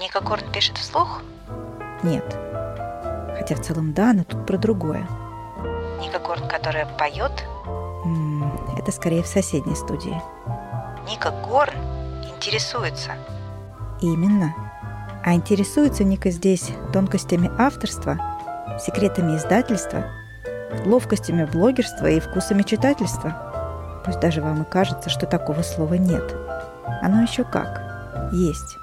Ника 0.00 0.20
Горн 0.20 0.44
пишет 0.52 0.78
вслух? 0.78 1.22
Нет. 2.04 2.24
Хотя 3.36 3.56
в 3.56 3.60
целом 3.60 3.92
да, 3.92 4.12
но 4.12 4.22
тут 4.22 4.46
про 4.46 4.56
другое. 4.56 5.06
Ника 6.00 6.20
Горн, 6.20 6.46
которая 6.48 6.86
поет? 6.86 7.32
Это 8.78 8.92
скорее 8.92 9.24
в 9.24 9.26
соседней 9.26 9.74
студии. 9.74 10.22
Ника 11.08 11.32
Горн 11.44 11.74
интересуется. 12.22 13.12
Именно. 14.00 14.54
А 15.24 15.34
интересуется 15.34 16.04
Ника 16.04 16.30
здесь 16.30 16.70
тонкостями 16.92 17.50
авторства, 17.58 18.18
секретами 18.78 19.36
издательства, 19.36 20.04
ловкостями 20.86 21.44
блогерства 21.44 22.06
и 22.06 22.20
вкусами 22.20 22.62
читательства. 22.62 24.02
Пусть 24.04 24.20
даже 24.20 24.42
вам 24.42 24.62
и 24.62 24.64
кажется, 24.64 25.10
что 25.10 25.26
такого 25.26 25.62
слова 25.62 25.94
нет. 25.94 26.36
Оно 27.02 27.22
еще 27.22 27.42
как. 27.42 27.82
Есть. 28.32 28.78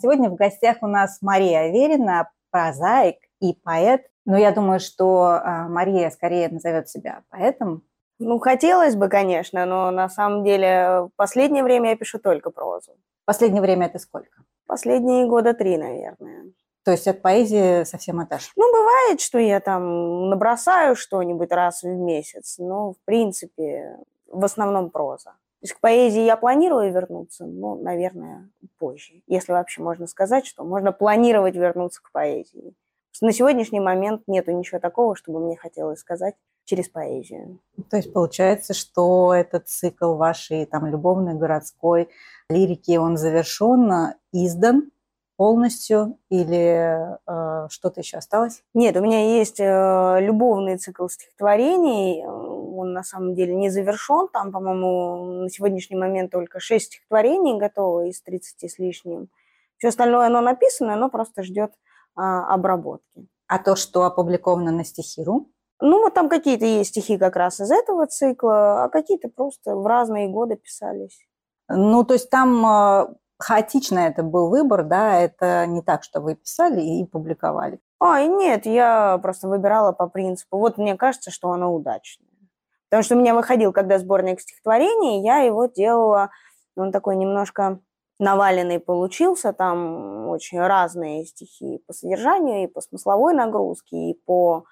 Сегодня 0.00 0.30
в 0.30 0.36
гостях 0.36 0.78
у 0.82 0.86
нас 0.86 1.18
Мария 1.22 1.62
Аверина, 1.62 2.30
прозаик 2.50 3.16
и 3.40 3.52
поэт. 3.52 4.02
Но 4.24 4.36
я 4.36 4.52
думаю, 4.52 4.78
что 4.78 5.22
а, 5.24 5.68
Мария 5.68 6.10
скорее 6.10 6.48
назовет 6.48 6.88
себя 6.88 7.22
поэтом. 7.30 7.82
Ну, 8.18 8.38
хотелось 8.38 8.94
бы, 8.94 9.08
конечно, 9.08 9.64
но 9.64 9.90
на 9.90 10.08
самом 10.08 10.44
деле 10.44 11.02
в 11.02 11.10
последнее 11.16 11.62
время 11.62 11.90
я 11.90 11.96
пишу 11.96 12.18
только 12.18 12.50
прозу. 12.50 12.92
Последнее 13.24 13.62
время 13.62 13.86
это 13.86 13.98
сколько? 13.98 14.42
Последние 14.66 15.26
года 15.26 15.54
три, 15.54 15.76
наверное. 15.78 16.52
То 16.84 16.92
есть 16.92 17.06
от 17.06 17.22
поэзии 17.22 17.84
совсем 17.84 18.20
отошли? 18.20 18.50
Ну, 18.56 18.72
бывает, 18.72 19.20
что 19.20 19.38
я 19.38 19.60
там 19.60 20.30
набросаю 20.30 20.96
что-нибудь 20.96 21.52
раз 21.52 21.82
в 21.82 21.88
месяц, 21.88 22.56
но, 22.58 22.92
в 22.92 22.96
принципе, 23.04 23.98
в 24.26 24.44
основном 24.44 24.90
проза. 24.90 25.34
То 25.60 25.64
есть 25.64 25.74
к 25.74 25.80
поэзии 25.80 26.22
я 26.22 26.36
планирую 26.36 26.92
вернуться, 26.92 27.44
но, 27.44 27.74
наверное, 27.74 28.48
позже. 28.78 29.22
Если 29.26 29.50
вообще 29.50 29.82
можно 29.82 30.06
сказать, 30.06 30.46
что 30.46 30.64
можно 30.64 30.92
планировать 30.92 31.56
вернуться 31.56 32.00
к 32.00 32.12
поэзии. 32.12 32.74
На 33.20 33.32
сегодняшний 33.32 33.80
момент 33.80 34.22
нету 34.28 34.52
ничего 34.52 34.78
такого, 34.78 35.16
чтобы 35.16 35.40
мне 35.40 35.56
хотелось 35.56 35.98
сказать 35.98 36.36
через 36.64 36.88
поэзию. 36.88 37.58
То 37.90 37.96
есть 37.96 38.12
получается, 38.12 38.74
что 38.74 39.34
этот 39.34 39.68
цикл 39.68 40.14
вашей 40.14 40.64
там 40.66 40.86
любовной 40.86 41.34
городской 41.34 42.08
лирики, 42.48 42.96
он 42.96 43.16
завершен, 43.16 44.14
издан 44.32 44.90
полностью 45.38 46.18
или 46.30 47.16
э, 47.26 47.68
что-то 47.70 48.00
еще 48.00 48.18
осталось? 48.18 48.62
Нет, 48.74 48.96
у 48.96 49.00
меня 49.00 49.38
есть 49.38 49.60
э, 49.60 50.18
любовный 50.20 50.76
цикл 50.78 51.06
стихотворений. 51.06 52.24
Он 52.88 52.94
на 52.94 53.02
самом 53.02 53.34
деле 53.34 53.54
не 53.54 53.70
завершен. 53.70 54.28
Там, 54.32 54.50
по-моему, 54.50 55.42
на 55.42 55.50
сегодняшний 55.50 55.96
момент 55.96 56.32
только 56.32 56.58
6 56.58 56.86
стихотворений 56.86 57.58
готово 57.58 58.06
из 58.06 58.20
30 58.22 58.70
с 58.70 58.78
лишним. 58.78 59.28
Все 59.76 59.88
остальное 59.88 60.26
оно 60.26 60.40
написано, 60.40 60.94
оно 60.94 61.10
просто 61.10 61.42
ждет 61.42 61.70
э, 61.70 62.20
обработки. 62.20 63.28
А 63.46 63.58
то, 63.58 63.76
что 63.76 64.04
опубликовано 64.04 64.72
на 64.72 64.84
стихиру? 64.84 65.50
Ну, 65.80 66.02
вот 66.02 66.14
там 66.14 66.28
какие-то 66.28 66.64
есть 66.64 66.90
стихи 66.90 67.18
как 67.18 67.36
раз 67.36 67.60
из 67.60 67.70
этого 67.70 68.06
цикла, 68.06 68.84
а 68.84 68.88
какие-то 68.88 69.28
просто 69.28 69.76
в 69.76 69.86
разные 69.86 70.28
годы 70.28 70.56
писались. 70.56 71.20
Ну, 71.68 72.02
то 72.04 72.14
есть 72.14 72.30
там 72.30 72.66
э, 72.66 73.14
хаотично 73.38 74.00
это 74.00 74.22
был 74.22 74.48
выбор, 74.48 74.84
да, 74.84 75.20
это 75.20 75.66
не 75.66 75.82
так, 75.82 76.02
что 76.02 76.20
вы 76.20 76.34
писали 76.34 76.80
и 76.80 77.04
публиковали. 77.04 77.78
А, 78.00 78.20
и 78.20 78.28
нет, 78.28 78.66
я 78.66 79.18
просто 79.18 79.48
выбирала 79.48 79.92
по 79.92 80.08
принципу, 80.08 80.58
вот 80.58 80.78
мне 80.78 80.96
кажется, 80.96 81.30
что 81.30 81.50
оно 81.50 81.72
удачное. 81.74 82.27
Потому 82.90 83.02
что 83.02 83.16
у 83.16 83.18
меня 83.18 83.34
выходил, 83.34 83.72
когда 83.72 83.98
сборник 83.98 84.40
стихотворений, 84.40 85.22
я 85.22 85.38
его 85.38 85.66
делала, 85.66 86.30
он 86.76 86.92
такой 86.92 87.16
немножко 87.16 87.80
наваленный 88.18 88.80
получился, 88.80 89.52
там 89.52 90.28
очень 90.28 90.60
разные 90.60 91.24
стихи 91.24 91.80
по 91.86 91.92
содержанию, 91.92 92.64
и 92.64 92.66
по 92.66 92.80
смысловой 92.80 93.34
нагрузке, 93.34 94.10
и 94.10 94.14
по 94.24 94.64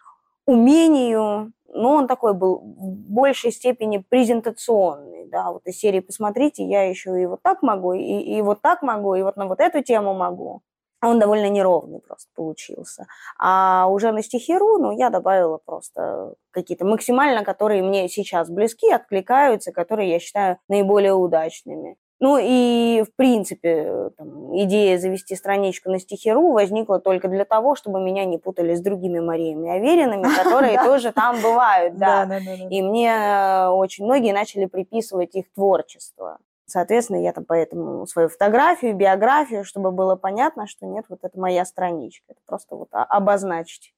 умению, 0.46 1.52
но 1.68 1.94
он 1.94 2.06
такой 2.06 2.34
был 2.34 2.58
в 2.58 3.12
большей 3.12 3.52
степени 3.52 3.98
презентационный, 3.98 5.28
да, 5.28 5.52
вот 5.52 5.66
из 5.66 5.78
серии 5.78 6.00
«Посмотрите, 6.00 6.64
я 6.64 6.88
еще 6.88 7.20
и 7.20 7.26
вот 7.26 7.42
так 7.42 7.62
могу, 7.62 7.92
и, 7.92 8.00
и 8.00 8.42
вот 8.42 8.62
так 8.62 8.82
могу, 8.82 9.14
и 9.14 9.22
вот 9.22 9.36
на 9.36 9.46
вот 9.46 9.60
эту 9.60 9.82
тему 9.82 10.14
могу». 10.14 10.62
Он 11.02 11.18
довольно 11.18 11.48
неровный 11.48 12.00
просто 12.00 12.28
получился. 12.34 13.06
А 13.38 13.86
уже 13.88 14.12
на 14.12 14.22
стихиру, 14.22 14.78
ну, 14.78 14.96
я 14.96 15.10
добавила 15.10 15.58
просто 15.64 16.34
какие-то 16.50 16.84
максимально, 16.84 17.44
которые 17.44 17.82
мне 17.82 18.08
сейчас 18.08 18.48
близки, 18.48 18.90
откликаются, 18.90 19.72
которые 19.72 20.10
я 20.10 20.18
считаю 20.18 20.58
наиболее 20.68 21.12
удачными. 21.12 21.96
Ну 22.18 22.38
и, 22.40 23.02
в 23.02 23.14
принципе, 23.14 24.10
там, 24.16 24.56
идея 24.56 24.98
завести 24.98 25.36
страничку 25.36 25.90
на 25.90 25.98
стихиру 26.00 26.50
возникла 26.52 26.98
только 26.98 27.28
для 27.28 27.44
того, 27.44 27.74
чтобы 27.74 28.00
меня 28.00 28.24
не 28.24 28.38
путали 28.38 28.74
с 28.74 28.80
другими 28.80 29.20
Мариями 29.20 29.70
Аверинами, 29.70 30.22
которые 30.42 30.78
тоже 30.82 31.12
там 31.12 31.42
бывают, 31.42 31.98
да. 31.98 32.24
И 32.70 32.80
мне 32.80 33.10
э, 33.10 33.68
очень 33.68 34.06
многие 34.06 34.32
начали 34.32 34.64
приписывать 34.64 35.34
их 35.34 35.52
творчество. 35.52 36.38
Соответственно, 36.66 37.22
я 37.22 37.32
там 37.32 37.44
поэтому 37.44 38.06
свою 38.06 38.28
фотографию, 38.28 38.96
биографию, 38.96 39.64
чтобы 39.64 39.92
было 39.92 40.16
понятно, 40.16 40.66
что 40.66 40.84
нет, 40.86 41.04
вот 41.08 41.20
это 41.22 41.38
моя 41.38 41.64
страничка. 41.64 42.24
Это 42.28 42.40
просто 42.44 42.74
вот 42.74 42.88
обозначить. 42.92 43.94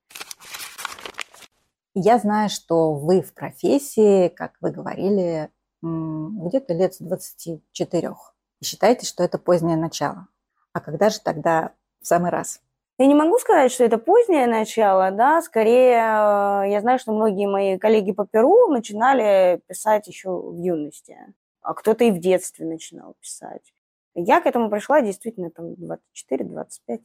Я 1.95 2.19
знаю, 2.19 2.51
что 2.51 2.93
вы 2.93 3.23
в 3.23 3.35
профессии, 3.35 4.29
как 4.29 4.53
вы 4.61 4.71
говорили, 4.71 5.51
где-то 5.83 6.75
лет 6.75 6.95
с 6.95 6.99
24. 6.99 8.15
И 8.61 8.65
считаете, 8.65 9.07
что 9.07 9.25
это 9.25 9.39
позднее 9.39 9.77
начало. 9.77 10.29
А 10.73 10.81
когда 10.81 11.09
же 11.09 11.21
тогда 11.21 11.73
в 12.03 12.07
самый 12.07 12.31
раз? 12.31 12.61
Я 12.99 13.07
не 13.07 13.15
могу 13.15 13.39
сказать, 13.39 13.71
что 13.71 13.85
это 13.85 13.97
позднее 13.97 14.49
начало, 14.49 15.13
да, 15.13 15.41
скорее 15.41 15.95
э, 15.95 16.71
я 16.71 16.81
знаю, 16.81 16.99
что 16.99 17.13
многие 17.13 17.47
мои 17.47 17.79
коллеги 17.79 18.11
по 18.11 18.27
Перу 18.27 18.67
начинали 18.69 19.61
писать 19.69 20.09
еще 20.09 20.31
в 20.31 20.57
юности, 20.57 21.17
а 21.69 21.75
кто-то 21.75 22.03
и 22.03 22.11
в 22.11 22.19
детстве 22.19 22.65
начинал 22.65 23.15
писать. 23.21 23.75
Я 24.15 24.41
к 24.41 24.47
этому 24.47 24.71
пришла 24.71 25.03
действительно 25.03 25.51
там 25.51 25.75
24-25. 25.75 27.01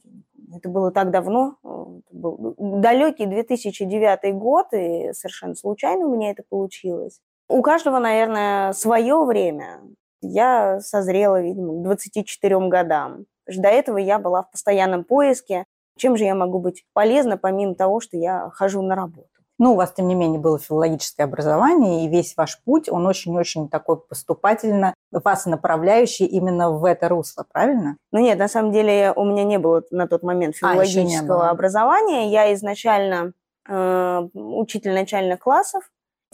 Это 0.56 0.68
было 0.70 0.90
так 0.90 1.10
давно. 1.10 1.58
Э, 1.62 1.68
это 1.98 2.16
был 2.16 2.54
далекий 2.58 3.26
2009 3.26 4.34
год, 4.34 4.68
и 4.72 5.12
совершенно 5.12 5.54
случайно 5.54 6.06
у 6.06 6.16
меня 6.16 6.30
это 6.30 6.44
получилось. 6.48 7.20
У 7.46 7.60
каждого, 7.60 7.98
наверное, 7.98 8.72
свое 8.72 9.22
время. 9.22 9.82
Я 10.22 10.80
созрела, 10.80 11.42
видимо, 11.42 11.74
к 11.74 11.82
24 11.82 12.68
годам. 12.70 13.26
До 13.46 13.68
этого 13.68 13.98
я 13.98 14.18
была 14.18 14.44
в 14.44 14.50
постоянном 14.50 15.04
поиске. 15.04 15.66
Чем 15.98 16.16
же 16.16 16.24
я 16.24 16.34
могу 16.34 16.58
быть 16.58 16.86
полезна, 16.94 17.36
помимо 17.36 17.74
того, 17.74 18.00
что 18.00 18.16
я 18.16 18.48
хожу 18.48 18.80
на 18.80 18.94
работу? 18.96 19.28
Ну, 19.58 19.72
у 19.72 19.76
вас, 19.76 19.92
тем 19.92 20.08
не 20.08 20.14
менее, 20.14 20.40
было 20.40 20.58
филологическое 20.58 21.26
образование, 21.26 22.04
и 22.04 22.08
весь 22.08 22.36
ваш 22.36 22.60
путь, 22.64 22.88
он 22.88 23.06
очень-очень 23.06 23.68
такой 23.68 23.98
поступательно, 24.00 24.94
вас 25.12 25.46
направляющий 25.46 26.26
именно 26.26 26.70
в 26.70 26.84
это 26.84 27.08
русло, 27.08 27.46
правильно? 27.52 27.96
Ну 28.10 28.18
нет, 28.18 28.38
на 28.38 28.48
самом 28.48 28.72
деле 28.72 29.12
у 29.14 29.24
меня 29.24 29.44
не 29.44 29.58
было 29.58 29.82
на 29.90 30.08
тот 30.08 30.22
момент 30.22 30.56
а, 30.56 30.72
филологического 30.72 31.48
а, 31.48 31.50
образования. 31.50 32.30
Я 32.30 32.52
изначально 32.54 33.32
э, 33.68 34.28
учитель 34.34 34.92
начальных 34.92 35.38
классов, 35.40 35.84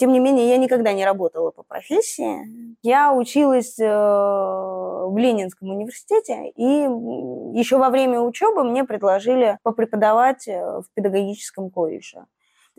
тем 0.01 0.13
не 0.13 0.19
менее, 0.19 0.49
я 0.49 0.57
никогда 0.57 0.95
не 0.95 1.05
работала 1.05 1.51
по 1.51 1.63
профессии. 1.63 2.75
Я 2.83 3.13
училась 3.13 3.79
э, 3.79 3.85
в 3.87 5.15
Ленинском 5.15 5.69
университете, 5.69 6.49
и 6.57 6.65
еще 7.55 7.77
во 7.77 7.91
время 7.91 8.21
учебы 8.21 8.65
мне 8.65 8.85
предложили 8.85 9.59
попреподавать 9.63 10.49
э, 10.49 10.59
в 10.59 10.87
педагогическом 10.95 11.69
колледже. 11.69 12.25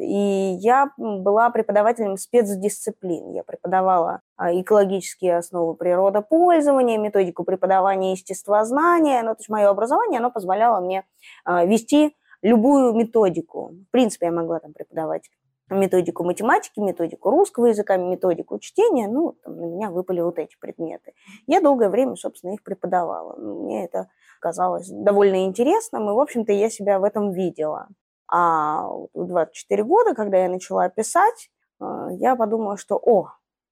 И 0.01 0.57
я 0.59 0.91
была 0.97 1.49
преподавателем 1.51 2.17
спецдисциплин. 2.17 3.33
Я 3.33 3.43
преподавала 3.43 4.21
а, 4.35 4.51
экологические 4.53 5.37
основы 5.37 5.75
природопользования, 5.75 6.97
методику 6.97 7.43
преподавания 7.43 8.13
естествознания. 8.13 9.21
Ну, 9.21 9.35
то 9.35 9.39
есть 9.39 9.49
мое 9.49 9.69
образование, 9.69 10.19
оно 10.19 10.31
позволяло 10.31 10.81
мне 10.81 11.05
а, 11.45 11.65
вести 11.65 12.15
любую 12.41 12.93
методику. 12.93 13.73
В 13.87 13.91
принципе, 13.91 14.27
я 14.27 14.31
могла 14.31 14.59
там 14.59 14.73
преподавать 14.73 15.29
методику 15.69 16.23
математики, 16.23 16.79
методику 16.79 17.29
русского 17.29 17.67
языка, 17.67 17.97
методику 17.97 18.59
чтения, 18.59 19.07
ну, 19.07 19.33
там, 19.43 19.55
на 19.57 19.65
меня 19.65 19.89
выпали 19.89 20.21
вот 20.21 20.37
эти 20.37 20.57
предметы. 20.59 21.13
Я 21.47 21.61
долгое 21.61 21.89
время, 21.89 22.15
собственно, 22.15 22.53
их 22.53 22.63
преподавала. 22.63 23.35
Мне 23.37 23.85
это 23.85 24.09
казалось 24.41 24.89
довольно 24.89 25.45
интересным, 25.45 26.09
и, 26.09 26.13
в 26.13 26.19
общем-то, 26.19 26.51
я 26.51 26.69
себя 26.69 26.99
в 26.99 27.03
этом 27.03 27.31
видела. 27.31 27.87
А 28.31 28.87
в 29.13 29.27
24 29.27 29.83
года, 29.83 30.15
когда 30.15 30.37
я 30.37 30.49
начала 30.49 30.87
писать, 30.89 31.51
э, 31.81 32.07
я 32.13 32.35
подумала, 32.35 32.77
что, 32.77 32.95
о, 32.95 33.31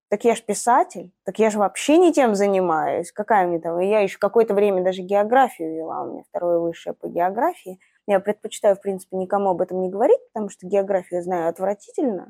так 0.10 0.26
я 0.26 0.36
же 0.36 0.42
писатель, 0.42 1.12
так 1.24 1.40
я 1.40 1.50
же 1.50 1.60
вообще 1.60 1.98
не 1.98 2.12
тем 2.12 2.36
занимаюсь. 2.36 3.12
Какая 3.12 3.48
мне 3.48 3.60
там... 3.60 3.80
Я 3.80 4.02
еще 4.02 4.18
какое-то 4.18 4.54
время 4.54 4.84
даже 4.84 5.02
географию 5.02 5.76
вела, 5.76 6.02
у 6.02 6.12
меня 6.12 6.24
второе 6.28 6.60
высшее 6.60 6.96
по 6.96 7.08
географии. 7.08 7.80
Я 8.08 8.20
предпочитаю, 8.20 8.76
в 8.76 8.82
принципе, 8.82 9.18
никому 9.18 9.52
об 9.52 9.62
этом 9.62 9.82
не 9.82 9.90
говорить, 9.90 10.20
потому 10.34 10.50
что 10.50 10.66
географию 10.66 11.22
знаю 11.22 11.48
отвратительно. 11.48 12.28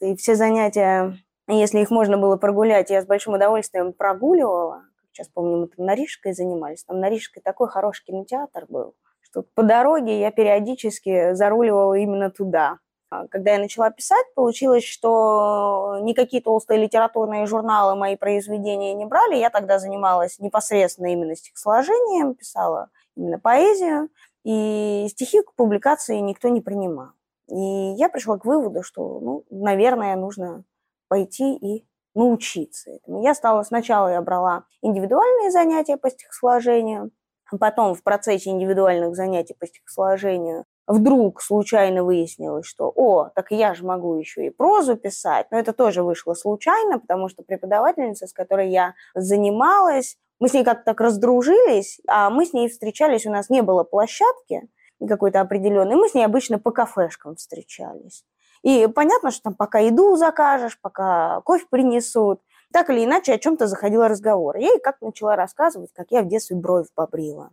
И 0.00 0.14
все 0.16 0.34
занятия, 0.34 1.16
если 1.48 1.80
их 1.80 1.90
можно 1.90 2.18
было 2.18 2.36
прогулять, 2.36 2.90
я 2.90 3.00
с 3.00 3.06
большим 3.06 3.32
удовольствием 3.32 3.94
прогуливала. 3.94 4.82
сейчас 5.10 5.28
помню, 5.28 5.56
мы 5.56 5.68
там 5.68 5.86
на 5.86 5.94
Рижской 5.94 6.34
занимались. 6.34 6.84
Там 6.84 7.00
на 7.00 7.08
Рижской 7.08 7.42
такой 7.42 7.68
хороший 7.68 8.04
кинотеатр 8.04 8.66
был, 8.68 8.94
что 9.32 9.44
по 9.54 9.62
дороге 9.62 10.20
я 10.20 10.30
периодически 10.30 11.32
заруливала 11.32 11.94
именно 11.94 12.30
туда. 12.30 12.78
А 13.10 13.26
когда 13.28 13.52
я 13.52 13.58
начала 13.58 13.90
писать, 13.90 14.24
получилось, 14.34 14.84
что 14.84 15.98
никакие 16.02 16.42
толстые 16.42 16.80
литературные 16.80 17.46
журналы 17.46 17.94
мои 17.94 18.16
произведения 18.16 18.94
не 18.94 19.04
брали. 19.04 19.36
Я 19.36 19.50
тогда 19.50 19.78
занималась 19.78 20.38
непосредственно 20.38 21.12
именно 21.12 21.36
стихосложением, 21.36 22.34
писала 22.34 22.90
именно 23.16 23.38
поэзию, 23.38 24.08
и 24.44 25.06
стихи 25.10 25.42
к 25.42 25.54
публикации 25.54 26.18
никто 26.18 26.48
не 26.48 26.60
принимал. 26.60 27.10
И 27.48 27.94
я 27.96 28.08
пришла 28.08 28.38
к 28.38 28.44
выводу, 28.44 28.82
что, 28.82 29.20
ну, 29.20 29.44
наверное, 29.50 30.16
нужно 30.16 30.64
пойти 31.08 31.54
и 31.54 31.86
научиться 32.14 32.90
этому. 32.90 33.22
Я 33.22 33.34
стала 33.34 33.62
сначала, 33.62 34.08
я 34.08 34.22
брала 34.22 34.64
индивидуальные 34.80 35.50
занятия 35.50 35.96
по 35.96 36.10
стихосложению, 36.10 37.10
потом 37.58 37.94
в 37.94 38.02
процессе 38.02 38.50
индивидуальных 38.50 39.14
занятий 39.14 39.54
по 39.58 39.66
стихосложению 39.66 40.64
вдруг 40.86 41.40
случайно 41.40 42.04
выяснилось, 42.04 42.66
что, 42.66 42.92
о, 42.94 43.30
так 43.34 43.50
я 43.50 43.74
же 43.74 43.84
могу 43.84 44.16
еще 44.16 44.46
и 44.46 44.50
прозу 44.50 44.96
писать. 44.96 45.46
Но 45.50 45.58
это 45.58 45.72
тоже 45.72 46.02
вышло 46.02 46.34
случайно, 46.34 46.98
потому 46.98 47.28
что 47.28 47.42
преподавательница, 47.42 48.26
с 48.26 48.32
которой 48.32 48.70
я 48.70 48.94
занималась, 49.14 50.16
мы 50.40 50.48
с 50.48 50.54
ней 50.54 50.64
как-то 50.64 50.84
так 50.84 51.00
раздружились, 51.00 52.00
а 52.08 52.28
мы 52.30 52.46
с 52.46 52.52
ней 52.52 52.68
встречались, 52.68 53.26
у 53.26 53.30
нас 53.30 53.48
не 53.48 53.62
было 53.62 53.84
площадки 53.84 54.62
какой-то 55.08 55.40
определенной, 55.40 55.96
мы 55.96 56.08
с 56.08 56.14
ней 56.14 56.24
обычно 56.24 56.58
по 56.58 56.70
кафешкам 56.70 57.36
встречались. 57.36 58.24
И 58.62 58.86
понятно, 58.86 59.30
что 59.30 59.42
там 59.42 59.54
пока 59.54 59.80
еду 59.80 60.16
закажешь, 60.16 60.78
пока 60.80 61.40
кофе 61.42 61.66
принесут, 61.68 62.40
так 62.72 62.90
или 62.90 63.04
иначе 63.04 63.34
о 63.34 63.38
чем-то 63.38 63.66
заходил 63.66 64.02
разговор. 64.02 64.56
Я 64.56 64.68
ей 64.68 64.80
как 64.80 65.00
начала 65.00 65.36
рассказывать, 65.36 65.90
как 65.92 66.06
я 66.10 66.22
в 66.22 66.28
детстве 66.28 66.56
бровь 66.56 66.88
побрила. 66.94 67.50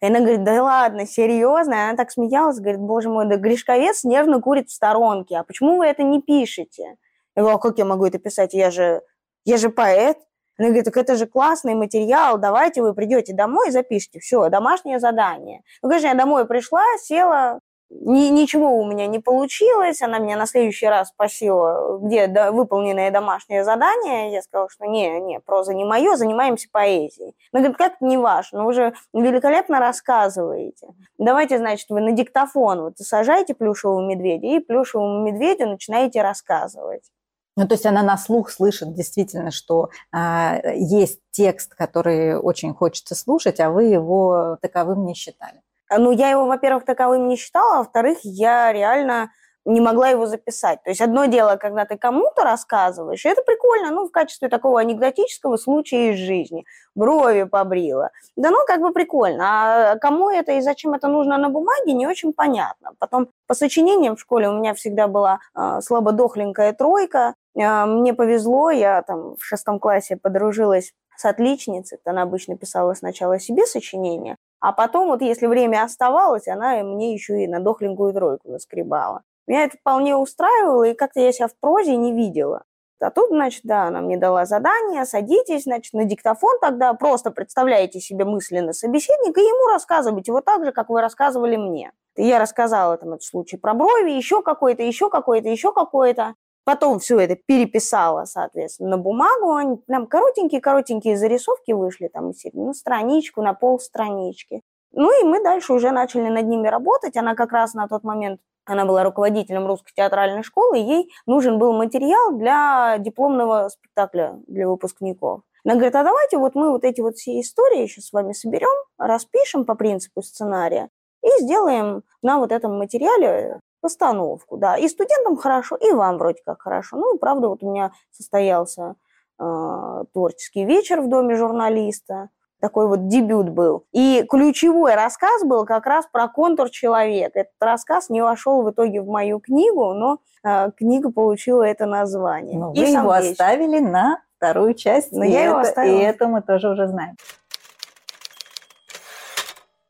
И 0.00 0.06
она 0.06 0.18
говорит, 0.18 0.42
да 0.42 0.62
ладно, 0.62 1.06
серьезно? 1.06 1.74
И 1.74 1.78
она 1.78 1.96
так 1.96 2.10
смеялась, 2.10 2.58
говорит, 2.58 2.80
боже 2.80 3.08
мой, 3.08 3.26
да 3.26 3.36
Гришковец 3.36 4.02
нервно 4.02 4.40
курит 4.40 4.68
в 4.68 4.72
сторонке, 4.72 5.36
а 5.36 5.44
почему 5.44 5.78
вы 5.78 5.86
это 5.86 6.02
не 6.02 6.20
пишете? 6.20 6.96
Я 7.36 7.42
говорю, 7.42 7.56
а 7.56 7.60
как 7.60 7.78
я 7.78 7.84
могу 7.84 8.04
это 8.04 8.18
писать? 8.18 8.52
Я 8.52 8.70
же, 8.72 9.02
я 9.44 9.58
же 9.58 9.70
поэт. 9.70 10.18
Она 10.58 10.68
говорит, 10.68 10.86
так 10.86 10.96
это 10.96 11.16
же 11.16 11.26
классный 11.26 11.74
материал, 11.74 12.36
давайте 12.36 12.82
вы 12.82 12.94
придете 12.94 13.32
домой 13.32 13.68
и 13.68 13.70
запишите. 13.70 14.18
Все, 14.18 14.48
домашнее 14.48 14.98
задание. 14.98 15.62
Ну, 15.82 15.88
конечно, 15.88 16.08
я 16.08 16.14
домой 16.14 16.46
пришла, 16.46 16.82
села, 17.00 17.60
ни, 18.00 18.28
ничего 18.28 18.78
у 18.78 18.84
меня 18.84 19.06
не 19.06 19.18
получилось. 19.18 20.02
Она 20.02 20.18
меня 20.18 20.36
на 20.36 20.46
следующий 20.46 20.86
раз 20.86 21.08
спросила, 21.08 21.98
где 21.98 22.26
до, 22.26 22.52
выполненное 22.52 23.10
домашнее 23.10 23.64
задание. 23.64 24.32
Я 24.32 24.42
сказала, 24.42 24.68
что 24.70 24.86
не, 24.86 25.20
не, 25.20 25.40
проза 25.40 25.74
не 25.74 25.84
мое, 25.84 26.16
занимаемся 26.16 26.68
поэзией. 26.70 27.34
Она 27.52 27.62
говорит, 27.62 27.78
как 27.78 28.00
не 28.00 28.16
ваше, 28.16 28.56
но 28.56 28.64
вы 28.64 28.72
же 28.72 28.94
великолепно 29.12 29.78
рассказываете. 29.78 30.88
Давайте, 31.18 31.58
значит, 31.58 31.86
вы 31.90 32.00
на 32.00 32.12
диктофон 32.12 32.82
вот 32.82 32.98
сажаете 32.98 33.54
плюшевого 33.54 34.04
медведя 34.06 34.46
и 34.46 34.60
плюшевому 34.60 35.24
медведю 35.24 35.68
начинаете 35.68 36.22
рассказывать. 36.22 37.10
Ну, 37.56 37.68
то 37.68 37.74
есть 37.74 37.84
она 37.84 38.02
на 38.02 38.16
слух 38.16 38.50
слышит 38.50 38.94
действительно, 38.94 39.50
что 39.50 39.90
э, 40.10 40.74
есть 40.74 41.20
текст, 41.30 41.74
который 41.74 42.38
очень 42.38 42.72
хочется 42.72 43.14
слушать, 43.14 43.60
а 43.60 43.70
вы 43.70 43.84
его 43.84 44.56
таковым 44.62 45.04
не 45.04 45.14
считали. 45.14 45.61
Ну, 45.98 46.12
я 46.12 46.30
его, 46.30 46.46
во-первых, 46.46 46.84
таковым 46.84 47.28
не 47.28 47.36
считала, 47.36 47.76
а 47.76 47.78
во-вторых, 47.78 48.18
я 48.22 48.72
реально 48.72 49.30
не 49.64 49.80
могла 49.80 50.08
его 50.08 50.26
записать. 50.26 50.82
То 50.82 50.90
есть 50.90 51.00
одно 51.00 51.26
дело, 51.26 51.56
когда 51.56 51.84
ты 51.84 51.96
кому-то 51.96 52.42
рассказываешь, 52.42 53.24
и 53.24 53.28
это 53.28 53.42
прикольно, 53.42 53.90
ну, 53.90 54.08
в 54.08 54.10
качестве 54.10 54.48
такого 54.48 54.80
анекдотического 54.80 55.56
случая 55.56 56.12
из 56.12 56.18
жизни. 56.18 56.64
Брови 56.94 57.44
побрила. 57.44 58.10
Да 58.36 58.50
ну, 58.50 58.58
как 58.66 58.80
бы 58.80 58.92
прикольно. 58.92 59.44
А 59.92 59.96
кому 59.98 60.30
это 60.30 60.52
и 60.52 60.60
зачем 60.60 60.94
это 60.94 61.08
нужно 61.08 61.38
на 61.38 61.48
бумаге, 61.48 61.92
не 61.92 62.06
очень 62.06 62.32
понятно. 62.32 62.92
Потом 62.98 63.28
по 63.46 63.54
сочинениям 63.54 64.16
в 64.16 64.20
школе 64.20 64.48
у 64.48 64.58
меня 64.58 64.74
всегда 64.74 65.06
была 65.06 65.38
э, 65.54 65.80
слабодохленькая 65.80 66.72
тройка. 66.72 67.34
Э, 67.56 67.84
мне 67.86 68.14
повезло, 68.14 68.70
я 68.70 69.02
там 69.02 69.36
в 69.36 69.44
шестом 69.44 69.78
классе 69.78 70.16
подружилась 70.16 70.92
с 71.16 71.24
отличницей. 71.24 71.98
Она 72.04 72.22
обычно 72.22 72.56
писала 72.56 72.94
сначала 72.94 73.38
себе 73.38 73.64
сочинение, 73.66 74.36
а 74.62 74.72
потом, 74.72 75.08
вот 75.08 75.22
если 75.22 75.48
время 75.48 75.82
оставалось, 75.82 76.46
она 76.46 76.84
мне 76.84 77.12
еще 77.12 77.42
и 77.42 77.48
на 77.48 77.58
дохленькую 77.58 78.14
тройку 78.14 78.52
наскребала. 78.52 79.22
Меня 79.48 79.64
это 79.64 79.76
вполне 79.76 80.14
устраивало, 80.14 80.84
и 80.84 80.94
как-то 80.94 81.18
я 81.18 81.32
себя 81.32 81.48
в 81.48 81.56
прозе 81.58 81.96
не 81.96 82.12
видела. 82.12 82.62
А 83.00 83.10
тут, 83.10 83.30
значит, 83.30 83.62
да, 83.64 83.88
она 83.88 84.00
мне 84.00 84.16
дала 84.16 84.46
задание, 84.46 85.04
садитесь, 85.04 85.64
значит, 85.64 85.92
на 85.94 86.04
диктофон 86.04 86.60
тогда, 86.60 86.94
просто 86.94 87.32
представляете 87.32 87.98
себе 87.98 88.24
мысленно 88.24 88.72
собеседника 88.72 89.40
и 89.40 89.44
ему 89.44 89.72
рассказывайте 89.72 90.30
вот 90.30 90.44
так 90.44 90.64
же, 90.64 90.70
как 90.70 90.90
вы 90.90 91.00
рассказывали 91.00 91.56
мне. 91.56 91.90
И 92.14 92.24
я 92.24 92.38
рассказала 92.38 92.96
там 92.96 93.14
этот 93.14 93.24
случай 93.24 93.56
про 93.56 93.74
брови, 93.74 94.12
еще 94.12 94.42
какой-то, 94.42 94.84
еще 94.84 95.10
какой-то, 95.10 95.48
еще 95.48 95.72
какой-то. 95.72 96.36
Потом 96.64 97.00
все 97.00 97.18
это 97.18 97.34
переписала, 97.34 98.24
соответственно, 98.24 98.90
на 98.90 98.98
бумагу. 98.98 99.54
Они 99.54 99.76
прям 99.78 100.06
коротенькие-коротенькие 100.06 101.16
зарисовки 101.16 101.72
вышли 101.72 102.08
там 102.08 102.32
на 102.52 102.72
страничку, 102.72 103.42
на 103.42 103.54
полстранички. 103.54 104.62
Ну 104.92 105.10
и 105.20 105.24
мы 105.24 105.42
дальше 105.42 105.72
уже 105.72 105.90
начали 105.90 106.28
над 106.28 106.46
ними 106.46 106.68
работать. 106.68 107.16
Она 107.16 107.34
как 107.34 107.52
раз 107.52 107.74
на 107.74 107.88
тот 107.88 108.04
момент, 108.04 108.40
она 108.64 108.84
была 108.84 109.02
руководителем 109.02 109.66
русской 109.66 109.92
театральной 109.94 110.42
школы, 110.42 110.76
ей 110.76 111.10
нужен 111.26 111.58
был 111.58 111.72
материал 111.72 112.32
для 112.32 112.96
дипломного 112.98 113.68
спектакля 113.68 114.38
для 114.46 114.68
выпускников. 114.68 115.42
Она 115.64 115.74
говорит, 115.74 115.94
а 115.94 116.04
давайте 116.04 116.38
вот 116.38 116.54
мы 116.54 116.70
вот 116.70 116.84
эти 116.84 117.00
вот 117.00 117.16
все 117.16 117.40
истории 117.40 117.86
сейчас 117.86 118.06
с 118.06 118.12
вами 118.12 118.32
соберем, 118.32 118.84
распишем 118.98 119.64
по 119.64 119.74
принципу 119.74 120.22
сценария 120.22 120.90
и 121.22 121.28
сделаем 121.42 122.02
на 122.20 122.38
вот 122.38 122.52
этом 122.52 122.76
материале 122.78 123.60
постановку, 123.82 124.56
да. 124.56 124.78
И 124.78 124.88
студентам 124.88 125.36
хорошо, 125.36 125.76
и 125.76 125.92
вам 125.92 126.16
вроде 126.16 126.40
как 126.46 126.62
хорошо. 126.62 126.96
Ну, 126.96 127.16
и 127.16 127.18
правда, 127.18 127.48
вот 127.48 127.62
у 127.62 127.70
меня 127.70 127.92
состоялся 128.10 128.94
э, 129.38 130.04
творческий 130.12 130.64
вечер 130.64 131.02
в 131.02 131.08
доме 131.08 131.34
журналиста. 131.34 132.30
Такой 132.60 132.86
вот 132.86 133.08
дебют 133.08 133.48
был. 133.48 133.86
И 133.90 134.24
ключевой 134.30 134.94
рассказ 134.94 135.42
был 135.44 135.66
как 135.66 135.84
раз 135.84 136.06
про 136.06 136.28
контур 136.28 136.70
человека. 136.70 137.40
Этот 137.40 137.60
рассказ 137.60 138.08
не 138.08 138.22
вошел 138.22 138.62
в 138.62 138.70
итоге 138.70 139.02
в 139.02 139.08
мою 139.08 139.40
книгу, 139.40 139.92
но 139.94 140.18
э, 140.44 140.70
книга 140.76 141.10
получила 141.10 141.64
это 141.64 141.86
название. 141.86 142.56
Но 142.56 142.72
и 142.72 142.78
вы 142.78 142.86
его 142.86 143.16
вечер. 143.16 143.32
оставили 143.32 143.80
на 143.80 144.22
вторую 144.36 144.74
часть. 144.74 145.10
Но 145.10 145.24
я 145.24 145.40
это, 145.40 145.50
его 145.50 145.58
оставила. 145.58 145.96
И 145.96 146.02
это 146.02 146.28
мы 146.28 146.40
тоже 146.40 146.70
уже 146.70 146.86
знаем. 146.86 147.16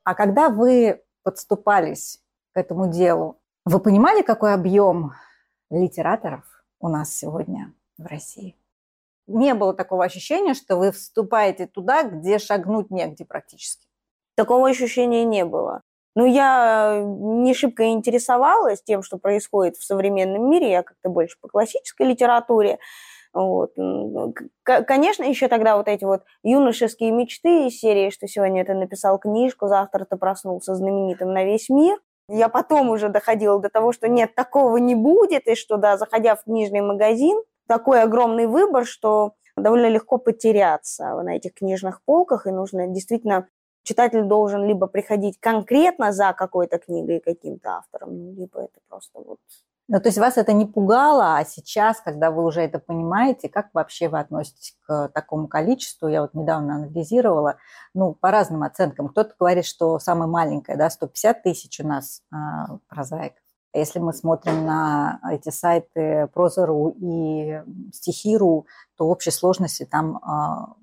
А 0.05 0.15
когда 0.15 0.49
вы 0.49 1.03
подступались 1.23 2.21
к 2.55 2.57
этому 2.57 2.91
делу, 2.91 3.39
вы 3.65 3.81
понимали, 3.81 4.23
какой 4.23 4.55
объем 4.55 5.13
литераторов 5.71 6.45
у 6.81 6.89
нас 6.89 7.15
сегодня 7.15 7.73
в 7.99 8.07
России? 8.07 8.57
Не 9.27 9.55
было 9.55 9.73
такого 9.73 10.05
ощущения, 10.05 10.55
что 10.55 10.77
вы 10.77 10.91
вступаете 10.91 11.67
туда, 11.67 12.03
где 12.03 12.39
шагнуть 12.39 12.91
негде 12.91 13.25
практически. 13.25 13.87
Такого 14.35 14.69
ощущения 14.69 15.25
не 15.25 15.45
было. 15.45 15.83
Но 16.15 16.27
я 16.27 17.03
не 17.03 17.55
шибко 17.55 17.89
интересовалась 17.91 18.83
тем, 18.83 19.03
что 19.03 19.17
происходит 19.17 19.77
в 19.77 19.85
современном 19.85 20.51
мире. 20.51 20.71
Я 20.71 20.83
как-то 20.83 21.09
больше 21.09 21.39
по 21.41 21.49
классической 21.49 22.07
литературе. 22.07 22.79
Вот. 23.33 23.75
Конечно, 24.63 25.25
еще 25.25 25.49
тогда 25.49 25.77
вот 25.77 25.89
эти 25.89 26.05
вот 26.05 26.25
юношеские 26.43 27.13
мечты 27.13 27.67
из 27.69 27.79
серии, 27.81 28.11
что 28.11 28.29
сегодня 28.29 28.65
ты 28.65 28.75
написал 28.75 29.19
книжку, 29.19 29.69
завтра 29.69 30.05
ты 30.05 30.17
проснулся 30.17 30.75
знаменитым 30.75 31.33
на 31.33 31.45
весь 31.45 31.71
мир. 31.71 31.99
Я 32.29 32.49
потом 32.49 32.91
уже 32.91 33.09
доходила 33.09 33.61
до 33.61 33.69
того, 33.69 33.93
что 33.93 34.09
нет, 34.09 34.35
такого 34.35 34.77
не 34.77 34.95
будет, 34.95 35.47
и 35.47 35.55
что, 35.55 35.77
да, 35.77 35.97
заходя 35.97 36.35
в 36.37 36.45
книжный 36.45 36.81
магазин, 36.81 37.43
такой 37.67 38.03
огромный 38.03 38.47
выбор, 38.47 38.87
что 38.87 39.35
довольно 39.57 39.89
легко 39.89 40.19
потеряться 40.19 41.05
на 41.23 41.37
этих 41.37 41.55
книжных 41.55 42.03
полках, 42.05 42.47
и 42.47 42.51
нужно 42.51 42.87
действительно 42.87 43.49
читатель 43.83 44.23
должен 44.23 44.65
либо 44.65 44.87
приходить 44.87 45.39
конкретно 45.41 46.13
за 46.13 46.33
какой-то 46.33 46.79
книгой 46.79 47.21
каким-то 47.21 47.79
автором, 47.79 48.17
ну, 48.17 48.33
либо 48.33 48.61
это 48.61 48.81
просто 48.89 49.21
вот 49.21 49.39
ну, 49.89 50.01
то 50.01 50.09
есть 50.09 50.19
вас 50.19 50.39
это 50.39 50.53
не 50.53 50.65
пугало, 50.65 51.37
а 51.37 51.45
сейчас, 51.45 52.01
когда 52.01 52.31
вы 52.31 52.45
уже 52.45 52.63
это 52.63 52.79
понимаете, 52.79 53.49
как 53.49 53.69
вообще 53.75 54.09
вы 54.09 54.21
относитесь 54.21 54.77
к 54.87 55.09
такому 55.09 55.49
количеству? 55.49 56.09
Я 56.09 56.23
вот 56.23 56.35
недавно 56.35 56.77
анализировала, 56.77 57.57
ну, 57.93 58.15
по 58.15 58.31
разным 58.31 58.63
оценкам. 58.63 59.09
Кто-то 59.09 59.35
говорит, 59.39 59.67
что 59.67 59.99
самое 59.99 60.31
маленькое, 60.31 60.79
да, 60.79 60.89
150 60.89 61.43
тысяч 61.43 61.81
у 61.81 61.87
нас 61.87 62.23
а. 62.33 62.79
Если 63.75 64.01
мы 64.01 64.13
смотрим 64.13 64.67
на 64.67 65.19
эти 65.31 65.49
сайты 65.49 66.29
Прозору 66.35 66.95
и 67.01 67.63
Стихиру, 67.93 68.67
то 68.99 69.07
в 69.07 69.11
общей 69.11 69.31
сложности 69.31 69.87
там 69.87 70.19
а, 70.19 70.75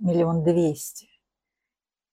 миллион 0.00 0.42
двести. 0.42 1.08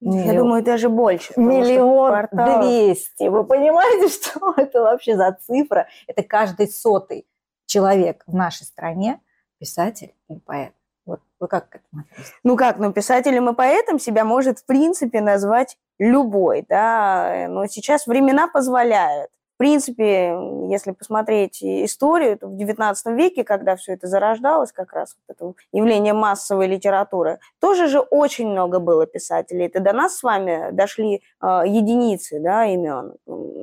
Я 0.05 0.33
думаю, 0.33 0.63
даже 0.63 0.89
больше. 0.89 1.33
Миллион 1.35 2.27
двести. 2.31 3.27
Вы 3.27 3.43
понимаете, 3.43 4.07
что 4.13 4.53
это 4.55 4.81
вообще 4.81 5.15
за 5.15 5.35
цифра? 5.41 5.87
Это 6.05 6.21
каждый 6.21 6.67
сотый 6.67 7.25
человек 7.65 8.23
в 8.27 8.35
нашей 8.35 8.65
стране 8.65 9.19
писатель 9.57 10.13
и 10.29 10.35
поэт. 10.35 10.73
Вот 11.05 11.21
Вы 11.39 11.47
как 11.47 11.69
к 11.69 11.75
этому 11.75 12.03
Ну 12.43 12.55
как, 12.55 12.77
ну 12.77 12.93
писателем 12.93 13.49
и 13.49 13.55
поэтом 13.55 13.99
себя 13.99 14.25
может 14.25 14.59
в 14.59 14.65
принципе 14.65 15.21
назвать 15.21 15.77
любой, 15.97 16.65
да, 16.67 17.47
но 17.49 17.65
сейчас 17.67 18.05
времена 18.05 18.47
позволяют. 18.47 19.31
В 19.55 19.57
принципе, 19.57 20.37
если 20.69 20.91
посмотреть 20.91 21.63
историю, 21.63 22.37
то 22.37 22.47
в 22.47 22.55
XIX 22.55 22.93
веке, 23.15 23.45
когда 23.45 23.77
все 23.77 23.93
это 23.93 24.05
зарождалось, 24.05 24.73
как 24.73 24.91
раз 24.91 25.15
вот 25.15 25.33
это 25.33 25.53
явление 25.71 26.11
массовой 26.11 26.67
литературы, 26.67 27.39
тоже 27.61 27.87
же 27.87 28.01
очень 28.01 28.49
много 28.49 28.79
было 28.79 29.05
писателей. 29.05 29.67
Это 29.67 29.79
до 29.79 29.93
нас 29.93 30.17
с 30.17 30.23
вами 30.23 30.71
дошли 30.73 31.21
э, 31.41 31.47
единицы 31.67 32.41
да, 32.41 32.65
имен. 32.65 33.13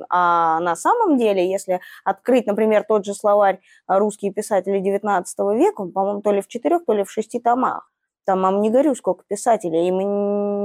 А 0.09 0.59
на 0.61 0.75
самом 0.75 1.19
деле, 1.19 1.47
если 1.47 1.79
открыть, 2.03 2.47
например, 2.47 2.85
тот 2.87 3.05
же 3.05 3.13
словарь 3.13 3.59
«Русские 3.87 4.33
писатели 4.33 4.81
XIX 4.81 5.23
века», 5.55 5.81
он, 5.81 5.91
по-моему, 5.91 6.21
то 6.23 6.31
ли 6.31 6.41
в 6.41 6.47
четырех, 6.47 6.85
то 6.85 6.93
ли 6.93 7.03
в 7.03 7.11
шести 7.11 7.39
томах, 7.39 7.87
там, 8.25 8.41
мам, 8.41 8.61
не 8.61 8.71
говорю, 8.71 8.95
сколько 8.95 9.25
писателей, 9.27 9.87
и 9.87 9.91
мы 9.91 10.03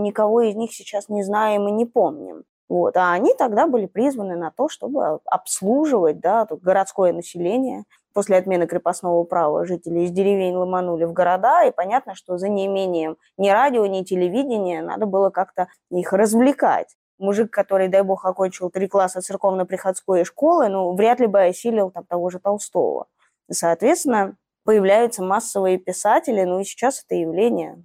никого 0.07 0.41
из 0.41 0.55
них 0.55 0.73
сейчас 0.73 1.11
не 1.11 1.23
знаем 1.23 1.69
и 1.69 1.73
не 1.73 1.85
помним. 1.85 2.45
Вот. 2.69 2.97
А 2.97 3.13
они 3.13 3.35
тогда 3.35 3.67
были 3.67 3.87
призваны 3.87 4.37
на 4.37 4.51
то, 4.51 4.69
чтобы 4.69 5.21
обслуживать 5.25 6.21
да, 6.21 6.47
городское 6.51 7.13
население. 7.13 7.85
После 8.13 8.37
отмены 8.37 8.67
крепостного 8.67 9.23
права 9.25 9.65
жители 9.65 10.01
из 10.01 10.11
деревень 10.11 10.57
ломанули 10.57 11.05
в 11.05 11.13
города, 11.13 11.65
и 11.65 11.71
понятно, 11.71 12.15
что 12.15 12.37
за 12.37 12.49
неимением 12.49 13.17
ни 13.37 13.49
радио, 13.49 13.87
ни 13.87 14.03
телевидения 14.03 14.83
надо 14.83 15.07
было 15.07 15.31
как-то 15.31 15.69
их 15.91 16.13
развлекать. 16.13 16.97
Мужик, 17.19 17.51
который, 17.51 17.89
дай 17.89 18.03
бог, 18.03 18.25
окончил 18.25 18.71
три 18.71 18.87
класса 18.87 19.21
церковно-приходской 19.21 20.25
школы, 20.25 20.69
ну, 20.69 20.95
вряд 20.95 21.21
ли 21.21 21.27
бы 21.27 21.43
осилил 21.43 21.91
там, 21.91 22.05
того 22.05 22.31
же 22.31 22.39
Толстого. 22.39 23.07
Соответственно, 23.51 24.37
появляются 24.65 25.23
массовые 25.23 25.79
писатели, 25.79 26.45
ну 26.45 26.61
и 26.61 26.65
сейчас 26.65 27.03
это 27.05 27.15
явление 27.15 27.83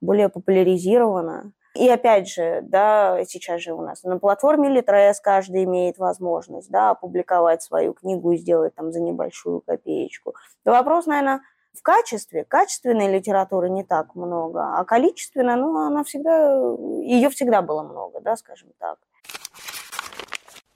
более 0.00 0.28
популяризировано. 0.28 1.52
И 1.78 1.88
опять 1.88 2.28
же, 2.28 2.60
да, 2.62 3.24
сейчас 3.24 3.60
же 3.60 3.72
у 3.72 3.80
нас 3.82 4.02
на 4.02 4.18
платформе 4.18 4.68
Литрес 4.68 5.20
каждый 5.20 5.62
имеет 5.62 5.98
возможность, 5.98 6.68
да, 6.70 6.90
опубликовать 6.90 7.62
свою 7.62 7.94
книгу 7.94 8.32
и 8.32 8.36
сделать 8.36 8.74
там 8.74 8.90
за 8.90 9.00
небольшую 9.00 9.60
копеечку. 9.60 10.34
То 10.64 10.72
вопрос, 10.72 11.06
наверное, 11.06 11.42
в 11.72 11.82
качестве. 11.82 12.44
Качественной 12.44 13.12
литературы 13.12 13.70
не 13.70 13.84
так 13.84 14.16
много, 14.16 14.76
а 14.76 14.84
количественно, 14.84 15.54
ну, 15.54 15.86
она 15.86 16.02
всегда, 16.02 16.52
ее 17.00 17.30
всегда 17.30 17.62
было 17.62 17.84
много, 17.84 18.20
да, 18.20 18.34
скажем 18.36 18.70
так. 18.78 18.98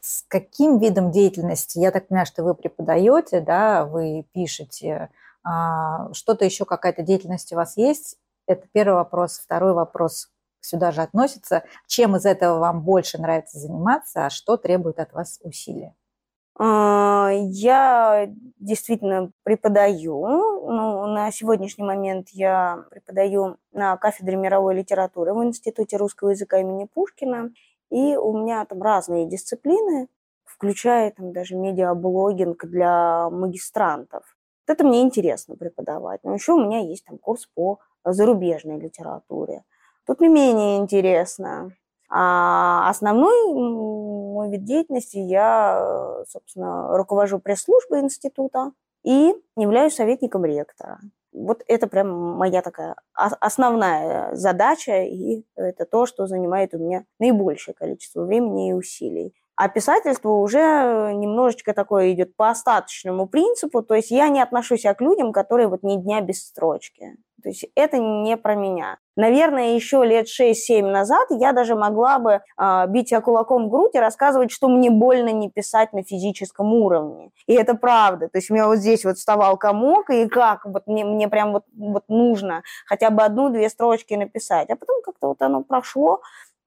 С 0.01 0.23
каким 0.29 0.79
видом 0.79 1.11
деятельности, 1.11 1.81
я 1.81 1.91
так 1.91 2.07
понимаю, 2.07 2.27
что 2.27 2.45
вы 2.45 2.55
преподаете, 2.55 3.41
да, 3.41 3.87
вы 3.87 4.25
пишете, 4.33 5.09
а, 5.43 6.13
что-то 6.13 6.45
еще, 6.45 6.65
какая-то 6.65 7.03
деятельность 7.03 7.53
у 7.53 7.57
вас 7.57 7.77
есть? 7.77 8.19
Это 8.47 8.69
первый 8.73 8.95
вопрос. 8.95 9.41
Второй 9.45 9.73
вопрос, 9.73 10.29
сюда 10.63 10.93
же 10.93 11.03
относится. 11.03 11.65
Чем 11.87 12.17
из 12.17 12.25
этого 12.25 12.59
вам 12.59 12.83
больше 12.83 13.19
нравится 13.19 13.59
заниматься, 13.59 14.27
а 14.27 14.31
что 14.31 14.57
требует 14.57 14.99
от 14.99 15.13
вас 15.13 15.39
усилия? 15.43 15.95
А, 16.59 17.31
я 17.33 18.29
действительно 18.59 19.33
преподаю. 19.43 20.27
Ну, 20.27 21.07
на 21.07 21.31
сегодняшний 21.31 21.85
момент 21.85 22.29
я 22.31 22.85
преподаю 22.91 23.57
на 23.73 23.97
кафедре 23.97 24.37
мировой 24.37 24.75
литературы 24.75 25.35
в 25.35 25.43
Институте 25.45 25.97
русского 25.97 26.31
языка 26.31 26.59
имени 26.61 26.87
Пушкина. 26.93 27.53
И 27.91 28.17
у 28.17 28.39
меня 28.39 28.65
там 28.65 28.83
разные 28.83 29.29
дисциплины, 29.29 30.09
включая 30.45 31.11
там 31.11 31.33
даже 31.33 31.57
медиаблогинг 31.57 32.65
для 32.65 33.29
магистрантов. 33.31 34.25
Это 34.67 34.85
мне 34.85 35.03
интересно 35.03 35.57
преподавать. 35.57 36.21
Но 36.23 36.35
еще 36.35 36.53
у 36.53 36.65
меня 36.65 36.79
есть 36.79 37.05
там 37.05 37.19
курс 37.19 37.47
по 37.55 37.81
зарубежной 38.05 38.79
литературе. 38.79 39.65
Тут 40.07 40.21
не 40.21 40.29
менее 40.29 40.79
интересно. 40.79 41.73
А 42.11 42.89
основной 42.91 43.55
мой 43.55 44.51
вид 44.51 44.65
деятельности 44.65 45.17
я, 45.17 46.25
собственно, 46.29 46.97
руковожу 46.97 47.39
пресс-службой 47.39 48.01
института 48.01 48.73
и 49.05 49.35
являюсь 49.57 49.95
советником 49.95 50.45
ректора. 50.45 50.99
Вот 51.33 51.63
это 51.67 51.87
прям 51.87 52.09
моя 52.37 52.61
такая 52.61 52.97
основная 53.15 54.35
задача, 54.35 55.03
и 55.05 55.45
это 55.57 55.87
то, 55.87 56.05
что 56.05 56.27
занимает 56.27 56.75
у 56.75 56.79
меня 56.79 57.05
наибольшее 57.19 57.75
количество 57.75 58.25
времени 58.25 58.71
и 58.71 58.75
усилий. 58.75 59.33
А 59.57 59.69
писательство 59.69 60.31
уже 60.31 61.13
немножечко 61.15 61.75
такое 61.75 62.13
идет 62.13 62.35
по 62.37 62.51
остаточному 62.51 63.27
принципу, 63.27 63.83
то 63.83 63.95
есть 63.95 64.11
я 64.11 64.29
не 64.29 64.41
отношусь 64.41 64.83
к 64.83 65.01
людям, 65.01 65.33
которые 65.33 65.69
вот 65.69 65.83
ни 65.83 65.97
дня 65.97 66.21
без 66.21 66.47
строчки. 66.47 67.17
То 67.43 67.49
есть 67.49 67.67
это 67.75 67.99
не 67.99 68.37
про 68.37 68.55
меня. 68.55 68.99
Наверное, 69.17 69.75
еще 69.75 70.05
лет 70.05 70.27
6-7 70.27 70.83
назад 70.83 71.27
я 71.31 71.53
даже 71.53 71.75
могла 71.75 72.19
бы 72.19 72.41
э, 72.59 72.87
бить 72.89 73.09
себя 73.09 73.21
кулаком 73.21 73.67
в 73.67 73.71
грудь 73.71 73.95
и 73.95 73.99
рассказывать, 73.99 74.51
что 74.51 74.69
мне 74.69 74.91
больно 74.91 75.31
не 75.31 75.51
писать 75.51 75.93
на 75.93 76.03
физическом 76.03 76.73
уровне. 76.73 77.31
И 77.47 77.53
это 77.55 77.75
правда. 77.75 78.29
То 78.29 78.39
есть 78.39 78.51
у 78.51 78.55
меня 78.55 78.67
вот 78.67 78.77
здесь 78.79 79.05
вот 79.05 79.19
вставал 79.19 79.57
комок, 79.59 80.09
и 80.11 80.29
как 80.29 80.65
вот 80.65 80.87
мне, 80.87 81.05
мне 81.05 81.29
прям 81.29 81.53
вот, 81.53 81.65
вот 81.77 82.05
нужно 82.09 82.63
хотя 82.87 83.11
бы 83.11 83.23
одну-две 83.23 83.69
строчки 83.69 84.15
написать. 84.15 84.71
А 84.71 84.77
потом 84.77 85.03
как-то 85.03 85.29
вот 85.29 85.43
оно 85.43 85.63
прошло, 85.63 86.21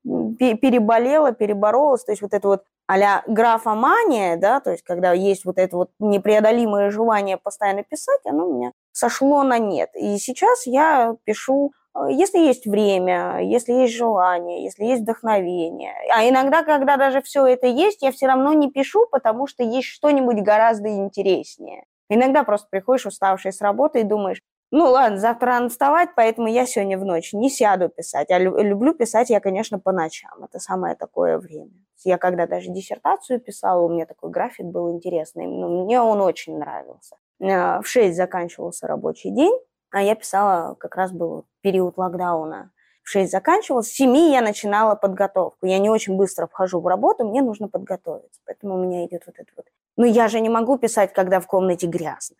переболело, 0.05 1.31
переборолось. 1.31 2.03
То 2.03 2.11
есть 2.11 2.21
вот 2.21 2.33
это 2.33 2.47
вот 2.47 2.63
а-ля 2.87 3.23
графомания, 3.27 4.37
да, 4.37 4.59
то 4.59 4.71
есть 4.71 4.83
когда 4.83 5.11
есть 5.13 5.45
вот 5.45 5.57
это 5.57 5.75
вот 5.75 5.89
непреодолимое 5.99 6.91
желание 6.91 7.37
постоянно 7.37 7.83
писать, 7.83 8.21
оно 8.25 8.47
у 8.47 8.53
меня 8.53 8.71
сошло 8.91 9.43
на 9.43 9.57
нет. 9.57 9.89
И 9.95 10.17
сейчас 10.17 10.67
я 10.67 11.15
пишу, 11.23 11.71
э, 11.95 12.11
если 12.11 12.37
есть 12.37 12.67
время, 12.67 13.39
если 13.41 13.73
есть 13.73 13.95
желание, 13.95 14.63
если 14.63 14.85
есть 14.85 15.01
вдохновение. 15.01 15.95
А 16.15 16.27
иногда, 16.29 16.63
когда 16.63 16.97
даже 16.97 17.21
все 17.21 17.45
это 17.47 17.65
есть, 17.65 18.03
я 18.03 18.11
все 18.11 18.27
равно 18.27 18.53
не 18.53 18.71
пишу, 18.71 19.07
потому 19.11 19.47
что 19.47 19.63
есть 19.63 19.87
что-нибудь 19.87 20.43
гораздо 20.43 20.89
интереснее. 20.89 21.85
Иногда 22.07 22.43
просто 22.43 22.67
приходишь 22.69 23.07
уставший 23.07 23.51
с 23.51 23.61
работы 23.61 24.01
и 24.01 24.03
думаешь, 24.03 24.41
ну 24.75 24.91
ладно, 24.91 25.17
завтра 25.17 25.47
рано 25.47 25.69
вставать, 25.69 26.09
поэтому 26.17 26.49
я 26.49 26.65
сегодня 26.65 26.99
в 26.99 27.05
ночь 27.05 27.31
не 27.31 27.49
сяду 27.49 27.87
писать. 27.87 28.29
А 28.29 28.37
люблю 28.37 28.93
писать 28.93 29.29
я, 29.29 29.39
конечно, 29.39 29.79
по 29.79 29.93
ночам. 29.93 30.43
Это 30.43 30.59
самое 30.59 30.95
такое 30.95 31.37
время. 31.37 31.71
Я 32.03 32.17
когда 32.17 32.45
даже 32.45 32.69
диссертацию 32.71 33.39
писала, 33.39 33.81
у 33.81 33.87
меня 33.87 34.05
такой 34.05 34.31
график 34.31 34.65
был 34.65 34.91
интересный. 34.91 35.47
Ну, 35.47 35.85
мне 35.85 36.01
он 36.01 36.19
очень 36.19 36.57
нравился. 36.57 37.15
Э, 37.39 37.79
в 37.79 37.87
6 37.87 38.17
заканчивался 38.17 38.85
рабочий 38.85 39.31
день, 39.31 39.57
а 39.91 40.01
я 40.01 40.13
писала, 40.13 40.75
как 40.75 40.97
раз 40.97 41.13
был 41.13 41.45
период 41.61 41.97
локдауна. 41.97 42.71
В 43.01 43.09
6 43.09 43.31
заканчивался, 43.31 43.89
в 43.89 43.95
7 43.95 44.13
я 44.17 44.41
начинала 44.41 44.95
подготовку. 44.95 45.65
Я 45.65 45.79
не 45.79 45.89
очень 45.89 46.17
быстро 46.17 46.47
вхожу 46.47 46.81
в 46.81 46.87
работу, 46.87 47.25
мне 47.25 47.41
нужно 47.41 47.69
подготовиться. 47.69 48.41
Поэтому 48.45 48.75
у 48.75 48.83
меня 48.83 49.05
идет 49.05 49.23
вот 49.25 49.35
это 49.37 49.51
вот. 49.55 49.67
Ну, 49.95 50.03
я 50.03 50.27
же 50.27 50.41
не 50.41 50.49
могу 50.49 50.77
писать, 50.77 51.13
когда 51.13 51.39
в 51.39 51.47
комнате 51.47 51.87
грязно. 51.87 52.35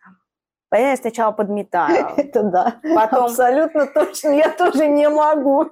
Поэтому 0.68 0.90
я 0.90 0.96
сначала 0.96 1.32
подметаю. 1.32 2.08
Это 2.16 2.42
да. 2.42 2.80
Потом... 2.94 3.24
Абсолютно 3.26 3.86
точно. 3.86 4.30
Я 4.30 4.50
тоже 4.50 4.88
не 4.88 5.08
могу. 5.08 5.70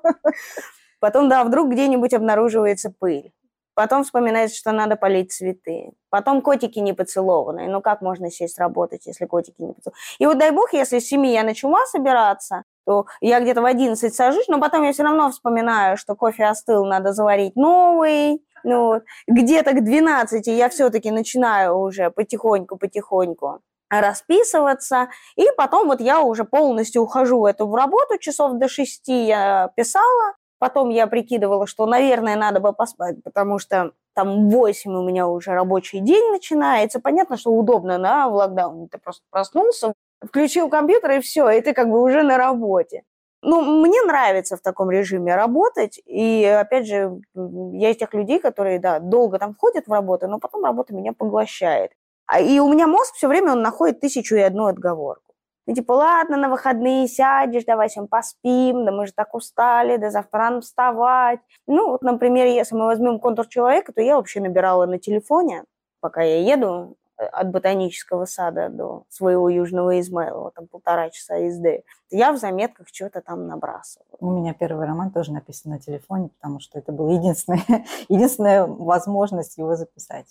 Потом, 1.00 1.28
да, 1.28 1.44
вдруг 1.44 1.70
где-нибудь 1.70 2.14
обнаруживается 2.14 2.90
пыль. 2.90 3.32
Потом 3.74 4.04
вспоминается, 4.04 4.56
что 4.56 4.70
надо 4.70 4.94
полить 4.94 5.32
цветы. 5.32 5.90
Потом 6.08 6.42
котики 6.42 6.78
не 6.78 6.92
поцелованные. 6.92 7.68
Ну 7.68 7.80
как 7.80 8.02
можно 8.02 8.30
сесть 8.30 8.58
работать, 8.58 9.06
если 9.06 9.26
котики 9.26 9.60
не 9.60 9.72
поцелованные? 9.72 10.00
И 10.18 10.26
вот 10.26 10.38
дай 10.38 10.52
бог, 10.52 10.72
если 10.72 11.00
с 11.00 11.08
7 11.08 11.26
я 11.26 11.42
начала 11.42 11.84
собираться, 11.86 12.62
то 12.86 13.06
я 13.20 13.40
где-то 13.40 13.62
в 13.62 13.64
11 13.64 14.14
сажусь, 14.14 14.46
но 14.46 14.60
потом 14.60 14.84
я 14.84 14.92
все 14.92 15.02
равно 15.02 15.30
вспоминаю, 15.30 15.96
что 15.96 16.14
кофе 16.14 16.44
остыл, 16.44 16.84
надо 16.84 17.12
заварить 17.12 17.56
новый. 17.56 18.44
Ну, 18.62 19.02
где-то 19.26 19.72
к 19.72 19.84
12 19.84 20.46
я 20.46 20.68
все-таки 20.68 21.10
начинаю 21.10 21.76
уже 21.76 22.10
потихоньку-потихоньку 22.10 23.60
расписываться, 24.00 25.08
и 25.36 25.46
потом 25.56 25.88
вот 25.88 26.00
я 26.00 26.20
уже 26.20 26.44
полностью 26.44 27.02
ухожу 27.02 27.40
в 27.40 27.44
эту 27.44 27.72
работу, 27.74 28.18
часов 28.18 28.54
до 28.54 28.68
6 28.68 29.08
я 29.08 29.70
писала, 29.76 30.34
Потом 30.64 30.88
я 30.88 31.06
прикидывала, 31.06 31.66
что, 31.66 31.84
наверное, 31.84 32.36
надо 32.36 32.58
бы 32.58 32.72
поспать, 32.72 33.22
потому 33.22 33.58
что 33.58 33.92
там 34.14 34.48
8 34.48 34.90
у 34.92 35.02
меня 35.02 35.28
уже 35.28 35.50
рабочий 35.50 36.00
день 36.00 36.30
начинается. 36.30 37.00
Понятно, 37.00 37.36
что 37.36 37.50
удобно, 37.50 37.98
да, 37.98 38.30
в 38.30 38.34
локдауне. 38.34 38.88
Ты 38.88 38.96
просто 38.96 39.22
проснулся, 39.30 39.92
включил 40.24 40.70
компьютер, 40.70 41.10
и 41.10 41.20
все, 41.20 41.50
и 41.50 41.60
ты 41.60 41.74
как 41.74 41.90
бы 41.90 42.00
уже 42.00 42.22
на 42.22 42.38
работе. 42.38 43.02
Ну, 43.42 43.60
мне 43.82 44.00
нравится 44.04 44.56
в 44.56 44.62
таком 44.62 44.90
режиме 44.90 45.34
работать, 45.34 46.00
и, 46.06 46.44
опять 46.44 46.86
же, 46.86 47.20
я 47.34 47.90
из 47.90 47.98
тех 47.98 48.14
людей, 48.14 48.38
которые, 48.38 48.78
да, 48.78 49.00
долго 49.00 49.38
там 49.38 49.54
ходят 49.54 49.86
в 49.86 49.92
работу, 49.92 50.28
но 50.28 50.38
потом 50.38 50.64
работа 50.64 50.94
меня 50.94 51.12
поглощает. 51.12 51.92
А, 52.26 52.40
и 52.40 52.58
у 52.58 52.72
меня 52.72 52.86
мозг 52.86 53.14
все 53.14 53.28
время, 53.28 53.52
он 53.52 53.62
находит 53.62 54.00
тысячу 54.00 54.36
и 54.36 54.40
одну 54.40 54.66
отговорку. 54.66 55.34
Ну, 55.66 55.74
типа, 55.74 55.92
ладно, 55.92 56.36
на 56.36 56.50
выходные 56.50 57.08
сядешь, 57.08 57.64
давай 57.64 57.88
всем 57.88 58.06
поспим, 58.06 58.84
да 58.84 58.92
мы 58.92 59.06
же 59.06 59.12
так 59.14 59.34
устали, 59.34 59.96
да 59.96 60.10
завтра 60.10 60.40
рано 60.40 60.60
вставать. 60.60 61.40
Ну, 61.66 61.90
вот, 61.90 62.02
например, 62.02 62.46
если 62.46 62.74
мы 62.74 62.84
возьмем 62.84 63.18
контур 63.18 63.46
человека, 63.46 63.92
то 63.92 64.02
я 64.02 64.16
вообще 64.16 64.40
набирала 64.40 64.84
на 64.84 64.98
телефоне, 64.98 65.64
пока 66.00 66.20
я 66.22 66.42
еду 66.42 66.96
э, 67.16 67.24
от 67.24 67.50
ботанического 67.50 68.26
сада 68.26 68.68
до 68.68 69.04
своего 69.08 69.48
Южного 69.48 69.98
Измайлова, 70.00 70.50
там 70.50 70.66
полтора 70.66 71.08
часа 71.08 71.36
езды, 71.36 71.84
я 72.10 72.32
в 72.32 72.36
заметках 72.36 72.88
что-то 72.92 73.22
там 73.22 73.46
набрасываю. 73.46 74.06
У 74.20 74.30
меня 74.32 74.52
первый 74.52 74.86
роман 74.86 75.12
тоже 75.12 75.32
написан 75.32 75.72
на 75.72 75.78
телефоне, 75.78 76.28
потому 76.28 76.60
что 76.60 76.78
это 76.78 76.92
была 76.92 77.12
единственная, 77.12 77.86
единственная 78.10 78.66
возможность 78.66 79.56
его 79.56 79.76
записать. 79.76 80.26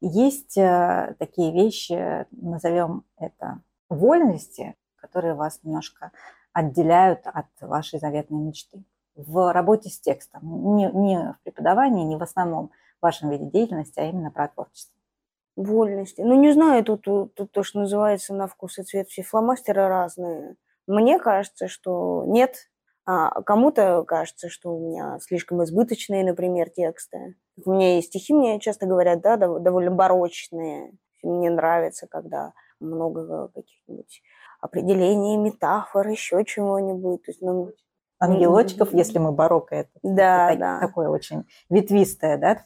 Есть 0.00 0.56
э, 0.56 1.16
такие 1.18 1.52
вещи, 1.52 2.26
назовем 2.30 3.04
это 3.16 3.60
вольности, 3.88 4.76
которые 4.96 5.34
вас 5.34 5.60
немножко 5.62 6.12
отделяют 6.52 7.20
от 7.24 7.46
вашей 7.60 7.98
заветной 7.98 8.40
мечты. 8.40 8.84
В 9.16 9.52
работе 9.52 9.88
с 9.88 10.00
текстом, 10.00 10.76
не, 10.76 10.90
не 10.92 11.32
в 11.32 11.42
преподавании, 11.42 12.04
не 12.04 12.16
в 12.16 12.22
основном 12.22 12.70
вашем 13.00 13.30
виде 13.30 13.46
деятельности, 13.46 13.98
а 13.98 14.04
именно 14.04 14.30
про 14.30 14.48
творчество. 14.48 14.94
Вольности. 15.56 16.20
Ну, 16.20 16.40
не 16.40 16.52
знаю, 16.52 16.84
тут, 16.84 17.02
тут, 17.02 17.50
то, 17.50 17.62
что 17.64 17.80
называется 17.80 18.32
на 18.34 18.46
вкус 18.46 18.78
и 18.78 18.84
цвет, 18.84 19.08
все 19.08 19.22
фломастеры 19.22 19.88
разные. 19.88 20.54
Мне 20.86 21.18
кажется, 21.18 21.66
что 21.66 22.24
нет. 22.26 22.70
А 23.10 23.40
кому-то 23.40 24.04
кажется, 24.04 24.50
что 24.50 24.76
у 24.76 24.86
меня 24.86 25.18
слишком 25.22 25.64
избыточные, 25.64 26.26
например, 26.26 26.68
тексты. 26.68 27.36
У 27.64 27.72
меня 27.72 27.94
есть 27.94 28.08
стихи, 28.08 28.34
мне 28.34 28.60
часто 28.60 28.84
говорят, 28.84 29.22
да, 29.22 29.38
довольно 29.38 29.90
барочные. 29.90 30.92
Мне 31.22 31.48
нравится, 31.48 32.06
когда 32.06 32.52
много 32.80 33.48
каких-нибудь 33.54 34.20
определений, 34.60 35.38
метафор, 35.38 36.06
еще 36.06 36.44
чего-нибудь. 36.44 37.22
То 37.22 37.30
есть, 37.30 37.40
ну, 37.40 37.70
Ангелочков, 38.20 38.92
если 38.92 39.16
мы 39.16 39.32
барокко, 39.32 39.76
это, 39.76 39.90
да, 40.02 40.50
это 40.50 40.60
да. 40.60 40.80
такое 40.80 41.08
очень 41.08 41.44
ветвистое, 41.70 42.36
да, 42.36 42.62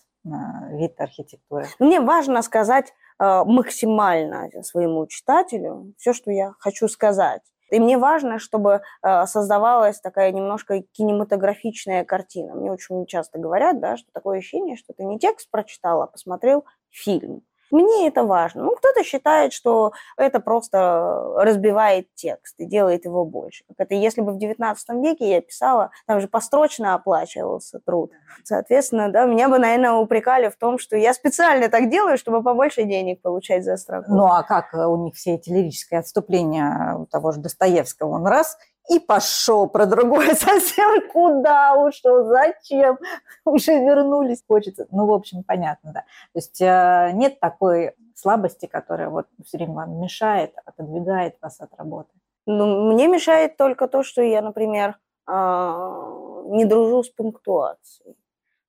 вид 0.76 1.00
архитектуры. 1.00 1.66
Мне 1.78 2.00
важно 2.00 2.42
сказать 2.42 2.92
э, 3.20 3.44
максимально 3.44 4.50
своему 4.62 5.06
читателю 5.06 5.94
все, 5.98 6.12
что 6.12 6.32
я 6.32 6.54
хочу 6.58 6.88
сказать. 6.88 7.42
И 7.72 7.80
мне 7.80 7.96
важно, 7.96 8.38
чтобы 8.38 8.82
э, 9.02 9.26
создавалась 9.26 9.98
такая 9.98 10.30
немножко 10.30 10.82
кинематографичная 10.92 12.04
картина. 12.04 12.54
Мне 12.54 12.70
очень 12.70 13.06
часто 13.06 13.38
говорят, 13.38 13.80
да, 13.80 13.96
что 13.96 14.08
такое 14.12 14.38
ощущение, 14.38 14.76
что 14.76 14.92
ты 14.92 15.04
не 15.04 15.18
текст 15.18 15.50
прочитал, 15.50 16.02
а 16.02 16.06
посмотрел 16.06 16.66
фильм. 16.90 17.42
Мне 17.72 18.06
это 18.06 18.24
важно. 18.24 18.64
Ну, 18.64 18.76
кто-то 18.76 19.02
считает, 19.02 19.54
что 19.54 19.92
это 20.18 20.40
просто 20.40 21.34
разбивает 21.36 22.14
текст 22.14 22.54
и 22.60 22.66
делает 22.66 23.06
его 23.06 23.24
больше. 23.24 23.64
Как 23.66 23.86
это 23.86 23.94
если 23.94 24.20
бы 24.20 24.32
в 24.32 24.36
XIX 24.36 24.76
веке 25.02 25.30
я 25.30 25.40
писала, 25.40 25.90
там 26.06 26.20
же 26.20 26.28
построчно 26.28 26.94
оплачивался 26.94 27.80
труд. 27.80 28.12
Соответственно, 28.44 29.10
да, 29.10 29.24
меня 29.24 29.48
бы, 29.48 29.58
наверное, 29.58 29.92
упрекали 29.92 30.50
в 30.50 30.56
том, 30.56 30.78
что 30.78 30.96
я 30.96 31.14
специально 31.14 31.70
так 31.70 31.88
делаю, 31.88 32.18
чтобы 32.18 32.42
побольше 32.42 32.84
денег 32.84 33.22
получать 33.22 33.64
за 33.64 33.78
строку. 33.78 34.12
Ну, 34.12 34.26
а 34.26 34.42
как 34.42 34.74
у 34.74 34.96
них 35.04 35.14
все 35.14 35.36
эти 35.36 35.48
лирические 35.48 36.00
отступления 36.00 36.94
у 36.98 37.06
того 37.06 37.32
же 37.32 37.40
Достоевского? 37.40 38.10
Он 38.10 38.26
раз 38.26 38.58
и 38.90 38.98
пошел 38.98 39.68
про 39.68 39.86
другое 39.86 40.34
совсем. 40.34 41.08
Куда 41.10 41.74
ушел? 41.76 42.26
Зачем? 42.26 42.98
Уже 43.44 43.72
вернулись, 43.72 44.42
хочется. 44.46 44.86
Ну, 44.90 45.06
в 45.06 45.12
общем, 45.12 45.44
понятно, 45.44 45.92
да. 45.92 46.00
То 46.00 46.38
есть 46.38 46.60
э, 46.60 47.10
нет 47.14 47.40
такой 47.40 47.94
слабости, 48.14 48.66
которая 48.66 49.08
вот 49.08 49.26
все 49.44 49.58
время 49.58 49.74
вам 49.74 50.00
мешает, 50.00 50.54
отодвигает 50.64 51.36
вас 51.40 51.60
от 51.60 51.74
работы. 51.76 52.10
Ну, 52.46 52.92
мне 52.92 53.06
мешает 53.08 53.56
только 53.56 53.88
то, 53.88 54.02
что 54.02 54.22
я, 54.22 54.42
например, 54.42 54.98
а, 55.26 56.42
не 56.46 56.64
дружу 56.64 57.04
с 57.04 57.08
пунктуацией. 57.08 58.16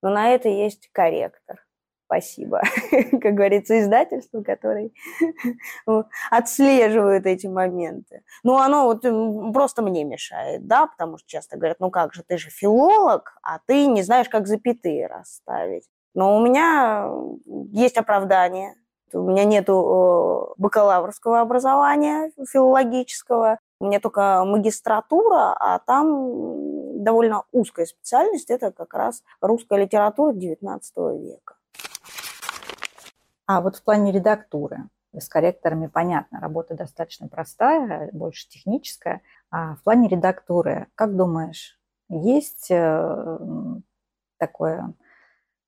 Но 0.01 0.09
на 0.09 0.29
это 0.29 0.49
есть 0.49 0.89
корректор 0.91 1.62
спасибо, 2.13 2.61
как 3.21 3.33
говорится, 3.33 3.79
издательству, 3.79 4.43
которые 4.43 4.91
отслеживают 6.31 7.25
эти 7.25 7.47
моменты. 7.47 8.21
Ну, 8.43 8.57
оно 8.57 8.85
вот 8.85 9.01
просто 9.53 9.81
мне 9.81 10.03
мешает, 10.03 10.67
да, 10.67 10.87
потому 10.87 11.17
что 11.17 11.27
часто 11.27 11.57
говорят, 11.57 11.79
ну 11.79 11.89
как 11.89 12.13
же, 12.13 12.23
ты 12.23 12.37
же 12.37 12.49
филолог, 12.49 13.35
а 13.41 13.59
ты 13.65 13.87
не 13.87 14.03
знаешь, 14.03 14.29
как 14.29 14.47
запятые 14.47 15.07
расставить. 15.07 15.85
Но 16.13 16.37
у 16.37 16.45
меня 16.45 17.09
есть 17.71 17.97
оправдание. 17.97 18.75
У 19.11 19.21
меня 19.21 19.43
нет 19.43 19.67
бакалаврского 20.57 21.41
образования 21.41 22.31
филологического, 22.51 23.59
у 23.79 23.85
меня 23.85 23.99
только 23.99 24.43
магистратура, 24.43 25.55
а 25.59 25.79
там 25.79 27.03
довольно 27.03 27.43
узкая 27.51 27.85
специальность, 27.85 28.49
это 28.49 28.71
как 28.71 28.93
раз 28.93 29.21
русская 29.39 29.79
литература 29.79 30.33
XIX 30.33 30.81
века. 31.19 31.55
А 33.45 33.61
вот 33.61 33.75
в 33.75 33.83
плане 33.83 34.11
редактуры, 34.11 34.89
с 35.17 35.27
корректорами 35.27 35.87
понятно, 35.87 36.39
работа 36.39 36.75
достаточно 36.75 37.27
простая, 37.27 38.09
больше 38.13 38.47
техническая. 38.49 39.21
А 39.51 39.75
в 39.75 39.83
плане 39.83 40.07
редактуры, 40.07 40.87
как 40.95 41.15
думаешь, 41.15 41.79
есть 42.09 42.71
э, 42.71 43.37
такое, 44.37 44.93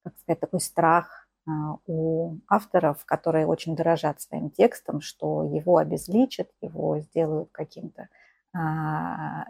как 0.03 0.17
сказать, 0.19 0.39
такой 0.39 0.61
страх 0.61 1.27
э, 1.47 1.51
у 1.85 2.37
авторов, 2.47 3.05
которые 3.05 3.45
очень 3.45 3.75
дорожат 3.75 4.21
своим 4.21 4.49
текстом, 4.49 5.01
что 5.01 5.43
его 5.43 5.77
обезличат, 5.77 6.49
его 6.61 6.99
сделают 6.99 7.49
каким-то 7.51 8.07
а, 8.57 9.43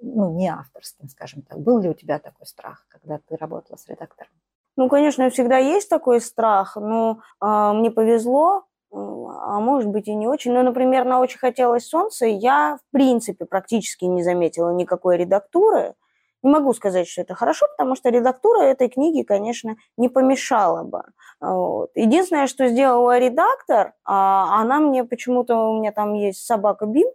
ну, 0.00 0.36
не 0.36 0.48
авторским, 0.48 1.08
скажем 1.08 1.42
так. 1.42 1.58
Был 1.58 1.80
ли 1.80 1.88
у 1.88 1.94
тебя 1.94 2.20
такой 2.20 2.46
страх, 2.46 2.86
когда 2.88 3.18
ты 3.18 3.36
работала 3.36 3.76
с 3.76 3.88
редактором? 3.88 4.30
Ну, 4.76 4.88
конечно, 4.88 5.28
всегда 5.30 5.58
есть 5.58 5.88
такой 5.88 6.20
страх, 6.20 6.76
но 6.76 7.20
э, 7.40 7.72
мне 7.74 7.90
повезло, 7.90 8.64
а 8.92 9.60
может 9.60 9.90
быть 9.90 10.08
и 10.08 10.14
не 10.14 10.26
очень. 10.26 10.52
Но, 10.52 10.62
например, 10.62 11.04
на 11.04 11.20
«Очень 11.20 11.38
хотелось 11.38 11.86
солнца» 11.86 12.26
я, 12.26 12.78
в 12.78 12.92
принципе, 12.92 13.46
практически 13.46 14.04
не 14.04 14.22
заметила 14.22 14.70
никакой 14.70 15.16
редактуры. 15.16 15.94
Не 16.42 16.50
могу 16.50 16.74
сказать, 16.74 17.08
что 17.08 17.22
это 17.22 17.34
хорошо, 17.34 17.66
потому 17.76 17.94
что 17.94 18.10
редактура 18.10 18.62
этой 18.62 18.88
книги, 18.88 19.22
конечно, 19.22 19.76
не 19.96 20.08
помешала 20.08 20.82
бы. 20.82 21.04
Вот. 21.40 21.90
Единственное, 21.94 22.48
что 22.48 22.68
сделала 22.68 23.18
редактор, 23.18 23.94
а, 24.04 24.60
она 24.60 24.80
мне 24.80 25.04
почему-то, 25.04 25.56
у 25.56 25.78
меня 25.78 25.92
там 25.92 26.14
есть 26.14 26.44
собака 26.44 26.86
Бим, 26.86 27.08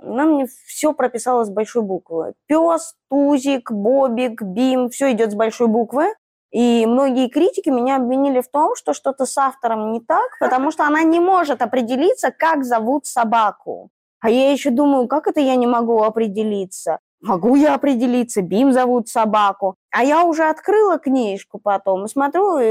она 0.00 0.24
мне 0.24 0.46
все 0.66 0.92
прописала 0.92 1.44
с 1.44 1.50
большой 1.50 1.82
буквы. 1.82 2.34
Пес, 2.46 2.96
Тузик, 3.08 3.70
Бобик, 3.70 4.42
Бим, 4.42 4.90
все 4.90 5.12
идет 5.12 5.30
с 5.30 5.34
большой 5.34 5.68
буквы. 5.68 6.14
И 6.54 6.86
многие 6.86 7.28
критики 7.28 7.68
меня 7.68 7.96
обвинили 7.96 8.40
в 8.40 8.48
том, 8.48 8.76
что 8.76 8.94
что-то 8.94 9.26
с 9.26 9.36
автором 9.36 9.90
не 9.90 10.00
так, 10.00 10.38
потому 10.38 10.70
что 10.70 10.86
она 10.86 11.02
не 11.02 11.18
может 11.18 11.62
определиться, 11.62 12.30
как 12.30 12.64
зовут 12.64 13.06
собаку. 13.06 13.90
А 14.20 14.30
я 14.30 14.52
еще 14.52 14.70
думаю, 14.70 15.08
как 15.08 15.26
это 15.26 15.40
я 15.40 15.56
не 15.56 15.66
могу 15.66 16.04
определиться? 16.04 17.00
Могу 17.20 17.56
я 17.56 17.74
определиться, 17.74 18.40
Бим 18.40 18.72
зовут 18.72 19.08
собаку. 19.08 19.74
А 19.90 20.04
я 20.04 20.24
уже 20.24 20.44
открыла 20.44 20.98
книжку 20.98 21.58
потом 21.58 22.04
и 22.04 22.08
смотрю, 22.08 22.58
и 22.58 22.66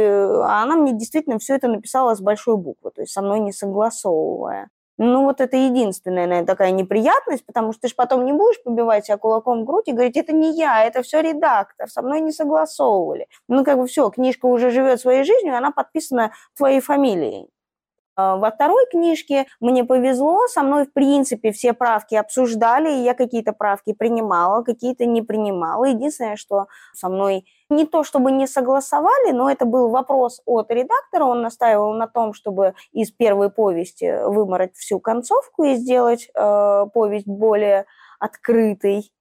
она 0.45 0.77
мне 0.77 0.93
действительно 0.93 1.37
все 1.37 1.55
это 1.55 1.67
написала 1.67 2.15
с 2.15 2.21
большой 2.21 2.55
буквы, 2.55 2.91
то 2.91 3.01
есть 3.01 3.11
со 3.11 3.21
мной 3.21 3.41
не 3.41 3.51
согласовывая. 3.51 4.69
Ну, 4.97 5.23
вот 5.23 5.41
это 5.41 5.57
единственная, 5.57 6.27
наверное, 6.27 6.45
такая 6.45 6.71
неприятность, 6.71 7.45
потому 7.45 7.71
что 7.73 7.81
ты 7.81 7.87
же 7.87 7.95
потом 7.95 8.25
не 8.25 8.33
будешь 8.33 8.61
побивать 8.63 9.05
себя 9.05 9.17
кулаком 9.17 9.61
в 9.61 9.65
грудь 9.65 9.87
и 9.87 9.91
говорить, 9.91 10.17
это 10.17 10.33
не 10.33 10.55
я, 10.55 10.85
это 10.85 11.01
все 11.01 11.21
редактор, 11.21 11.89
со 11.89 12.01
мной 12.03 12.21
не 12.21 12.31
согласовывали. 12.31 13.27
Ну, 13.47 13.63
как 13.63 13.77
бы 13.79 13.87
все, 13.87 14.09
книжка 14.11 14.45
уже 14.45 14.69
живет 14.69 14.99
своей 15.01 15.23
жизнью, 15.23 15.57
она 15.57 15.71
подписана 15.71 16.31
твоей 16.55 16.79
фамилией. 16.79 17.49
А, 18.15 18.37
во 18.37 18.51
второй 18.51 18.85
книжке 18.89 19.47
мне 19.59 19.83
повезло, 19.83 20.47
со 20.47 20.61
мной, 20.61 20.85
в 20.85 20.93
принципе, 20.93 21.51
все 21.51 21.73
правки 21.73 22.15
обсуждали, 22.15 22.91
и 22.91 23.03
я 23.03 23.13
какие-то 23.13 23.53
правки 23.53 23.93
принимала, 23.93 24.63
какие-то 24.63 25.05
не 25.05 25.21
принимала. 25.21 25.85
Единственное, 25.85 26.35
что 26.35 26.67
со 26.93 27.09
мной 27.09 27.45
не 27.69 27.85
то 27.85 28.03
чтобы 28.03 28.31
не 28.31 28.47
согласовали, 28.47 29.31
но 29.31 29.49
это 29.49 29.65
был 29.65 29.89
вопрос 29.89 30.41
от 30.45 30.69
редактора, 30.71 31.25
он 31.25 31.41
настаивал 31.41 31.93
на 31.93 32.07
том, 32.07 32.33
чтобы 32.33 32.75
из 32.91 33.11
первой 33.11 33.49
повести 33.49 34.25
вымороть 34.25 34.75
всю 34.75 34.99
концовку 34.99 35.63
и 35.63 35.75
сделать 35.75 36.29
э, 36.35 36.85
повесть 36.93 37.27
более 37.27 37.85
открытой. 38.19 39.11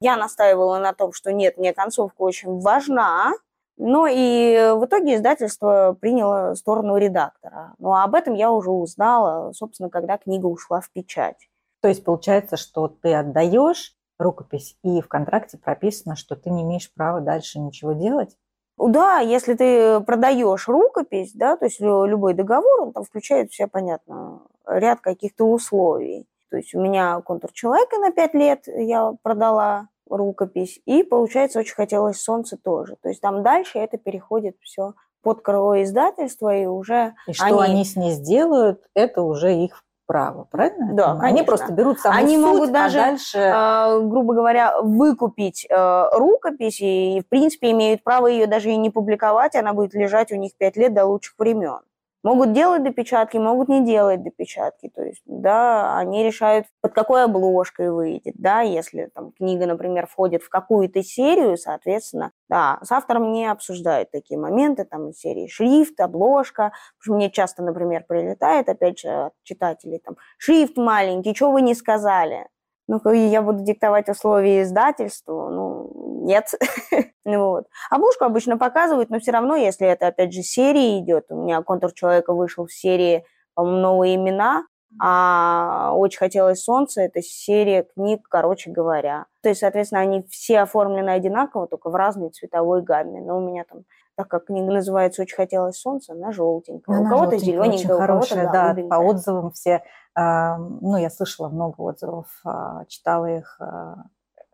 Я 0.00 0.16
настаивала 0.16 0.78
на 0.78 0.92
том, 0.92 1.12
что 1.12 1.32
нет, 1.32 1.56
мне 1.56 1.72
концовка 1.72 2.22
очень 2.22 2.58
важна, 2.60 3.32
ну 3.80 4.06
и 4.06 4.72
в 4.74 4.84
итоге 4.84 5.16
издательство 5.16 5.96
приняло 5.98 6.54
сторону 6.54 6.96
редактора. 6.96 7.74
Ну 7.78 7.92
а 7.92 8.04
об 8.04 8.14
этом 8.14 8.34
я 8.34 8.52
уже 8.52 8.70
узнала, 8.70 9.52
собственно, 9.52 9.88
когда 9.88 10.18
книга 10.18 10.46
ушла 10.46 10.80
в 10.80 10.90
печать. 10.90 11.48
То 11.80 11.88
есть 11.88 12.04
получается, 12.04 12.56
что 12.56 12.88
ты 12.88 13.14
отдаешь 13.14 13.96
рукопись, 14.18 14.76
и 14.84 15.00
в 15.00 15.08
контракте 15.08 15.56
прописано, 15.56 16.14
что 16.14 16.36
ты 16.36 16.50
не 16.50 16.62
имеешь 16.62 16.92
права 16.92 17.20
дальше 17.20 17.58
ничего 17.58 17.92
делать? 17.92 18.36
Да, 18.76 19.18
если 19.18 19.54
ты 19.54 20.00
продаешь 20.00 20.68
рукопись, 20.68 21.32
да, 21.32 21.56
то 21.56 21.64
есть 21.64 21.80
любой 21.80 22.34
договор, 22.34 22.82
он 22.82 22.92
там 22.92 23.04
включает 23.04 23.50
в 23.50 23.54
себя, 23.54 23.68
понятно, 23.68 24.42
ряд 24.66 25.00
каких-то 25.00 25.44
условий. 25.44 26.26
То 26.50 26.56
есть 26.56 26.74
у 26.74 26.80
меня 26.80 27.20
контур 27.20 27.52
человека 27.52 27.98
на 27.98 28.10
пять 28.10 28.34
лет 28.34 28.64
я 28.66 29.12
продала, 29.22 29.88
рукопись. 30.10 30.80
И, 30.84 31.02
получается, 31.02 31.60
очень 31.60 31.74
хотелось 31.74 32.20
солнце 32.20 32.56
тоже. 32.56 32.96
То 33.02 33.08
есть 33.08 33.20
там 33.20 33.42
дальше 33.42 33.78
это 33.78 33.98
переходит 33.98 34.56
все 34.62 34.94
под 35.22 35.42
крыло 35.42 35.82
издательства 35.82 36.54
и 36.56 36.66
уже... 36.66 37.14
И 37.26 37.32
что 37.32 37.44
они... 37.44 37.72
они 37.72 37.84
с 37.84 37.96
ней 37.96 38.12
сделают, 38.12 38.82
это 38.94 39.22
уже 39.22 39.54
их 39.54 39.84
право, 40.10 40.48
правильно? 40.50 40.92
Да, 40.92 41.04
конечно. 41.10 41.26
Они 41.28 41.42
просто 41.44 41.72
берут 41.72 42.00
саму 42.00 42.18
Они 42.18 42.36
суть, 42.36 42.44
могут 42.44 42.70
а 42.70 42.72
даже, 42.72 42.98
дальше... 42.98 43.38
э, 43.38 44.00
грубо 44.08 44.34
говоря, 44.34 44.80
выкупить 44.82 45.66
э, 45.70 46.04
рукопись 46.12 46.80
и, 46.80 47.22
в 47.24 47.28
принципе, 47.28 47.70
имеют 47.70 48.02
право 48.02 48.26
ее 48.26 48.48
даже 48.48 48.70
и 48.70 48.76
не 48.76 48.90
публиковать, 48.90 49.54
она 49.54 49.72
будет 49.72 49.94
лежать 49.94 50.32
у 50.32 50.36
них 50.36 50.50
пять 50.58 50.76
лет 50.76 50.94
до 50.94 51.04
лучших 51.06 51.34
времен. 51.38 51.78
Могут 52.22 52.52
делать 52.52 52.82
допечатки, 52.82 53.38
могут 53.38 53.68
не 53.68 53.82
делать 53.84 54.22
допечатки. 54.22 54.90
То 54.94 55.02
есть, 55.02 55.22
да, 55.24 55.96
они 55.98 56.22
решают, 56.22 56.66
под 56.82 56.92
какой 56.92 57.24
обложкой 57.24 57.90
выйдет, 57.90 58.34
да, 58.36 58.60
если 58.60 59.06
там 59.14 59.32
книга, 59.32 59.66
например, 59.66 60.06
входит 60.06 60.42
в 60.42 60.50
какую-то 60.50 61.02
серию, 61.02 61.56
соответственно, 61.56 62.32
да, 62.50 62.78
с 62.82 62.92
автором 62.92 63.32
не 63.32 63.46
обсуждают 63.50 64.10
такие 64.10 64.38
моменты, 64.38 64.84
там, 64.84 65.08
из 65.10 65.18
серии 65.18 65.46
шрифт, 65.46 65.98
обложка, 66.00 66.72
мне 67.06 67.30
часто, 67.30 67.62
например, 67.62 68.04
прилетает, 68.06 68.68
опять 68.68 68.98
же, 69.00 69.08
от 69.08 69.32
читателей, 69.42 69.98
там, 69.98 70.16
шрифт 70.36 70.76
маленький, 70.76 71.34
что 71.34 71.50
вы 71.50 71.62
не 71.62 71.74
сказали? 71.74 72.48
Ну, 72.90 73.12
я 73.12 73.40
буду 73.40 73.62
диктовать 73.62 74.08
условия 74.08 74.62
издательству, 74.62 75.48
ну, 75.48 76.24
нет. 76.26 76.46
ну, 77.24 77.50
вот. 77.50 77.66
Обложку 77.88 78.24
обычно 78.24 78.58
показывают, 78.58 79.10
но 79.10 79.20
все 79.20 79.30
равно, 79.30 79.54
если 79.54 79.86
это, 79.86 80.08
опять 80.08 80.32
же, 80.32 80.42
серия 80.42 80.98
идет, 80.98 81.26
у 81.28 81.36
меня 81.36 81.62
«Контур 81.62 81.92
человека» 81.92 82.32
вышел 82.32 82.66
в 82.66 82.72
серии, 82.72 83.24
«Новые 83.56 84.16
имена», 84.16 84.64
а 85.00 85.92
«Очень 85.94 86.18
хотелось 86.18 86.64
солнца»– 86.64 87.00
это 87.02 87.22
серия 87.22 87.84
книг, 87.94 88.26
короче 88.28 88.70
говоря. 88.70 89.26
То 89.42 89.50
есть, 89.50 89.60
соответственно, 89.60 90.00
они 90.00 90.24
все 90.28 90.58
оформлены 90.58 91.10
одинаково, 91.10 91.68
только 91.68 91.90
в 91.90 91.94
разной 91.94 92.30
цветовой 92.30 92.82
гамме. 92.82 93.20
Но 93.20 93.38
у 93.38 93.40
меня 93.40 93.64
там, 93.70 93.84
так 94.16 94.26
как 94.26 94.46
книга 94.46 94.72
называется 94.72 95.22
«Очень 95.22 95.36
хотелось 95.36 95.76
солнца», 95.76 96.12
она 96.12 96.32
желтенькая. 96.32 96.96
Она 96.96 97.06
у 97.06 97.08
кого-то 97.08 97.38
зелененькая, 97.38 97.96
у 97.96 98.04
кого-то, 98.04 98.50
да, 98.52 98.74
да 98.74 98.82
по 98.88 98.96
отзывам 98.96 99.52
все 99.52 99.84
ну, 100.16 100.96
я 100.96 101.10
слышала 101.10 101.48
много 101.48 101.80
отзывов, 101.80 102.28
а, 102.44 102.84
читала 102.86 103.38
их, 103.38 103.60
а, 103.60 104.04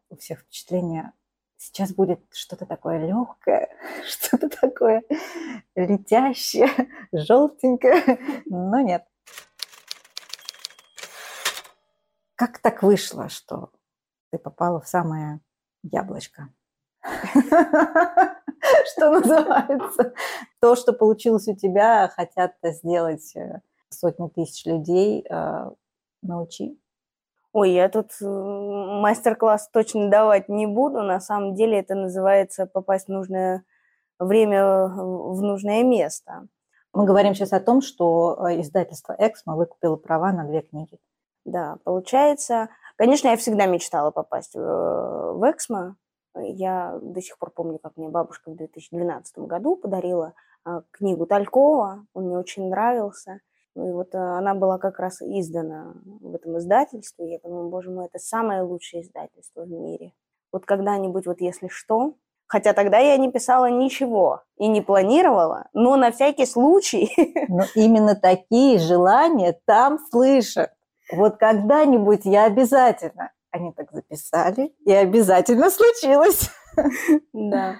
у 0.09 0.17
всех 0.17 0.41
впечатления. 0.41 1.13
Сейчас 1.57 1.93
будет 1.93 2.21
что-то 2.33 2.67
такое 2.67 3.07
легкое, 3.07 3.69
что-то 4.07 4.49
такое 4.49 5.03
летящее, 5.75 6.71
желтенькое, 7.13 8.19
но 8.47 8.81
нет. 8.81 9.07
Как 12.35 12.59
так 12.59 12.83
вышло, 12.83 13.31
что 13.31 13.71
ты 14.31 14.39
попала 14.39 14.81
в 14.81 14.89
самое 14.89 15.41
яблочко? 15.83 16.51
Что 18.93 19.11
называется? 19.11 20.13
То, 20.61 20.77
что 20.77 20.93
получилось 20.93 21.49
у 21.49 21.55
тебя, 21.55 22.09
хотят 22.09 22.55
сделать 22.63 23.35
э, 23.37 23.61
сотни 23.91 24.29
тысяч 24.29 24.65
людей, 24.67 25.25
э, 25.29 25.71
научи. 26.23 26.79
Ой, 27.53 27.71
я 27.71 27.89
тут 27.89 28.11
мастер-класс 28.21 29.71
точно 29.73 30.11
давать 30.11 30.49
не 30.49 30.67
буду. 30.67 31.03
На 31.03 31.21
самом 31.21 31.55
деле 31.55 31.79
это 31.79 31.95
называется 31.95 32.67
попасть 32.67 33.07
в 33.07 33.13
нужное 33.13 33.65
время 34.19 34.89
в 34.89 35.41
нужное 35.41 35.83
место. 35.83 36.49
Мы 36.93 37.05
говорим 37.05 37.35
сейчас 37.35 37.53
о 37.53 37.61
том, 37.61 37.83
что 37.83 38.39
э, 38.49 38.61
издательство 38.61 39.15
«Эксмо» 39.19 39.55
выкупило 39.55 39.97
права 39.97 40.33
на 40.33 40.45
две 40.45 40.63
книги. 40.63 40.99
Да, 41.45 41.77
получается... 41.85 42.71
Конечно, 42.97 43.29
я 43.29 43.37
всегда 43.37 43.67
мечтала 43.67 44.11
попасть 44.11 44.55
в 44.55 45.51
«Эксмо». 45.51 45.97
Я 46.35 46.99
до 47.03 47.21
сих 47.21 47.39
пор 47.39 47.51
помню, 47.51 47.79
как 47.79 47.97
мне 47.97 48.09
бабушка 48.09 48.51
в 48.51 48.57
2012 48.57 49.39
году 49.41 49.77
подарила 49.77 50.33
книгу 50.91 51.27
Талькова. 51.27 52.07
Он 52.15 52.25
мне 52.25 52.39
очень 52.39 52.69
нравился. 52.69 53.41
И 53.77 53.93
вот 53.93 54.15
э, 54.15 54.19
она 54.19 54.55
была 54.55 54.79
как 54.79 54.99
раз 54.99 55.21
издана 55.21 55.95
в 56.05 56.35
этом 56.35 56.59
издательстве. 56.59 57.33
Я 57.33 57.39
подумала, 57.39 57.69
боже 57.69 57.91
мой, 57.91 58.07
это 58.07 58.19
самое 58.19 58.63
лучшее 58.63 59.03
издательство 59.03 59.63
в 59.63 59.71
мире. 59.71 60.13
Вот 60.53 60.65
когда-нибудь, 60.65 61.27
вот 61.27 61.41
если 61.41 61.69
что, 61.69 62.15
Хотя 62.49 62.75
тогда 62.75 62.99
я 62.99 63.17
не 63.17 63.31
писала 63.31 63.69
ничего 63.69 64.43
и 64.57 64.69
не 64.69 64.81
планировала, 64.81 65.69
но 65.73 65.97
на 65.97 66.13
всякий 66.13 66.47
случай. 66.47 67.13
Но 67.49 67.65
именно 67.75 68.15
такие 68.15 68.79
желания 68.79 69.59
там 69.65 69.99
слышат. 70.11 70.71
Вот 71.13 71.39
когда-нибудь 71.39 72.25
я 72.25 72.45
обязательно. 72.45 73.33
Они 73.51 73.73
так 73.73 73.91
записали, 73.91 74.73
и 74.85 74.93
обязательно 74.93 75.71
случилось. 75.71 76.51
Да. 77.33 77.77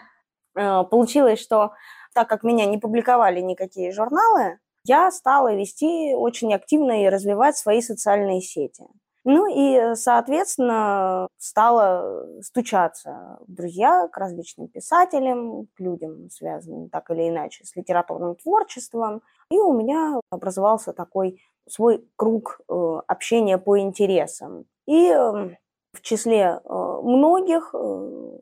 Э, 0.57 0.85
получилось, 0.85 1.39
что 1.39 1.73
так 2.15 2.29
как 2.29 2.43
меня 2.43 2.65
не 2.65 2.79
публиковали 2.79 3.41
никакие 3.41 3.93
журналы, 3.93 4.59
я 4.87 5.11
стала 5.11 5.55
вести 5.55 6.15
очень 6.15 6.55
активно 6.55 7.05
и 7.05 7.09
развивать 7.09 7.57
свои 7.57 7.81
социальные 7.81 8.41
сети. 8.41 8.85
Ну 9.29 9.47
и, 9.49 9.97
соответственно, 9.97 11.27
стала 11.37 12.25
стучаться 12.43 13.39
в 13.49 13.53
друзья 13.53 14.07
к 14.07 14.17
различным 14.17 14.69
писателям, 14.69 15.67
к 15.75 15.81
людям, 15.81 16.31
связанным 16.31 16.89
так 16.89 17.11
или 17.11 17.29
иначе 17.29 17.65
с 17.65 17.75
литературным 17.75 18.37
творчеством. 18.37 19.23
И 19.51 19.59
у 19.59 19.73
меня 19.73 20.21
образовался 20.31 20.93
такой 20.93 21.43
свой 21.69 22.09
круг 22.15 22.61
э, 22.69 23.01
общения 23.09 23.59
по 23.59 23.81
интересам. 23.81 24.65
И 24.87 25.09
эм, 25.09 25.57
в 25.93 26.03
числе 26.03 26.61
э, 26.63 27.01
многих 27.03 27.75
э, 27.75 28.39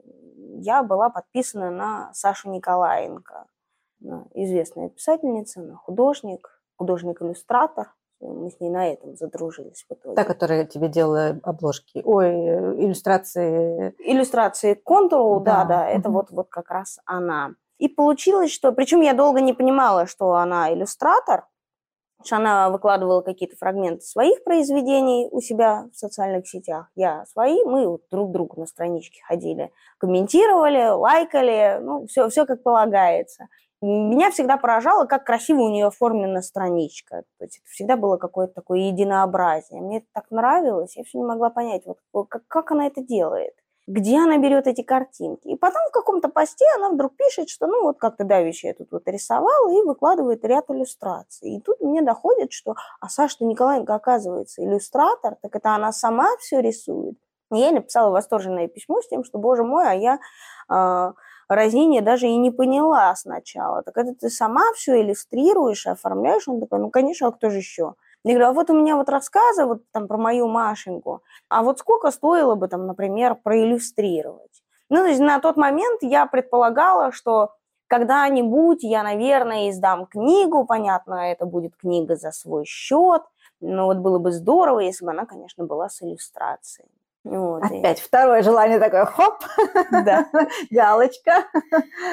я 0.58 0.82
была 0.82 1.08
подписана 1.08 1.70
на 1.70 2.12
Сашу 2.12 2.50
Николаенко 2.50 3.46
известная 4.34 4.88
писательница, 4.88 5.60
она 5.60 5.76
художник, 5.76 6.60
художник-иллюстратор. 6.76 7.94
Мы 8.20 8.50
с 8.50 8.58
ней 8.60 8.70
на 8.70 8.88
этом 8.88 9.16
задружились. 9.16 9.84
В 9.88 9.92
итоге. 9.92 10.14
Та, 10.14 10.24
которая 10.24 10.64
тебе 10.64 10.88
делала 10.88 11.38
обложки, 11.42 12.00
ой, 12.04 12.32
иллюстрации. 12.84 13.94
Иллюстрации 13.98 14.74
контуру, 14.74 15.40
да, 15.40 15.64
да, 15.64 15.80
да 15.80 15.88
это 15.88 16.10
вот, 16.10 16.30
вот 16.30 16.48
как 16.48 16.70
раз 16.70 16.98
она. 17.04 17.50
И 17.78 17.88
получилось, 17.88 18.52
что... 18.52 18.72
Причем 18.72 19.00
я 19.00 19.14
долго 19.14 19.40
не 19.40 19.52
понимала, 19.52 20.06
что 20.06 20.34
она 20.34 20.72
иллюстратор, 20.72 21.46
что 22.24 22.36
она 22.36 22.70
выкладывала 22.70 23.20
какие-то 23.20 23.56
фрагменты 23.56 24.02
своих 24.02 24.42
произведений 24.44 25.28
у 25.30 25.40
себя 25.40 25.88
в 25.92 25.96
социальных 25.96 26.48
сетях. 26.48 26.90
Я 26.94 27.26
свои, 27.26 27.62
мы 27.64 27.86
вот 27.86 28.02
друг 28.10 28.30
другу 28.30 28.60
на 28.60 28.66
страничке 28.66 29.20
ходили, 29.26 29.70
комментировали, 29.98 30.88
лайкали, 30.88 31.78
ну, 31.82 32.06
все, 32.06 32.28
все 32.28 32.46
как 32.46 32.62
полагается 32.62 33.48
меня 33.84 34.30
всегда 34.30 34.56
поражало, 34.56 35.06
как 35.06 35.24
красиво 35.24 35.62
у 35.62 35.70
нее 35.70 35.86
оформлена 35.86 36.42
страничка. 36.42 37.24
То 37.38 37.44
есть 37.44 37.58
это 37.58 37.70
всегда 37.70 37.96
было 37.96 38.16
какое-то 38.16 38.54
такое 38.54 38.80
единообразие. 38.80 39.80
Мне 39.80 39.98
это 39.98 40.06
так 40.12 40.30
нравилось, 40.30 40.96
я 40.96 41.04
все 41.04 41.18
не 41.18 41.24
могла 41.24 41.50
понять, 41.50 41.82
вот 41.86 42.28
как, 42.28 42.46
как 42.48 42.72
она 42.72 42.86
это 42.86 43.02
делает 43.02 43.54
где 43.86 44.18
она 44.18 44.38
берет 44.38 44.66
эти 44.66 44.82
картинки. 44.82 45.48
И 45.48 45.56
потом 45.56 45.82
в 45.88 45.92
каком-то 45.92 46.28
посте 46.28 46.64
она 46.76 46.90
вдруг 46.90 47.16
пишет, 47.16 47.50
что 47.50 47.66
ну 47.66 47.82
вот 47.82 47.98
как-то 47.98 48.24
давеча 48.24 48.68
я 48.68 48.74
тут 48.74 48.90
вот 48.92 49.06
рисовала 49.06 49.70
и 49.70 49.82
выкладывает 49.84 50.44
ряд 50.44 50.70
иллюстраций. 50.70 51.56
И 51.56 51.60
тут 51.60 51.80
мне 51.80 52.02
доходит, 52.02 52.52
что 52.52 52.76
а 53.00 53.08
Саша 53.08 53.44
Николаенко 53.44 53.94
оказывается 53.94 54.64
иллюстратор, 54.64 55.36
так 55.42 55.54
это 55.54 55.74
она 55.74 55.92
сама 55.92 56.28
все 56.38 56.60
рисует. 56.60 57.18
И 57.52 57.58
я 57.58 57.72
написала 57.72 58.10
восторженное 58.10 58.68
письмо 58.68 59.00
с 59.02 59.08
тем, 59.08 59.22
что, 59.22 59.38
боже 59.38 59.64
мой, 59.64 59.86
а 59.86 59.92
я 59.92 60.18
э, 60.70 61.12
Разнение 61.48 62.02
даже 62.02 62.26
и 62.26 62.36
не 62.36 62.50
поняла 62.50 63.14
сначала. 63.16 63.82
Так 63.82 63.96
это 63.96 64.14
ты 64.14 64.30
сама 64.30 64.72
все 64.74 65.00
иллюстрируешь, 65.00 65.86
оформляешь? 65.86 66.48
Он 66.48 66.60
такой, 66.60 66.78
ну, 66.78 66.90
конечно, 66.90 67.28
а 67.28 67.32
кто 67.32 67.50
же 67.50 67.58
еще? 67.58 67.94
Я 68.24 68.34
говорю, 68.34 68.48
а 68.48 68.52
вот 68.54 68.70
у 68.70 68.74
меня 68.74 68.96
вот 68.96 69.08
рассказы 69.10 69.66
вот 69.66 69.82
там 69.92 70.08
про 70.08 70.16
мою 70.16 70.48
Машеньку, 70.48 71.22
а 71.50 71.62
вот 71.62 71.78
сколько 71.78 72.10
стоило 72.10 72.54
бы 72.54 72.68
там, 72.68 72.86
например, 72.86 73.34
проиллюстрировать? 73.34 74.62
Ну, 74.88 74.96
то 74.96 75.06
есть 75.06 75.20
на 75.20 75.40
тот 75.40 75.56
момент 75.56 76.02
я 76.02 76.24
предполагала, 76.26 77.12
что 77.12 77.50
когда-нибудь 77.86 78.82
я, 78.82 79.02
наверное, 79.02 79.70
издам 79.70 80.06
книгу, 80.06 80.64
понятно, 80.64 81.32
это 81.32 81.44
будет 81.44 81.76
книга 81.76 82.16
за 82.16 82.32
свой 82.32 82.64
счет, 82.64 83.22
но 83.60 83.86
вот 83.86 83.98
было 83.98 84.18
бы 84.18 84.32
здорово, 84.32 84.80
если 84.80 85.04
бы 85.04 85.10
она, 85.10 85.26
конечно, 85.26 85.64
была 85.64 85.88
с 85.88 86.02
иллюстрацией. 86.02 86.88
Вот, 87.24 87.62
Опять 87.62 88.00
и... 88.00 88.02
второе 88.02 88.42
желание 88.42 88.78
такое, 88.78 89.06
хоп, 89.06 89.42
да. 89.90 90.28
галочка. 90.70 91.46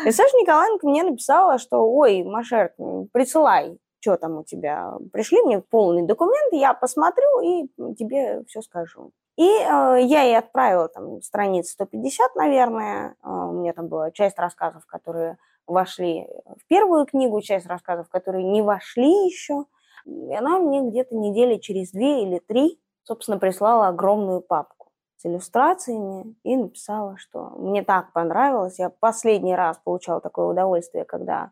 И 0.05 0.11
Саша 0.11 0.37
Николаенко 0.37 0.87
мне 0.87 1.03
написала, 1.03 1.57
что, 1.57 1.79
ой, 1.79 2.23
Машер, 2.23 2.73
присылай, 3.11 3.77
что 3.99 4.15
там 4.15 4.37
у 4.37 4.43
тебя. 4.43 4.93
Пришли 5.11 5.41
мне 5.41 5.59
полный 5.59 6.03
документ, 6.03 6.53
я 6.53 6.73
посмотрю 6.73 7.41
и 7.41 7.67
тебе 7.95 8.43
все 8.47 8.61
скажу. 8.61 9.11
И 9.37 9.43
э, 9.43 9.97
я 10.01 10.23
ей 10.23 10.37
отправила 10.37 10.87
там 10.87 11.21
страниц 11.21 11.71
150, 11.71 12.35
наверное. 12.35 13.15
Э, 13.23 13.29
у 13.29 13.51
меня 13.51 13.73
там 13.73 13.89
была 13.89 14.11
часть 14.11 14.39
рассказов, 14.39 14.85
которые 14.85 15.37
вошли 15.67 16.27
в 16.57 16.65
первую 16.67 17.05
книгу, 17.05 17.41
часть 17.41 17.65
рассказов, 17.65 18.07
которые 18.09 18.45
не 18.45 18.61
вошли 18.61 19.25
еще. 19.25 19.65
И 20.05 20.33
она 20.33 20.59
мне 20.59 20.89
где-то 20.89 21.15
недели 21.15 21.57
через 21.57 21.91
две 21.91 22.23
или 22.23 22.39
три, 22.39 22.79
собственно, 23.03 23.37
прислала 23.37 23.87
огромную 23.87 24.41
папку 24.41 24.80
с 25.21 25.25
иллюстрациями 25.25 26.35
и 26.43 26.57
написала, 26.57 27.15
что 27.17 27.51
мне 27.57 27.83
так 27.83 28.11
понравилось. 28.11 28.79
Я 28.79 28.89
последний 28.89 29.55
раз 29.55 29.77
получала 29.83 30.19
такое 30.19 30.47
удовольствие, 30.47 31.05
когда 31.05 31.51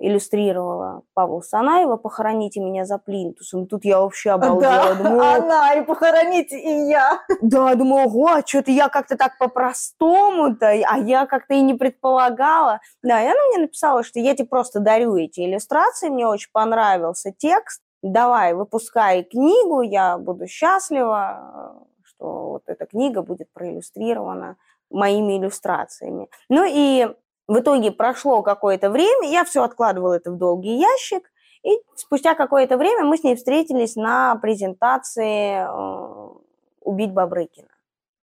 иллюстрировала 0.00 1.02
Павла 1.14 1.40
Санаева 1.42 1.96
«Похороните 1.96 2.60
меня 2.60 2.84
за 2.84 2.98
плинтусом». 2.98 3.68
Тут 3.68 3.84
я 3.84 4.00
вообще 4.00 4.30
обалдела. 4.30 4.94
Да, 4.94 4.94
думаю, 4.96 5.20
она, 5.20 5.74
и 5.74 5.82
«Похороните 5.82 6.58
и 6.58 6.88
я». 6.88 7.20
Да, 7.40 7.74
думаю, 7.76 8.06
ого, 8.06 8.26
а 8.26 8.42
что-то 8.44 8.72
я 8.72 8.88
как-то 8.88 9.16
так 9.16 9.38
по-простому-то, 9.38 10.66
а 10.66 10.98
я 10.98 11.26
как-то 11.26 11.54
и 11.54 11.60
не 11.62 11.74
предполагала. 11.74 12.80
Да, 13.02 13.22
и 13.22 13.26
она 13.26 13.40
мне 13.48 13.58
написала, 13.58 14.02
что 14.02 14.18
я 14.18 14.34
тебе 14.34 14.48
просто 14.48 14.80
дарю 14.80 15.16
эти 15.16 15.40
иллюстрации, 15.40 16.08
мне 16.08 16.26
очень 16.26 16.50
понравился 16.52 17.32
текст, 17.32 17.80
давай, 18.02 18.54
выпускай 18.54 19.22
книгу, 19.22 19.82
я 19.82 20.18
буду 20.18 20.48
счастлива, 20.48 21.86
что 22.20 22.50
вот 22.50 22.62
эта 22.66 22.86
книга 22.86 23.22
будет 23.22 23.52
проиллюстрирована 23.52 24.56
моими 24.90 25.38
иллюстрациями. 25.38 26.28
Ну 26.48 26.64
и 26.66 27.08
в 27.48 27.58
итоге 27.58 27.90
прошло 27.90 28.42
какое-то 28.42 28.90
время, 28.90 29.28
я 29.28 29.44
все 29.44 29.62
откладывала 29.62 30.14
это 30.14 30.30
в 30.30 30.36
долгий 30.36 30.78
ящик, 30.78 31.30
и 31.62 31.70
спустя 31.94 32.34
какое-то 32.34 32.76
время 32.76 33.04
мы 33.04 33.16
с 33.16 33.24
ней 33.24 33.36
встретились 33.36 33.96
на 33.96 34.36
презентации 34.36 35.62
э, 35.62 36.38
«Убить 36.80 37.12
Бабрыкина». 37.12 37.68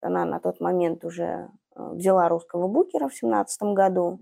Она 0.01 0.25
на 0.25 0.41
тот 0.41 0.61
момент 0.61 1.05
уже 1.05 1.25
э, 1.75 1.89
взяла 1.93 2.29
русского 2.29 2.67
букера 2.67 3.09
в 3.09 3.15
семнадцатом 3.15 3.75
году. 3.75 4.19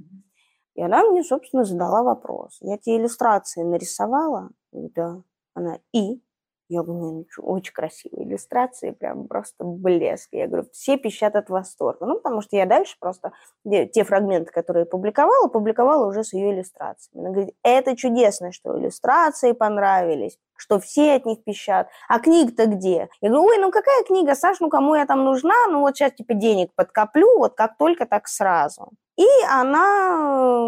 И 0.75 0.83
она 0.83 1.05
мне, 1.05 1.23
собственно, 1.23 1.65
задала 1.65 2.03
вопрос. 2.03 2.59
Я 2.61 2.77
тебе 2.77 2.97
иллюстрации 2.97 3.63
нарисовала? 3.63 4.51
Да. 4.73 5.23
Она, 5.55 5.79
и? 5.93 6.21
Я 6.69 6.83
говорю, 6.83 7.01
ну, 7.01 7.27
очень 7.43 7.73
красивые 7.75 8.27
иллюстрации, 8.27 8.93
прям 8.93 9.29
просто 9.29 9.65
блеск. 9.65 10.29
Я 10.33 10.47
говорю, 10.47 10.67
все 10.73 10.97
пищат 10.97 11.37
от 11.37 11.51
восторга. 11.51 12.07
Ну, 12.07 12.17
потому 12.17 12.41
что 12.41 12.57
я 12.57 12.65
дальше 12.65 12.97
просто 12.99 13.33
те 13.65 14.05
фрагменты, 14.05 14.51
которые 14.51 14.87
публиковала, 14.87 15.49
публиковала 15.49 16.07
уже 16.07 16.25
с 16.25 16.33
ее 16.33 16.55
иллюстрациями. 16.55 17.21
Она 17.21 17.31
говорит, 17.35 17.55
это 17.63 17.95
чудесно, 17.97 18.51
что 18.53 18.79
иллюстрации 18.79 19.53
понравились, 19.53 20.39
что 20.57 20.81
все 20.81 21.15
от 21.15 21.27
них 21.27 21.45
пищат. 21.45 21.89
А 22.09 22.19
книга-то 22.19 22.67
где? 22.67 23.09
Я 23.21 23.29
говорю, 23.29 23.47
ой, 23.47 23.59
ну 23.59 23.71
какая 23.71 24.03
книга, 24.05 24.35
Саш, 24.35 24.61
ну 24.61 24.71
кому 24.71 24.95
я 24.95 25.05
там 25.05 25.25
нужна? 25.25 25.67
Ну 25.69 25.81
вот 25.81 25.97
сейчас 25.97 26.13
типа 26.13 26.35
денег 26.35 26.71
подкоплю, 26.75 27.39
вот 27.39 27.55
как 27.55 27.77
только, 27.77 28.07
так 28.07 28.27
сразу. 28.27 28.91
И 29.17 29.27
она 29.49 30.65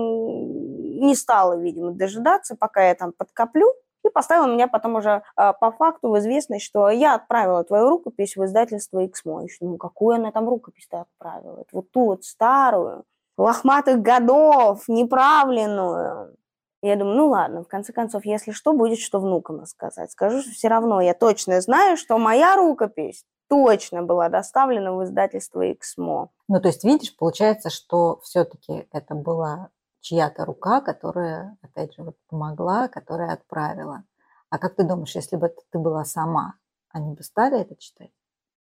не 0.98 1.14
стала, 1.14 1.56
видимо, 1.58 1.92
дожидаться, 1.92 2.54
пока 2.54 2.88
я 2.88 2.94
там 2.94 3.12
подкоплю, 3.12 3.72
и 4.06 4.12
поставила 4.12 4.46
меня 4.46 4.68
потом 4.68 4.96
уже 4.96 5.22
э, 5.36 5.52
по 5.60 5.72
факту 5.72 6.10
в 6.10 6.18
известность, 6.18 6.64
что 6.64 6.88
я 6.88 7.14
отправила 7.14 7.64
твою 7.64 7.88
рукопись 7.88 8.36
в 8.36 8.44
издательство 8.44 9.04
«Эксмо». 9.06 9.42
Ну, 9.60 9.76
какую 9.76 10.16
она 10.16 10.32
там 10.32 10.48
рукопись 10.48 10.86
ты 10.88 10.98
отправила? 10.98 11.60
Это 11.60 11.68
вот 11.72 11.90
ту 11.90 12.06
вот 12.06 12.24
старую, 12.24 13.04
лохматых 13.36 14.00
годов, 14.00 14.84
неправленную. 14.88 16.34
Я 16.82 16.96
думаю, 16.96 17.16
ну 17.16 17.28
ладно, 17.28 17.64
в 17.64 17.68
конце 17.68 17.92
концов, 17.92 18.24
если 18.24 18.52
что, 18.52 18.72
будет 18.72 18.98
что 18.98 19.18
внукам 19.18 19.60
рассказать. 19.60 20.12
Скажу, 20.12 20.40
что 20.42 20.50
все 20.52 20.68
равно 20.68 21.00
я 21.00 21.14
точно 21.14 21.60
знаю, 21.60 21.96
что 21.96 22.18
моя 22.18 22.56
рукопись 22.56 23.24
точно 23.48 24.02
была 24.02 24.28
доставлена 24.28 24.92
в 24.92 25.04
издательство 25.04 25.72
«Эксмо». 25.72 26.30
Ну, 26.48 26.60
то 26.60 26.68
есть, 26.68 26.84
видишь, 26.84 27.16
получается, 27.16 27.70
что 27.70 28.20
все-таки 28.22 28.86
это 28.92 29.14
была 29.14 29.70
чья-то 30.06 30.44
рука, 30.44 30.80
которая, 30.80 31.58
опять 31.62 31.94
же, 31.94 32.04
вот 32.04 32.14
помогла, 32.28 32.86
которая 32.86 33.32
отправила. 33.32 34.04
А 34.50 34.58
как 34.58 34.76
ты 34.76 34.84
думаешь, 34.84 35.16
если 35.16 35.34
бы 35.34 35.52
ты 35.72 35.78
была 35.78 36.04
сама, 36.04 36.54
они 36.90 37.12
бы 37.12 37.24
стали 37.24 37.60
это 37.60 37.74
читать? 37.76 38.12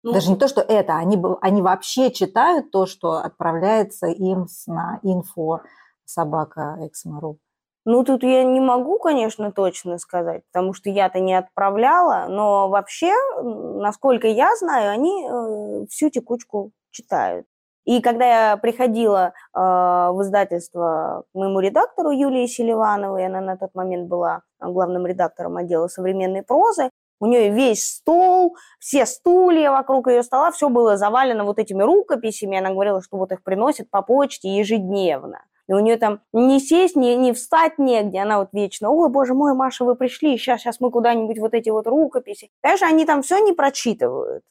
Ну, 0.02 0.12
Даже 0.12 0.30
не 0.30 0.36
то, 0.36 0.48
что 0.48 0.60
это, 0.60 0.96
они, 0.96 1.16
бы, 1.16 1.38
они 1.40 1.62
вообще 1.62 2.10
читают 2.10 2.70
то, 2.70 2.84
что 2.84 3.18
отправляется 3.18 4.08
им 4.08 4.46
на 4.66 5.00
инфо 5.02 5.62
собака 6.04 6.76
Эксмару. 6.80 7.38
Ну, 7.86 8.04
тут 8.04 8.22
я 8.22 8.44
не 8.44 8.60
могу, 8.60 8.98
конечно, 8.98 9.50
точно 9.50 9.96
сказать, 9.96 10.42
потому 10.52 10.74
что 10.74 10.90
я-то 10.90 11.20
не 11.20 11.32
отправляла, 11.32 12.26
но 12.28 12.68
вообще, 12.68 13.12
насколько 13.42 14.26
я 14.26 14.54
знаю, 14.56 14.90
они 14.90 15.26
э, 15.26 15.86
всю 15.86 16.10
текучку 16.10 16.72
читают. 16.90 17.46
И 17.90 18.00
когда 18.00 18.50
я 18.50 18.56
приходила 18.56 19.32
э, 19.52 19.58
в 19.58 20.22
издательство 20.22 21.24
к 21.32 21.34
моему 21.36 21.58
редактору 21.58 22.12
Юлии 22.12 22.46
Селивановой, 22.46 23.26
она 23.26 23.40
на 23.40 23.56
тот 23.56 23.74
момент 23.74 24.06
была 24.06 24.42
главным 24.60 25.08
редактором 25.08 25.56
отдела 25.56 25.88
современной 25.88 26.44
прозы, 26.44 26.90
у 27.18 27.26
нее 27.26 27.50
весь 27.50 27.84
стол, 27.84 28.56
все 28.78 29.06
стулья 29.06 29.72
вокруг 29.72 30.06
ее 30.06 30.22
стола, 30.22 30.52
все 30.52 30.68
было 30.68 30.96
завалено 30.96 31.42
вот 31.42 31.58
этими 31.58 31.82
рукописями. 31.82 32.58
Она 32.58 32.70
говорила, 32.70 33.02
что 33.02 33.16
вот 33.16 33.32
их 33.32 33.42
приносят 33.42 33.90
по 33.90 34.02
почте 34.02 34.56
ежедневно. 34.56 35.42
И 35.66 35.72
у 35.72 35.80
нее 35.80 35.96
там 35.96 36.20
не 36.32 36.60
сесть, 36.60 36.94
не, 36.94 37.16
не 37.16 37.32
встать 37.32 37.80
негде. 37.80 38.20
Она 38.20 38.38
вот 38.38 38.50
вечно, 38.52 38.90
ой, 38.90 39.10
боже 39.10 39.34
мой, 39.34 39.52
Маша, 39.54 39.84
вы 39.84 39.96
пришли, 39.96 40.38
сейчас, 40.38 40.60
сейчас 40.60 40.78
мы 40.78 40.92
куда-нибудь 40.92 41.40
вот 41.40 41.54
эти 41.54 41.70
вот 41.70 41.88
рукописи. 41.88 42.50
Конечно, 42.62 42.86
они 42.86 43.04
там 43.04 43.22
все 43.22 43.40
не 43.40 43.52
прочитывают. 43.52 44.44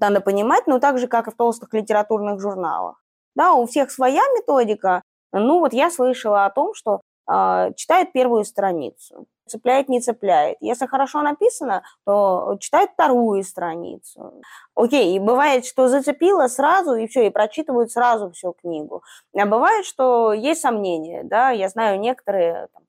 Надо 0.00 0.20
понимать, 0.20 0.66
но 0.66 0.78
так 0.78 0.98
же, 0.98 1.06
как 1.06 1.28
и 1.28 1.30
в 1.30 1.36
толстых 1.36 1.72
литературных 1.74 2.40
журналах. 2.40 3.02
Да, 3.34 3.54
у 3.54 3.66
всех 3.66 3.90
своя 3.90 4.22
методика. 4.34 5.02
Ну 5.32 5.60
вот 5.60 5.72
я 5.72 5.90
слышала 5.90 6.44
о 6.44 6.50
том, 6.50 6.74
что 6.74 7.00
э, 7.30 7.72
читает 7.76 8.12
первую 8.12 8.44
страницу, 8.44 9.26
цепляет, 9.46 9.88
не 9.88 10.00
цепляет. 10.00 10.58
Если 10.60 10.86
хорошо 10.86 11.22
написано, 11.22 11.82
то 12.04 12.56
читает 12.60 12.90
вторую 12.92 13.42
страницу. 13.42 14.34
Окей, 14.74 15.16
и 15.16 15.18
бывает, 15.18 15.64
что 15.64 15.88
зацепило 15.88 16.48
сразу, 16.48 16.94
и 16.94 17.06
все, 17.06 17.26
и 17.26 17.30
прочитывают 17.30 17.90
сразу 17.90 18.30
всю 18.32 18.52
книгу. 18.52 19.02
А 19.34 19.46
бывает, 19.46 19.86
что 19.86 20.32
есть 20.32 20.60
сомнения, 20.60 21.22
да, 21.24 21.50
я 21.50 21.68
знаю 21.68 21.98
некоторые, 22.00 22.68
там, 22.74 22.82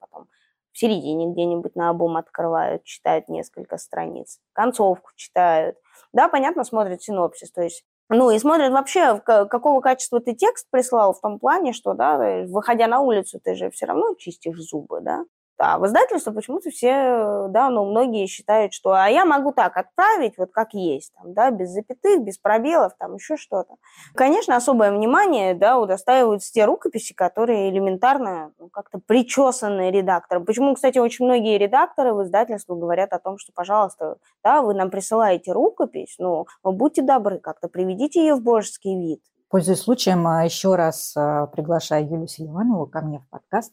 в 0.73 0.77
середине 0.79 1.31
где-нибудь 1.31 1.75
на 1.75 1.89
обум 1.89 2.17
открывают, 2.17 2.83
читают 2.83 3.29
несколько 3.29 3.77
страниц, 3.77 4.39
концовку 4.53 5.12
читают, 5.15 5.77
да, 6.12 6.27
понятно, 6.27 6.63
смотрят 6.65 7.01
синопсис, 7.01 7.51
то 7.51 7.62
есть 7.62 7.86
ну 8.09 8.29
и 8.31 8.38
смотрят 8.38 8.71
вообще, 8.73 9.19
какого 9.19 9.79
качества 9.81 10.19
ты 10.19 10.33
текст 10.36 10.67
прислал 10.69 11.13
в 11.13 11.21
том 11.21 11.39
плане, 11.39 11.73
что, 11.73 11.93
да, 11.93 12.17
выходя 12.47 12.88
на 12.88 12.99
улицу, 12.99 13.39
ты 13.43 13.55
же 13.55 13.71
все 13.71 13.86
равно 13.86 14.13
чистишь 14.15 14.59
зубы, 14.59 14.99
да. 15.01 15.23
Да, 15.59 15.77
в 15.77 15.85
издательство 15.85 16.31
почему-то 16.31 16.71
все, 16.71 17.47
да, 17.49 17.69
ну, 17.69 17.85
многие 17.85 18.25
считают, 18.25 18.73
что 18.73 18.93
а 18.93 19.07
я 19.07 19.23
могу 19.23 19.51
так 19.51 19.77
отправить, 19.77 20.37
вот 20.37 20.51
как 20.51 20.73
есть, 20.73 21.13
там, 21.13 21.33
да, 21.33 21.51
без 21.51 21.69
запятых, 21.69 22.23
без 22.23 22.39
пробелов, 22.39 22.93
там, 22.97 23.15
еще 23.15 23.37
что-то. 23.37 23.75
Конечно, 24.15 24.55
особое 24.55 24.91
внимание, 24.91 25.53
да, 25.53 25.77
удостаиваются 25.77 26.51
те 26.51 26.65
рукописи, 26.65 27.13
которые 27.13 27.69
элементарно 27.69 28.51
ну, 28.57 28.69
как-то 28.69 28.99
причесанные 28.99 29.91
редактором. 29.91 30.45
Почему, 30.45 30.73
кстати, 30.73 30.97
очень 30.97 31.25
многие 31.25 31.57
редакторы 31.59 32.13
в 32.13 32.23
издательстве 32.23 32.75
говорят 32.75 33.13
о 33.13 33.19
том, 33.19 33.37
что, 33.37 33.51
пожалуйста, 33.53 34.17
да, 34.43 34.63
вы 34.63 34.73
нам 34.73 34.89
присылаете 34.89 35.51
рукопись, 35.51 36.15
ну, 36.17 36.47
будьте 36.63 37.03
добры, 37.03 37.37
как-то 37.37 37.67
приведите 37.67 38.21
ее 38.21 38.33
в 38.33 38.41
божеский 38.41 38.99
вид. 38.99 39.21
Пользуясь 39.49 39.81
случаем, 39.81 40.25
а, 40.25 40.43
еще 40.43 40.73
раз 40.73 41.13
а, 41.15 41.45
приглашаю 41.45 42.05
Юлию 42.05 42.27
Селиванову 42.27 42.87
ко 42.87 43.01
мне 43.01 43.19
в 43.19 43.29
подкаст. 43.29 43.71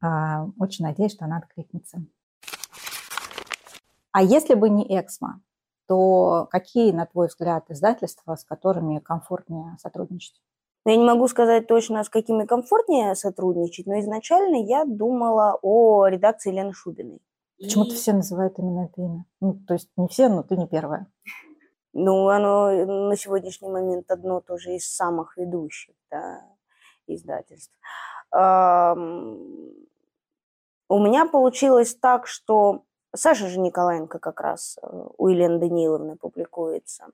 А, 0.00 0.46
очень 0.58 0.84
надеюсь, 0.84 1.12
что 1.12 1.24
она 1.24 1.38
откликнется. 1.38 2.04
А 4.12 4.22
если 4.22 4.54
бы 4.54 4.70
не 4.70 4.84
Эксмо, 4.98 5.42
то 5.86 6.48
какие, 6.50 6.92
на 6.92 7.06
твой 7.06 7.28
взгляд, 7.28 7.70
издательства, 7.70 8.34
с 8.34 8.44
которыми 8.44 8.98
комфортнее 8.98 9.76
сотрудничать? 9.78 10.40
Ну, 10.84 10.92
я 10.92 10.98
не 10.98 11.04
могу 11.04 11.26
сказать 11.28 11.66
точно, 11.66 12.04
с 12.04 12.08
какими 12.08 12.44
комфортнее 12.44 13.14
сотрудничать, 13.14 13.86
но 13.86 13.98
изначально 13.98 14.56
я 14.64 14.84
думала 14.84 15.58
о 15.60 16.06
редакции 16.06 16.52
Лены 16.52 16.72
Шубиной. 16.72 17.20
Почему-то 17.58 17.92
И... 17.92 17.96
все 17.96 18.12
называют 18.12 18.58
именно 18.58 18.84
это 18.84 19.00
имя. 19.00 19.24
Ну, 19.40 19.54
то 19.66 19.74
есть 19.74 19.90
не 19.96 20.06
все, 20.08 20.28
но 20.28 20.42
ты 20.42 20.56
не 20.56 20.68
первая. 20.68 21.08
Ну, 21.92 22.28
оно 22.28 22.70
на 23.08 23.16
сегодняшний 23.16 23.68
момент 23.68 24.10
одно 24.10 24.40
тоже 24.40 24.74
из 24.74 24.88
самых 24.88 25.36
ведущих 25.36 25.94
да, 26.10 26.42
издательств. 27.06 27.74
У 30.88 30.98
меня 31.00 31.26
получилось 31.26 31.96
так, 31.96 32.26
что 32.26 32.84
Саша 33.14 33.48
же 33.48 33.58
Николаенко 33.58 34.18
как 34.18 34.40
раз 34.40 34.78
э, 34.82 34.86
у 35.16 35.28
Елены 35.28 35.58
Даниловны 35.58 36.16
публикуется. 36.16 37.06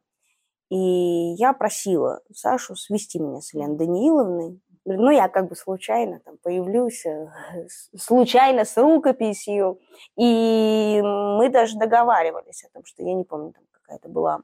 И 0.68 0.76
я 0.76 1.52
просила 1.52 2.20
Сашу 2.34 2.76
свести 2.76 3.18
меня 3.18 3.40
с 3.40 3.54
Еленой 3.54 3.76
Даниловной. 3.76 4.60
Ну, 4.84 5.10
я 5.10 5.28
как 5.28 5.48
бы 5.48 5.54
случайно 5.54 6.20
там 6.20 6.38
появлюсь, 6.42 7.06
э, 7.06 7.28
случайно 7.96 8.64
с 8.64 8.76
рукописью. 8.76 9.80
И 10.16 11.00
мы 11.02 11.48
даже 11.48 11.78
договаривались 11.78 12.64
о 12.64 12.70
том, 12.70 12.84
что 12.84 13.02
я 13.02 13.14
не 13.14 13.24
помню, 13.24 13.52
там 13.52 13.64
какая-то 13.70 14.08
была 14.08 14.40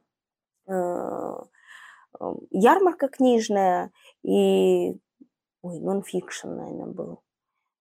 э, 0.68 1.40
ярмарка 2.50 3.08
книжная, 3.08 3.90
и 4.22 4.96
ой, 5.62 5.80
нонфикшн, 5.80 6.48
наверное, 6.48 6.86
был. 6.86 7.22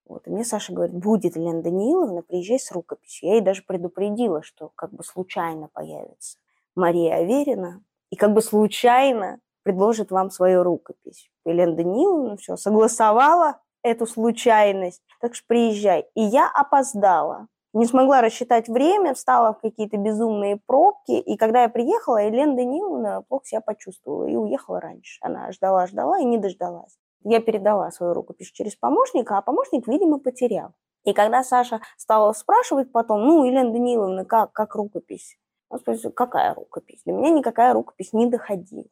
Вот. 0.05 0.27
И 0.27 0.29
мне 0.29 0.45
Саша 0.45 0.73
говорит, 0.73 0.95
будет 0.95 1.35
Лена 1.35 1.61
Данииловна, 1.61 2.21
приезжай 2.21 2.59
с 2.59 2.71
рукописью. 2.71 3.29
Я 3.29 3.35
ей 3.35 3.41
даже 3.41 3.63
предупредила, 3.63 4.41
что 4.41 4.71
как 4.75 4.93
бы 4.93 5.03
случайно 5.03 5.69
появится 5.73 6.37
Мария 6.75 7.15
Аверина, 7.15 7.83
и 8.09 8.15
как 8.15 8.33
бы 8.33 8.41
случайно 8.41 9.39
предложит 9.63 10.11
вам 10.11 10.31
свою 10.31 10.63
рукопись. 10.63 11.29
Елена 11.45 11.75
Данииловна 11.75 12.37
все 12.37 12.55
согласовала, 12.55 13.59
эту 13.83 14.05
случайность, 14.05 15.01
так 15.21 15.35
что 15.35 15.45
приезжай. 15.47 16.07
И 16.15 16.21
я 16.21 16.49
опоздала. 16.53 17.47
Не 17.73 17.85
смогла 17.85 18.21
рассчитать 18.21 18.67
время, 18.67 19.13
встала 19.13 19.53
в 19.53 19.59
какие-то 19.59 19.97
безумные 19.97 20.59
пробки, 20.65 21.11
и 21.11 21.37
когда 21.37 21.63
я 21.63 21.69
приехала, 21.69 22.17
Елена 22.17 22.55
Даниловна 22.55 23.23
плохо 23.27 23.45
себя 23.45 23.61
почувствовала 23.61 24.25
и 24.25 24.35
уехала 24.35 24.79
раньше. 24.79 25.19
Она 25.21 25.51
ждала-ждала 25.51 26.19
и 26.19 26.25
не 26.25 26.37
дождалась. 26.37 26.97
Я 27.29 27.41
передала 27.41 27.91
свою 27.91 28.13
рукопись 28.13 28.51
через 28.51 28.77
помощника, 28.77 29.37
а 29.37 29.41
помощник, 29.41 29.85
видимо, 29.85 30.17
потерял. 30.17 30.71
И 31.03 31.11
когда 31.11 31.43
Саша 31.43 31.81
стала 31.97 32.31
спрашивать 32.31 32.91
потом, 32.93 33.25
ну, 33.25 33.43
Елена 33.43 33.69
Даниловна, 33.69 34.23
как, 34.23 34.53
как 34.53 34.75
рукопись? 34.75 35.37
Он 35.67 35.79
спросил, 35.79 36.11
какая 36.11 36.53
рукопись? 36.53 37.01
Для 37.03 37.13
меня 37.13 37.31
никакая 37.31 37.73
рукопись 37.73 38.13
не 38.13 38.27
доходила. 38.27 38.87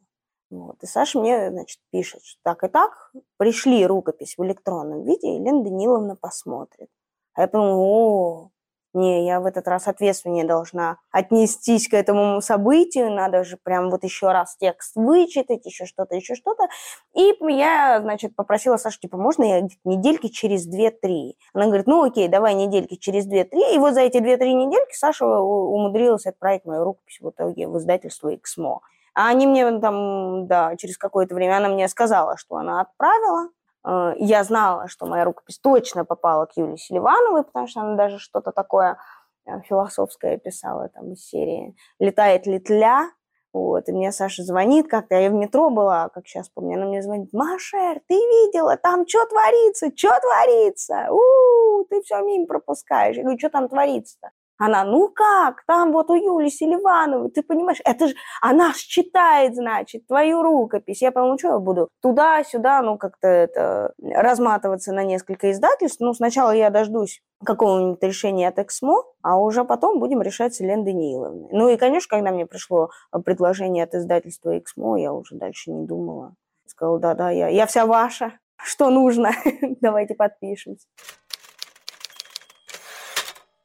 Вот. 0.49 0.83
И 0.83 0.85
Саша 0.85 1.17
мне, 1.17 1.49
значит, 1.49 1.79
пишет, 1.91 2.23
что 2.25 2.37
так 2.43 2.65
и 2.65 2.67
так, 2.67 3.13
пришли 3.37 3.85
рукопись 3.85 4.37
в 4.37 4.43
электронном 4.43 5.05
виде, 5.05 5.35
Елена 5.35 5.63
Даниловна 5.63 6.17
посмотрит. 6.17 6.89
А 7.35 7.41
я 7.41 7.47
подумала, 7.47 7.77
о, 7.77 8.49
не, 8.95 9.25
я 9.25 9.39
в 9.39 9.45
этот 9.45 9.67
раз 9.67 9.87
ответственнее 9.87 10.45
должна 10.45 10.97
отнестись 11.11 11.87
к 11.87 11.93
этому 11.93 12.41
событию, 12.41 13.11
надо 13.11 13.43
же 13.43 13.57
прям 13.61 13.89
вот 13.89 14.03
еще 14.03 14.31
раз 14.31 14.55
текст 14.57 14.95
вычитать, 14.95 15.65
еще 15.65 15.85
что-то, 15.85 16.15
еще 16.15 16.35
что-то. 16.35 16.67
И 17.13 17.33
я, 17.41 17.99
значит, 18.01 18.35
попросила 18.35 18.77
Сашу, 18.77 18.99
типа, 18.99 19.17
можно 19.17 19.43
я 19.43 19.67
недельки 19.83 20.27
через 20.27 20.67
2-3? 20.67 21.33
Она 21.53 21.65
говорит, 21.65 21.87
ну 21.87 22.03
окей, 22.03 22.27
давай 22.27 22.55
недельки 22.55 22.95
через 22.95 23.27
2-3. 23.27 23.75
И 23.75 23.77
вот 23.77 23.93
за 23.93 24.01
эти 24.01 24.17
2-3 24.17 24.53
недельки 24.53 24.93
Саша 24.93 25.25
умудрилась 25.25 26.25
отправить 26.25 26.65
мою 26.65 26.83
рукопись 26.83 27.19
в 27.19 27.29
итоге 27.29 27.67
в 27.67 27.77
издательство 27.77 28.33
«Эксмо». 28.33 28.81
А 29.13 29.29
они 29.29 29.47
мне 29.47 29.79
там, 29.79 30.45
да, 30.47 30.75
через 30.75 30.97
какое-то 30.97 31.35
время 31.35 31.57
она 31.57 31.69
мне 31.69 31.87
сказала, 31.87 32.35
что 32.37 32.57
она 32.57 32.81
отправила. 32.81 33.49
Э, 33.85 34.13
я 34.17 34.43
знала, 34.43 34.87
что 34.87 35.05
моя 35.05 35.23
рукопись 35.23 35.59
точно 35.59 36.05
попала 36.05 36.45
к 36.45 36.57
Юлии 36.57 36.77
Селивановой, 36.77 37.43
потому 37.43 37.67
что 37.67 37.81
она 37.81 37.95
даже 37.95 38.19
что-то 38.19 38.51
такое 38.51 38.97
э, 39.45 39.61
философское 39.61 40.37
писала 40.37 40.89
там 40.89 41.13
из 41.13 41.25
серии 41.25 41.75
«Летает 41.99 42.47
ли 42.47 42.59
тля?». 42.59 43.09
Вот, 43.53 43.87
и 43.87 43.93
мне 43.93 44.11
Саша 44.11 44.43
звонит 44.43 44.89
как-то, 44.89 45.15
я 45.15 45.29
в 45.29 45.33
метро 45.33 45.69
была, 45.69 46.09
как 46.09 46.27
сейчас 46.27 46.49
помню, 46.49 46.75
она 46.75 46.87
мне 46.87 47.01
звонит, 47.01 47.31
Машер, 47.31 48.01
ты 48.05 48.15
видела, 48.15 48.75
там 48.75 49.07
что 49.07 49.25
творится, 49.27 49.91
что 49.95 50.09
творится? 50.19 51.07
У-у-у, 51.09 51.85
ты 51.85 52.01
все 52.01 52.21
мимо 52.21 52.47
пропускаешь. 52.47 53.15
Я 53.15 53.23
говорю, 53.23 53.39
что 53.39 53.49
там 53.49 53.69
творится-то? 53.69 54.31
Она, 54.57 54.85
ну 54.85 55.09
как, 55.09 55.63
там 55.67 55.91
вот 55.91 56.09
у 56.09 56.15
Юли 56.15 56.49
Селивановой, 56.49 57.29
ты 57.29 57.43
понимаешь, 57.43 57.81
это 57.83 58.07
же, 58.07 58.15
она 58.41 58.73
считает, 58.73 59.55
значит, 59.55 60.07
твою 60.07 60.41
рукопись. 60.41 61.01
Я 61.01 61.11
подумала, 61.11 61.37
что 61.37 61.47
я 61.49 61.59
буду 61.59 61.89
туда-сюда, 62.01 62.81
ну, 62.81 62.97
как-то 62.97 63.27
это, 63.27 63.93
разматываться 64.01 64.93
на 64.93 65.03
несколько 65.03 65.51
издательств. 65.51 65.99
Ну, 65.99 66.13
сначала 66.13 66.51
я 66.51 66.69
дождусь 66.69 67.21
какого-нибудь 67.43 68.01
решения 68.01 68.47
от 68.47 68.59
Эксмо, 68.59 69.03
а 69.21 69.37
уже 69.37 69.65
потом 69.65 69.99
будем 69.99 70.21
решать 70.21 70.55
с 70.55 70.61
Еленой 70.61 70.85
Данииловной. 70.85 71.49
Ну 71.51 71.69
и, 71.69 71.77
конечно, 71.77 72.17
когда 72.17 72.31
мне 72.31 72.45
пришло 72.45 72.89
предложение 73.25 73.83
от 73.83 73.93
издательства 73.93 74.57
Эксмо, 74.57 74.97
я 74.97 75.11
уже 75.13 75.35
дальше 75.35 75.71
не 75.71 75.85
думала. 75.85 76.35
Сказала, 76.65 76.99
да-да, 76.99 77.29
я, 77.29 77.49
я 77.49 77.65
вся 77.65 77.85
ваша, 77.85 78.39
что 78.57 78.89
нужно, 78.89 79.31
давайте 79.81 80.15
подпишемся. 80.15 80.87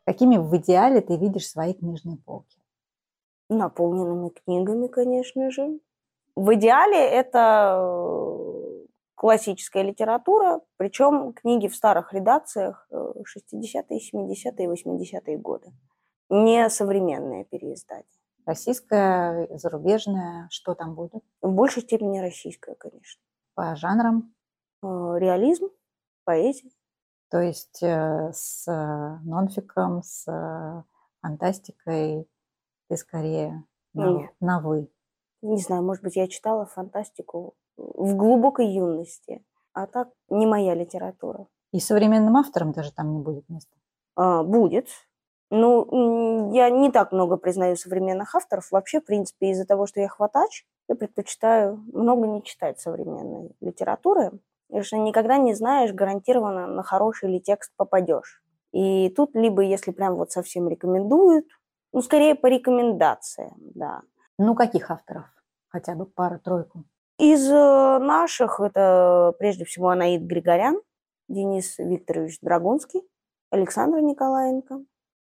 Какими 0.04 0.36
в 0.36 0.56
идеале 0.56 1.00
ты 1.00 1.16
видишь 1.16 1.48
свои 1.48 1.74
книжные 1.74 2.16
полки? 2.16 2.58
Наполненными 3.48 4.30
книгами, 4.30 4.86
конечно 4.86 5.50
же. 5.50 5.80
В 6.36 6.54
идеале 6.54 6.98
это 6.98 7.76
э, 7.78 8.86
классическая 9.14 9.82
литература, 9.82 10.60
причем 10.76 11.32
книги 11.32 11.68
в 11.68 11.76
старых 11.76 12.12
редакциях 12.12 12.88
60-е, 12.90 14.00
70-е, 14.14 14.68
80-е 14.68 15.36
годы. 15.36 15.72
Не 16.30 16.70
современные 16.70 17.44
переиздания. 17.44 18.06
Российская, 18.46 19.48
зарубежная, 19.58 20.48
что 20.50 20.74
там 20.74 20.94
будет? 20.94 21.22
В 21.42 21.52
большей 21.52 21.82
степени 21.82 22.20
российская, 22.20 22.74
конечно. 22.74 23.20
По 23.54 23.76
жанрам? 23.76 24.32
Э, 24.82 24.86
реализм, 25.18 25.68
поэзия. 26.24 26.70
То 27.30 27.40
есть 27.40 27.82
э, 27.82 28.32
с 28.32 28.66
нонфиком, 29.24 30.02
с 30.02 30.26
э, 30.26 30.82
фантастикой 31.22 32.28
ты 32.88 32.96
скорее 32.96 33.64
на, 33.94 34.28
на 34.40 34.60
«вы». 34.60 34.90
Не 35.42 35.58
знаю, 35.58 35.82
может 35.82 36.02
быть, 36.02 36.16
я 36.16 36.28
читала 36.28 36.66
фантастику 36.66 37.54
в 37.76 38.14
глубокой 38.14 38.66
юности, 38.66 39.42
а 39.72 39.86
так 39.86 40.08
не 40.28 40.46
моя 40.46 40.74
литература. 40.74 41.46
И 41.72 41.80
современным 41.80 42.36
авторам 42.36 42.72
даже 42.72 42.92
там 42.92 43.12
не 43.12 43.20
будет 43.20 43.48
места? 43.48 43.74
А, 44.16 44.42
будет. 44.42 44.88
Ну, 45.50 46.52
я 46.52 46.70
не 46.70 46.90
так 46.90 47.12
много 47.12 47.36
признаю 47.36 47.76
современных 47.76 48.34
авторов. 48.34 48.70
Вообще, 48.70 49.00
в 49.00 49.04
принципе, 49.04 49.50
из-за 49.50 49.66
того, 49.66 49.86
что 49.86 50.00
я 50.00 50.08
хватач, 50.08 50.64
я 50.88 50.94
предпочитаю 50.94 51.82
много 51.92 52.26
не 52.26 52.42
читать 52.42 52.80
современной 52.80 53.50
литературы. 53.60 54.32
Потому 54.70 54.84
что 54.84 54.96
никогда 54.98 55.36
не 55.36 55.54
знаешь 55.54 55.92
гарантированно, 55.92 56.68
на 56.68 56.84
хороший 56.84 57.28
ли 57.28 57.40
текст 57.40 57.72
попадешь. 57.76 58.40
И 58.72 59.08
тут 59.10 59.34
либо, 59.34 59.62
если 59.62 59.90
прям 59.90 60.14
вот 60.14 60.30
совсем 60.30 60.68
рекомендуют, 60.68 61.46
ну, 61.92 62.02
скорее 62.02 62.36
по 62.36 62.46
рекомендациям, 62.46 63.56
да. 63.74 64.02
Ну, 64.38 64.54
каких 64.54 64.92
авторов? 64.92 65.24
Хотя 65.68 65.96
бы 65.96 66.06
пару-тройку. 66.06 66.84
Из 67.18 67.50
э, 67.50 67.98
наших 67.98 68.60
это 68.60 69.34
прежде 69.40 69.64
всего 69.64 69.88
Анаид 69.88 70.22
Григорян, 70.22 70.80
Денис 71.28 71.76
Викторович 71.78 72.38
Драгунский, 72.40 73.02
Александр 73.50 73.98
Николаенко. 73.98 74.84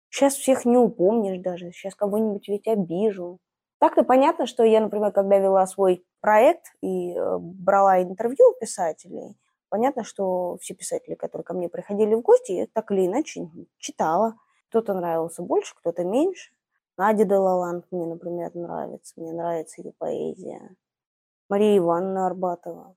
Сейчас 0.09 0.35
всех 0.35 0.65
не 0.65 0.77
упомнишь 0.77 1.41
даже, 1.41 1.71
сейчас 1.71 1.95
кого-нибудь 1.95 2.47
ведь 2.47 2.67
обижу. 2.67 3.39
Так-то 3.81 4.03
понятно, 4.03 4.45
что 4.45 4.63
я, 4.63 4.79
например, 4.79 5.11
когда 5.11 5.39
вела 5.39 5.65
свой 5.65 6.05
проект 6.19 6.67
и 6.81 7.15
э, 7.15 7.37
брала 7.39 7.99
интервью 8.03 8.51
у 8.51 8.59
писателей, 8.59 9.35
понятно, 9.69 10.03
что 10.03 10.59
все 10.61 10.75
писатели, 10.75 11.15
которые 11.15 11.43
ко 11.43 11.55
мне 11.55 11.67
приходили 11.67 12.13
в 12.13 12.21
гости, 12.21 12.51
я 12.51 12.67
так 12.71 12.91
или 12.91 13.07
иначе 13.07 13.49
читала. 13.79 14.35
Кто-то 14.69 14.93
нравился 14.93 15.41
больше, 15.41 15.73
кто-то 15.75 16.03
меньше. 16.03 16.53
Надя 16.95 17.25
Делаланд 17.25 17.85
мне, 17.89 18.05
например, 18.05 18.53
нравится. 18.53 19.19
Мне 19.19 19.33
нравится 19.33 19.81
ее 19.81 19.93
поэзия. 19.97 20.75
Мария 21.49 21.79
Ивановна 21.79 22.27
Арбатова. 22.27 22.95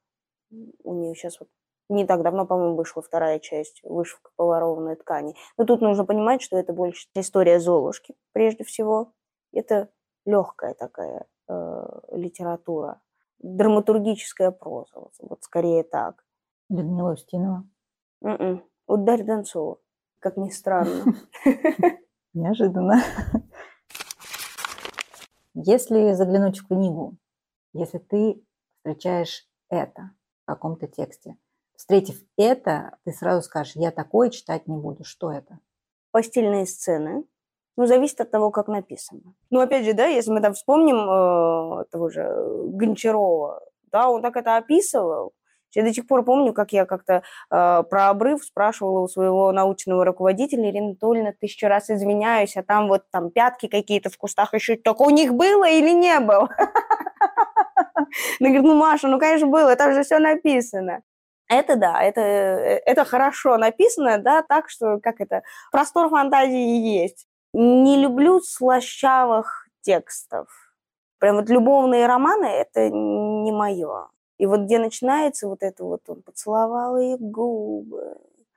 У 0.83 0.94
нее 0.94 1.14
сейчас 1.14 1.40
вот 1.40 1.49
не 1.88 2.05
так 2.05 2.23
давно, 2.23 2.44
по-моему, 2.44 2.77
вышла 2.77 3.01
вторая 3.01 3.38
часть 3.38 3.81
«Вышивка 3.85 4.33
по 4.37 4.44
ворованной 4.44 4.97
ткани». 4.97 5.35
Но 5.57 5.64
тут 5.64 5.81
нужно 5.81 6.05
понимать, 6.05 6.42
что 6.42 6.59
это 6.59 6.75
больше 6.75 7.09
история 7.14 7.59
Золушки, 7.59 8.14
прежде 8.33 8.64
всего. 8.64 9.14
Это 9.51 9.88
легкая 10.24 10.74
такая 10.74 11.26
э, 11.48 11.82
литература, 12.12 13.00
драматургическая 13.38 14.50
проза, 14.50 14.92
вот, 14.94 15.12
вот 15.18 15.42
скорее 15.42 15.82
так. 15.82 16.24
Людмила 16.68 17.12
Устинова? 17.12 17.68
Mm-mm. 18.22 18.37
М-м. 18.37 18.64
Вот 18.87 19.04
Дарья 19.04 19.24
Донцова, 19.24 19.78
как 20.18 20.37
ни 20.37 20.50
странно. 20.50 21.04
Неожиданно. 22.34 23.02
Если 25.54 26.12
заглянуть 26.12 26.58
в 26.58 26.66
книгу, 26.66 27.16
если 27.72 27.98
ты 27.98 28.44
встречаешь 28.78 29.48
это 29.68 30.10
в 30.42 30.46
каком-то 30.46 30.88
тексте, 30.88 31.37
встретив 31.76 32.20
это, 32.37 32.98
ты 33.04 33.12
сразу 33.12 33.42
скажешь, 33.42 33.76
я 33.76 33.90
такое 33.90 34.30
читать 34.30 34.66
не 34.66 34.76
буду. 34.76 35.04
Что 35.04 35.30
это? 35.30 35.60
Постельные 36.10 36.66
сцены, 36.66 37.24
ну, 37.76 37.87
зависит 37.87 38.20
от 38.20 38.30
того, 38.30 38.50
как 38.50 38.68
написано. 38.68 39.34
Ну, 39.50 39.60
опять 39.60 39.84
же, 39.84 39.92
да, 39.92 40.06
если 40.06 40.30
мы 40.30 40.40
там 40.40 40.54
вспомним 40.54 40.96
э, 40.96 41.84
того 41.90 42.08
же 42.08 42.28
Гончарова, 42.68 43.60
да, 43.90 44.08
он 44.08 44.22
так 44.22 44.37
это 44.37 44.56
описывал. 44.56 45.32
Я 45.74 45.82
до 45.82 45.92
сих 45.92 46.06
пор 46.06 46.24
помню, 46.24 46.52
как 46.52 46.72
я 46.72 46.87
как-то 46.87 47.22
э, 47.50 47.82
про 47.82 48.08
обрыв 48.08 48.44
спрашивала 48.44 49.00
у 49.00 49.08
своего 49.08 49.50
научного 49.52 50.04
руководителя 50.04 50.70
Ирина 50.70 50.90
Анатольевна, 50.90 51.32
тысячу 51.32 51.66
раз 51.66 51.90
извиняюсь, 51.90 52.56
а 52.56 52.62
там 52.62 52.88
вот 52.88 53.10
там 53.10 53.30
пятки 53.30 53.66
какие-то 53.66 54.08
в 54.10 54.16
кустах 54.16 54.54
еще, 54.54 54.76
только 54.76 55.02
у 55.02 55.10
них 55.10 55.34
было 55.34 55.68
или 55.68 55.90
не 55.90 56.20
было? 56.20 56.48
Она 58.40 58.50
говорит, 58.50 58.62
ну, 58.62 58.77
Маша, 58.77 59.08
ну, 59.08 59.18
конечно, 59.18 59.48
было, 59.48 59.75
там 59.75 59.92
же 59.92 60.04
все 60.04 60.18
написано. 60.18 61.02
Это 61.48 61.77
да, 61.77 62.00
это, 62.00 62.20
э, 62.20 62.83
это 62.87 63.04
хорошо 63.04 63.56
написано, 63.58 64.18
да, 64.18 64.42
так 64.42 64.70
что, 64.70 64.98
как 65.00 65.20
это, 65.20 65.42
простор 65.72 66.08
фантазии 66.08 67.02
есть. 67.02 67.27
Не 67.55 67.96
люблю 67.96 68.40
слащавых 68.40 69.69
текстов. 69.81 70.48
Прям 71.19 71.37
вот 71.37 71.48
любовные 71.48 72.07
романы– 72.07 72.44
это 72.46 72.90
не 72.90 73.52
мое. 73.52 74.09
И 74.38 74.46
вот 74.46 74.63
где 74.63 74.79
начинается 74.79 75.48
вот 75.48 75.63
это 75.63 75.85
вот, 75.85 76.02
он 76.09 76.23
поцеловал 76.23 76.98
ее 76.98 77.17
губы, 77.19 78.17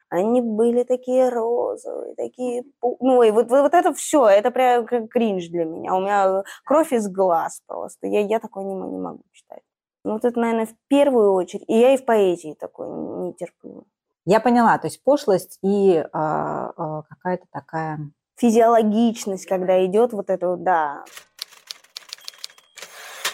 они 0.10 0.41
были 0.41 0.84
такие 0.84 1.30
розовые, 1.30 2.16
такие... 2.16 2.64
Ну, 2.82 3.24
и 3.24 3.32
вот, 3.32 3.50
вот 3.50 3.74
это 3.74 3.93
все, 3.93 4.28
это 4.28 4.52
прям 4.52 4.86
как 4.86 5.10
кринж 5.10 5.48
для 5.50 5.66
меня. 5.66 5.93
У 5.95 6.00
меня 6.00 6.43
кровь 6.64 6.93
из 6.93 7.10
глаз 7.10 7.62
просто. 7.68 8.08
Я, 8.08 8.22
я 8.22 8.39
такое 8.39 8.64
не, 8.64 8.74
не 8.74 9.00
могу 9.00 9.24
читать. 9.32 9.64
Ну, 10.04 10.14
вот 10.14 10.24
это, 10.24 10.39
наверное, 10.39 10.66
в 10.66 10.76
первую 10.88 11.34
очередь. 11.34 11.66
И 11.68 11.78
я 11.78 11.93
и 11.93 11.98
в 11.98 12.06
поэзии 12.06 12.54
такой 12.54 12.88
не 12.88 13.34
терплю. 13.34 13.86
Я 14.26 14.39
поняла, 14.39 14.78
то 14.78 14.88
есть 14.88 15.04
пошлость 15.04 15.60
и 15.62 15.95
э, 15.95 16.04
э, 16.04 17.02
какая-то 17.10 17.45
такая... 17.52 18.00
Физиологичность, 18.38 19.48
когда 19.48 19.84
идет 19.86 20.14
вот 20.14 20.30
это 20.30 20.56
да. 20.58 21.04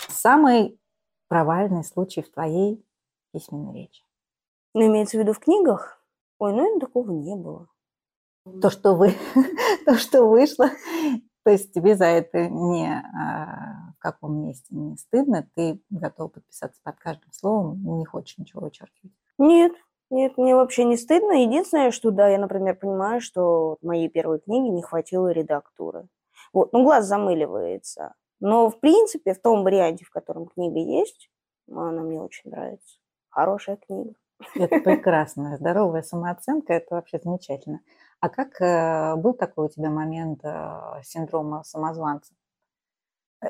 Самый 0.08 0.80
провальный 1.28 1.84
случай 1.84 2.22
в 2.22 2.32
твоей 2.32 2.86
письменной 3.34 3.74
речи? 3.82 4.04
Ну, 4.74 4.88
имеется 4.88 5.18
в 5.18 5.20
виду 5.20 5.34
в 5.34 5.40
книгах? 5.40 6.02
Ой, 6.40 6.54
ну, 6.54 6.80
такого 6.80 7.12
не 7.12 7.36
было. 7.36 7.68
То, 8.62 8.70
что 8.70 8.96
вы, 8.96 9.14
то, 9.86 9.98
что 9.98 10.26
вышло, 10.26 10.70
то 11.44 11.52
есть 11.52 11.74
тебе 11.74 11.96
за 11.96 12.06
это 12.06 12.48
не 12.48 12.88
а, 12.88 13.92
в 13.98 14.00
каком 14.00 14.46
месте 14.46 14.74
не 14.74 14.96
стыдно, 14.96 15.48
ты 15.56 15.82
готова 15.90 16.30
подписаться 16.30 16.80
под 16.82 16.98
каждым 16.98 17.32
словом, 17.34 17.98
не 17.98 18.06
хочешь 18.06 18.38
ничего 18.38 18.62
вычеркивать? 18.62 19.14
Нет, 19.38 19.74
нет, 20.14 20.38
мне 20.38 20.56
вообще 20.56 20.86
не 20.86 20.96
стыдно. 20.96 21.44
Единственное, 21.44 21.92
что 21.92 22.12
да, 22.12 22.28
я, 22.30 22.38
например, 22.38 22.76
понимаю, 22.76 23.20
что 23.20 23.78
моей 23.82 24.08
первой 24.10 24.40
книги 24.40 24.70
не 24.70 24.82
хватило 24.82 25.30
редактуры. 25.32 26.08
Вот, 26.54 26.72
ну, 26.72 26.84
глаз 26.84 27.06
замыливается. 27.06 28.14
Но, 28.40 28.70
в 28.70 28.80
принципе, 28.80 29.34
в 29.34 29.42
том 29.42 29.64
варианте, 29.64 30.06
в 30.06 30.12
котором 30.12 30.48
книга 30.48 30.80
есть, 30.80 31.30
она 31.70 32.02
мне 32.02 32.22
очень 32.22 32.52
нравится. 32.52 32.98
Хорошая 33.30 33.78
книга. 33.78 34.14
Это 34.56 34.80
прекрасно. 34.84 35.58
Здоровая 35.58 36.02
самооценка– 36.02 36.74
это 36.76 36.96
вообще 36.96 37.20
замечательно. 37.24 37.82
А 38.20 38.30
как 38.30 38.62
э, 38.62 39.16
был 39.16 39.34
такой 39.34 39.66
у 39.66 39.70
тебя 39.70 39.90
момент 39.90 40.42
э, 40.44 41.02
синдрома 41.04 41.64
самозванца? 41.64 42.34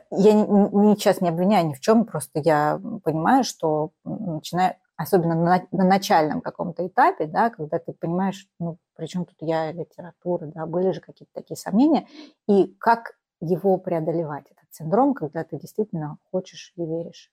Я 0.09 0.33
не, 0.33 0.95
сейчас 0.95 1.21
не 1.21 1.29
обвиняю 1.29 1.67
ни 1.67 1.73
в 1.73 1.79
чем, 1.79 2.05
просто 2.05 2.39
я 2.39 2.81
понимаю, 3.03 3.43
что 3.43 3.91
начинаю, 4.03 4.75
особенно 5.03 5.35
на, 5.35 5.67
на 5.71 5.85
начальном 5.85 6.41
каком-то 6.41 6.85
этапе, 6.87 7.27
да, 7.27 7.49
когда 7.49 7.79
ты 7.79 7.93
понимаешь, 7.93 8.47
ну, 8.59 8.77
при 8.95 9.05
чем 9.05 9.25
тут 9.25 9.37
я, 9.41 9.71
литература, 9.71 10.47
да, 10.47 10.65
были 10.65 10.91
же 10.91 11.01
какие-то 11.01 11.33
такие 11.33 11.57
сомнения, 11.57 12.07
и 12.47 12.75
как 12.79 13.17
его 13.39 13.77
преодолевать, 13.77 14.45
этот 14.45 14.73
синдром, 14.73 15.13
когда 15.13 15.43
ты 15.43 15.57
действительно 15.59 16.17
хочешь 16.31 16.73
и 16.75 16.85
веришь. 16.85 17.31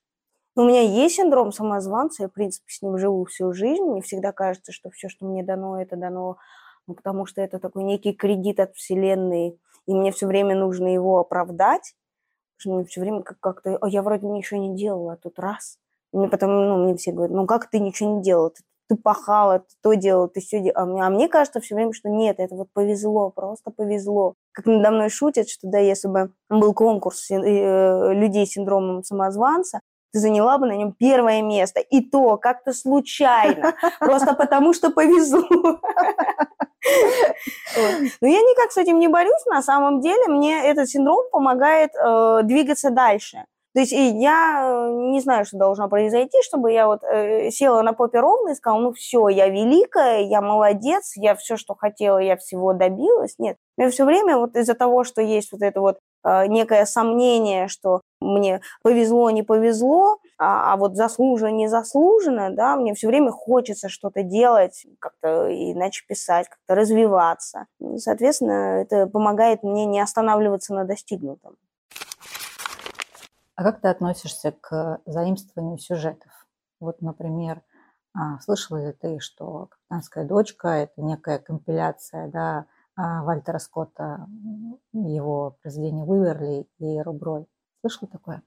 У 0.55 0.63
меня 0.63 0.81
есть 0.81 1.15
синдром 1.15 1.53
самозванца, 1.53 2.23
я, 2.23 2.29
в 2.29 2.33
принципе, 2.33 2.65
с 2.67 2.81
ним 2.81 2.97
живу 2.97 3.23
всю 3.25 3.53
жизнь. 3.53 3.83
Мне 3.83 4.01
всегда 4.01 4.33
кажется, 4.33 4.73
что 4.73 4.89
все, 4.89 5.07
что 5.07 5.25
мне 5.25 5.43
дано, 5.43 5.81
это 5.81 5.95
дано, 5.95 6.37
ну, 6.87 6.93
потому 6.93 7.25
что 7.25 7.41
это 7.41 7.57
такой 7.57 7.83
некий 7.83 8.11
кредит 8.11 8.59
от 8.59 8.75
Вселенной, 8.75 9.57
и 9.87 9.93
мне 9.93 10.11
все 10.11 10.27
время 10.27 10.55
нужно 10.55 10.93
его 10.93 11.19
оправдать. 11.19 11.95
Что 12.57 12.75
мне 12.75 12.85
все 12.85 13.01
время 13.01 13.23
как-то, 13.23 13.77
а 13.77 13.87
я 13.87 14.03
вроде 14.03 14.27
ничего 14.27 14.59
не 14.59 14.75
делала, 14.75 15.13
а 15.13 15.17
тут 15.17 15.39
раз. 15.39 15.79
Мне 16.11 16.27
потом, 16.27 16.55
ну, 16.55 16.83
мне 16.83 16.95
все 16.95 17.11
говорят, 17.11 17.35
ну, 17.35 17.45
как 17.45 17.69
ты 17.69 17.79
ничего 17.79 18.17
не 18.17 18.21
делала? 18.21 18.49
Ты, 18.49 18.63
ты 18.89 18.95
пахала, 18.95 19.59
ты 19.59 19.75
то 19.81 19.93
делала, 19.93 20.27
ты 20.27 20.41
все 20.41 20.59
делала. 20.59 20.83
А 20.83 20.85
мне, 20.85 21.03
а 21.05 21.09
мне 21.09 21.27
кажется 21.29 21.61
все 21.61 21.75
время, 21.75 21.93
что 21.93 22.09
нет, 22.09 22.39
это 22.39 22.55
вот 22.55 22.67
повезло, 22.73 23.29
просто 23.29 23.71
повезло. 23.71 24.35
Как 24.51 24.65
надо 24.65 24.91
мной 24.91 25.09
шутят, 25.09 25.49
что 25.49 25.69
да, 25.69 25.79
если 25.79 26.07
бы 26.09 26.33
был 26.49 26.73
конкурс 26.73 27.31
э, 27.31 28.13
людей 28.13 28.45
с 28.45 28.51
синдромом 28.51 29.03
самозванца, 29.03 29.79
ты 30.11 30.19
заняла 30.19 30.57
бы 30.57 30.67
на 30.67 30.73
нем 30.73 30.93
первое 30.93 31.41
место. 31.41 31.79
И 31.79 32.01
то 32.01 32.37
как-то 32.37 32.73
случайно, 32.73 33.73
просто 33.99 34.33
потому 34.33 34.73
что 34.73 34.89
повезло. 34.89 35.47
Но 38.21 38.27
я 38.27 38.39
никак 38.39 38.71
с 38.71 38.77
этим 38.77 38.99
не 38.99 39.07
борюсь. 39.07 39.45
На 39.45 39.61
самом 39.61 40.01
деле 40.01 40.27
мне 40.27 40.65
этот 40.65 40.89
синдром 40.89 41.29
помогает 41.31 41.91
э, 41.95 42.41
двигаться 42.43 42.89
дальше. 42.89 43.45
То 43.73 43.79
есть 43.79 43.93
я 43.93 44.63
э, 44.65 44.91
не 45.11 45.21
знаю, 45.21 45.45
что 45.45 45.57
должно 45.57 45.87
произойти, 45.87 46.37
чтобы 46.43 46.73
я 46.73 46.87
вот 46.87 47.03
э, 47.03 47.51
села 47.51 47.81
на 47.83 47.93
попе 47.93 48.19
ровно 48.19 48.49
и 48.49 48.55
сказала, 48.55 48.81
ну 48.81 48.91
все, 48.91 49.29
я 49.29 49.47
великая, 49.47 50.23
я 50.23 50.41
молодец, 50.41 51.13
я 51.15 51.35
все, 51.35 51.55
что 51.55 51.73
хотела, 51.75 52.17
я 52.17 52.35
всего 52.35 52.73
добилась. 52.73 53.35
Нет, 53.37 53.55
мне 53.77 53.89
все 53.89 54.03
время 54.03 54.37
вот 54.37 54.57
из-за 54.57 54.73
того, 54.73 55.05
что 55.05 55.21
есть 55.21 55.53
вот 55.53 55.61
это 55.61 55.79
вот 55.79 55.99
э, 56.25 56.47
некое 56.47 56.85
сомнение, 56.85 57.69
что 57.69 58.01
мне 58.19 58.59
повезло, 58.83 59.29
не 59.29 59.41
повезло, 59.41 60.17
а, 60.37 60.73
а 60.73 60.77
вот 60.77 60.97
заслуженно, 60.97 61.51
не 61.51 61.67
заслуженно, 61.69 62.49
да, 62.53 62.75
мне 62.75 62.93
все 62.93 63.07
время 63.07 63.31
хочется 63.31 63.87
что-то 63.87 64.21
делать, 64.21 64.85
как-то 64.99 65.47
иначе 65.49 66.03
писать, 66.07 66.49
как-то 66.49 66.75
развиваться. 66.75 67.67
Соответственно, 67.95 68.81
это 68.81 69.07
помогает 69.07 69.63
мне 69.63 69.85
не 69.85 70.01
останавливаться 70.01 70.73
на 70.73 70.83
достигнутом. 70.83 71.55
А 73.61 73.63
как 73.63 73.79
ты 73.79 73.89
относишься 73.89 74.53
к 74.59 75.01
заимствованию 75.05 75.77
сюжетов? 75.77 76.31
Вот, 76.79 76.99
например, 76.99 77.61
а, 78.11 78.39
слышала 78.39 78.87
ли 78.87 78.91
ты, 78.91 79.19
что 79.19 79.67
«Капитанская 79.67 80.27
дочка»– 80.27 80.67
это 80.69 80.99
некая 80.99 81.37
компиляция 81.37 82.27
да, 82.29 82.65
а, 82.95 83.23
Вальтера 83.23 83.59
Скотта, 83.59 84.25
его 84.93 85.57
произведения 85.61 86.03
«Уиверли» 86.03 86.67
и 86.79 87.01
«Руброй». 87.01 87.45
Слышала 87.81 88.09
такое? 88.09 88.41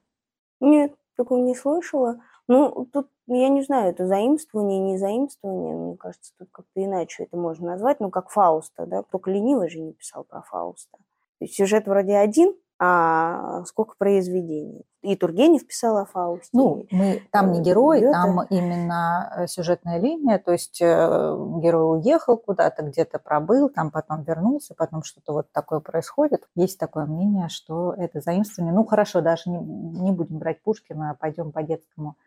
Нет, 0.59 0.93
такого 1.15 1.39
не 1.39 1.55
слышала. 1.55 2.19
Ну, 2.49 2.85
тут, 2.91 3.09
я 3.27 3.47
не 3.47 3.61
знаю, 3.61 3.91
это 3.91 4.07
заимствование, 4.07 4.81
не 4.81 4.97
заимствование. 4.97 5.77
Мне 5.77 5.95
кажется, 5.95 6.33
тут 6.37 6.49
как-то 6.51 6.83
иначе 6.83 7.23
это 7.23 7.37
можно 7.37 7.67
назвать. 7.67 8.01
Ну, 8.01 8.09
как 8.09 8.31
Фауста, 8.31 8.85
да? 8.85 9.01
Только 9.03 9.31
ленивый 9.31 9.69
же 9.69 9.79
не 9.79 9.93
писал 9.93 10.25
про 10.25 10.41
Фауста. 10.41 10.97
Сюжет 11.41 11.87
вроде 11.87 12.17
один, 12.17 12.53
а 12.77 13.63
сколько 13.65 13.95
произведений. 13.97 14.85
И 15.01 15.15
Тургенев 15.15 15.65
писал 15.67 15.97
о 15.97 16.05
Фаусте. 16.05 16.49
Ну, 16.51 16.87
мы, 16.89 17.21
там 17.31 17.51
не 17.51 17.59
э, 17.59 17.63
герой, 17.63 18.01
Гёте. 18.01 18.11
там 18.11 18.41
именно 18.49 19.31
э, 19.37 19.47
сюжетная 19.47 19.99
линия, 19.99 20.39
то 20.39 20.51
есть 20.51 20.81
э, 20.81 20.85
герой 21.61 21.99
уехал 21.99 22.37
куда-то, 22.37 22.81
где-то 22.81 23.19
пробыл, 23.19 23.69
там 23.69 23.91
потом 23.91 24.23
вернулся, 24.23 24.73
потом 24.75 25.03
что-то 25.03 25.33
вот 25.33 25.51
такое 25.51 25.79
происходит. 25.79 26.47
Есть 26.55 26.79
такое 26.79 27.05
мнение, 27.05 27.49
что 27.49 27.93
это 27.93 28.19
заимствование. 28.19 28.73
Ну, 28.73 28.83
хорошо, 28.83 29.21
даже 29.21 29.49
не, 29.49 29.59
не 29.59 30.11
будем 30.11 30.39
брать 30.39 30.63
Пушкина, 30.63 31.11
а 31.11 31.13
пойдем 31.13 31.51
по 31.51 31.61
детскому 31.61 32.17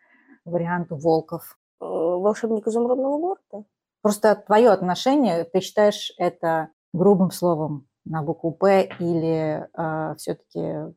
варианту 0.45 0.95
Волков. 0.95 1.57
Волшебник 1.81 2.65
изумрудного 2.65 3.19
города? 3.19 3.67
Просто 4.01 4.35
твое 4.35 4.69
отношение, 4.69 5.43
ты 5.43 5.59
считаешь 5.59 6.13
это 6.17 6.69
грубым 6.93 7.31
словом 7.31 7.88
на 8.05 8.23
букву 8.23 8.51
«П» 8.51 8.89
или 8.99 9.67
э, 9.77 10.15
все-таки 10.15 10.93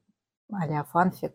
а-ля 0.52 0.84
фанфик? 0.84 1.32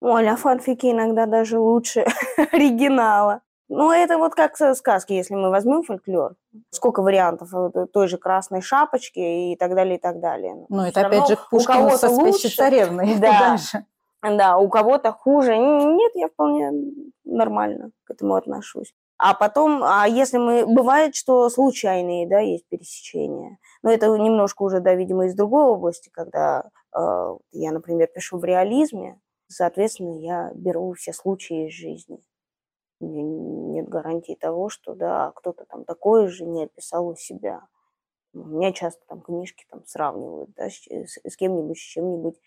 Ну, 0.00 0.16
а 0.16 0.36
фанфики 0.36 0.90
иногда 0.90 1.26
даже 1.26 1.58
лучше 1.58 2.04
оригинала. 2.52 3.42
Ну, 3.68 3.92
это 3.92 4.18
вот 4.18 4.34
как 4.34 4.56
сказки, 4.56 5.12
если 5.12 5.34
мы 5.34 5.50
возьмем 5.50 5.84
фольклор. 5.84 6.34
Сколько 6.70 7.02
вариантов 7.02 7.50
той 7.92 8.08
же 8.08 8.18
красной 8.18 8.62
шапочки 8.62 9.52
и 9.52 9.56
так 9.56 9.76
далее, 9.76 9.96
и 9.96 10.00
так 10.00 10.20
далее. 10.20 10.66
Ну, 10.68 10.82
это 10.82 11.06
опять 11.06 11.28
же 11.28 11.38
Пушкин 11.50 11.90
со 11.90 12.08
спящей 12.08 12.50
царевной. 12.50 13.14
Да. 13.20 13.56
да, 14.22 14.58
у 14.58 14.68
кого-то 14.68 15.12
хуже. 15.12 15.56
Нет, 15.56 16.12
я 16.14 16.28
вполне 16.28 16.72
нормально 17.24 17.90
к 18.04 18.10
этому 18.10 18.34
отношусь. 18.34 18.92
А 19.22 19.34
потом, 19.34 19.82
а 19.84 20.08
если 20.08 20.38
мы... 20.38 20.66
Бывает, 20.66 21.14
что 21.14 21.50
случайные, 21.50 22.26
да, 22.26 22.38
есть 22.40 22.66
пересечения. 22.68 23.58
Но 23.82 23.90
это 23.90 24.06
немножко 24.06 24.62
уже, 24.62 24.80
да, 24.80 24.94
видимо, 24.94 25.26
из 25.26 25.34
другой 25.34 25.64
области, 25.64 26.08
когда 26.08 26.70
э, 26.96 27.36
я, 27.52 27.72
например, 27.72 28.08
пишу 28.08 28.38
в 28.38 28.44
реализме, 28.44 29.20
соответственно, 29.46 30.18
я 30.20 30.50
беру 30.54 30.94
все 30.94 31.12
случаи 31.12 31.68
из 31.68 31.74
жизни. 31.74 32.18
Нет 33.00 33.90
гарантии 33.90 34.38
того, 34.40 34.70
что, 34.70 34.94
да, 34.94 35.32
кто-то 35.36 35.66
там 35.66 35.84
такое 35.84 36.28
же 36.28 36.46
не 36.46 36.64
описал 36.64 37.06
у 37.08 37.14
себя. 37.14 37.60
У 38.32 38.38
меня 38.38 38.72
часто 38.72 39.02
там 39.06 39.20
книжки 39.20 39.66
там 39.68 39.84
сравнивают, 39.84 40.50
да, 40.56 40.70
с, 40.70 40.86
с 40.86 41.36
кем-нибудь, 41.36 41.76
с 41.76 41.82
чем-нибудь 41.82 42.40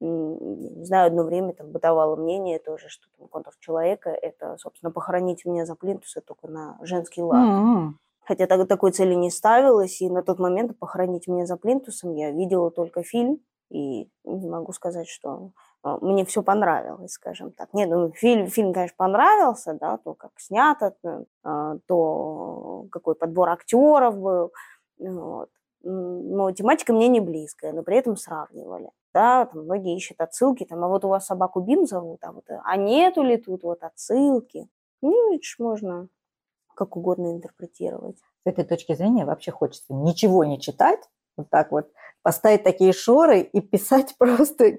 знаю, 0.00 1.08
одно 1.08 1.24
время 1.24 1.54
там 1.54 1.70
бытовало 1.70 2.16
мнение 2.16 2.58
тоже, 2.58 2.88
что 2.88 3.08
там 3.16 3.28
контур 3.28 3.54
человека– 3.58 4.10
это, 4.22 4.56
собственно, 4.58 4.92
похоронить 4.92 5.44
меня 5.44 5.66
за 5.66 5.74
плинтусы 5.74 6.20
только 6.20 6.48
на 6.48 6.78
женский 6.82 7.22
лад. 7.22 7.48
Mm-hmm. 7.48 7.88
Хотя 8.24 8.46
так, 8.46 8.68
такой 8.68 8.92
цели 8.92 9.14
не 9.14 9.30
ставилось, 9.30 10.00
и 10.00 10.10
на 10.10 10.22
тот 10.22 10.38
момент 10.38 10.78
похоронить 10.78 11.26
меня 11.28 11.46
за 11.46 11.56
плинтусом 11.56 12.14
я 12.14 12.30
видела 12.30 12.70
только 12.70 13.02
фильм, 13.02 13.40
и 13.70 14.08
не 14.24 14.48
могу 14.48 14.72
сказать, 14.72 15.08
что 15.08 15.52
а, 15.82 15.98
мне 15.98 16.24
все 16.24 16.42
понравилось, 16.42 17.12
скажем 17.12 17.52
так. 17.52 17.72
Нет, 17.72 17.88
ну, 17.88 18.12
фильм, 18.12 18.46
фильм, 18.48 18.72
конечно, 18.72 18.94
понравился, 18.96 19.74
да, 19.74 19.96
то, 19.98 20.14
как 20.14 20.32
снято, 20.36 20.94
а, 21.42 21.76
то, 21.86 22.86
какой 22.90 23.14
подбор 23.14 23.50
актеров 23.50 24.18
был, 24.18 24.52
вот. 24.98 25.48
Но 25.82 26.50
тематика 26.52 26.92
мне 26.92 27.08
не 27.08 27.20
близкая, 27.20 27.72
но 27.72 27.82
при 27.82 27.96
этом 27.96 28.16
сравнивали 28.16 28.90
да, 29.18 29.46
там 29.46 29.64
многие 29.64 29.96
ищут 29.96 30.20
отсылки, 30.20 30.64
там, 30.64 30.84
а 30.84 30.88
вот 30.88 31.04
у 31.04 31.08
вас 31.08 31.26
собаку 31.26 31.60
Бим 31.60 31.86
зовут, 31.86 32.20
а 32.22 32.30
вот, 32.30 32.44
а 32.48 32.76
нету 32.76 33.22
ли 33.22 33.36
тут 33.36 33.64
вот 33.64 33.82
отсылки? 33.82 34.68
Ну, 35.02 35.34
это 35.34 35.42
ж 35.42 35.56
можно 35.58 36.08
как 36.74 36.96
угодно 36.96 37.32
интерпретировать. 37.32 38.16
С 38.18 38.46
этой 38.46 38.64
точки 38.64 38.94
зрения 38.94 39.24
вообще 39.24 39.50
хочется 39.50 39.92
ничего 39.92 40.44
не 40.44 40.60
читать, 40.60 41.00
вот 41.36 41.50
так 41.50 41.72
вот, 41.72 41.90
поставить 42.22 42.62
такие 42.62 42.92
шоры 42.92 43.40
и 43.40 43.60
писать 43.60 44.14
просто, 44.18 44.76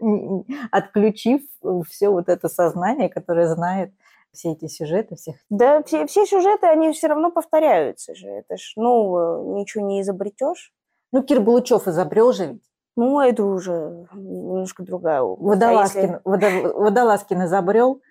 отключив 0.72 1.41
все 1.89 2.10
вот 2.10 2.30
это 2.30 2.47
сознание, 2.47 3.10
которое 3.10 3.47
знает 3.47 3.91
все 4.32 4.54
эти 4.54 4.68
сюжеты 4.68 5.16
всех? 5.16 5.36
Да, 5.50 5.84
все, 5.84 6.06
все 6.06 6.26
сюжеты, 6.26 6.68
они 6.68 6.93
все 6.93 7.08
равно 7.08 7.32
повторяются 7.32 8.16
же. 8.16 8.28
Это 8.28 8.56
ж, 8.56 8.74
ну, 8.78 9.56
ничего 9.58 9.86
не 9.86 10.02
изобретешь. 10.02 10.72
Ну, 11.12 11.24
Кир 11.24 11.41
Булычев 11.41 11.88
изобрел 11.88 12.34
же 12.34 12.53
ведь. 12.53 12.64
Ну, 12.95 13.20
это 13.22 13.45
уже 13.45 14.07
немножко 14.14 14.84
другая 14.84 15.22
область. 15.22 15.62
Водолазкин, 15.62 16.22
а 16.24 16.36
если... 16.38 16.68
Водолазкин 16.68 17.45
изобрел, 17.45 18.01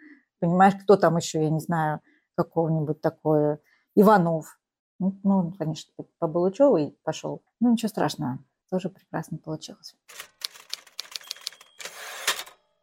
понимаешь, 0.40 0.74
кто 0.82 0.96
там 0.96 1.16
еще, 1.16 1.42
я 1.42 1.50
не 1.50 1.60
знаю, 1.60 2.00
какого-нибудь 2.36 3.00
такое, 3.00 3.60
Иванов. 3.94 4.58
Ну, 4.98 5.18
ну 5.22 5.52
конечно, 5.58 5.92
по 6.18 6.26
Булычеву 6.26 6.76
и 6.78 6.90
пошел. 7.02 7.42
Ну, 7.60 7.72
ничего 7.72 7.88
страшного, 7.88 8.38
тоже 8.70 8.88
прекрасно 8.88 9.38
получилось. 9.38 9.94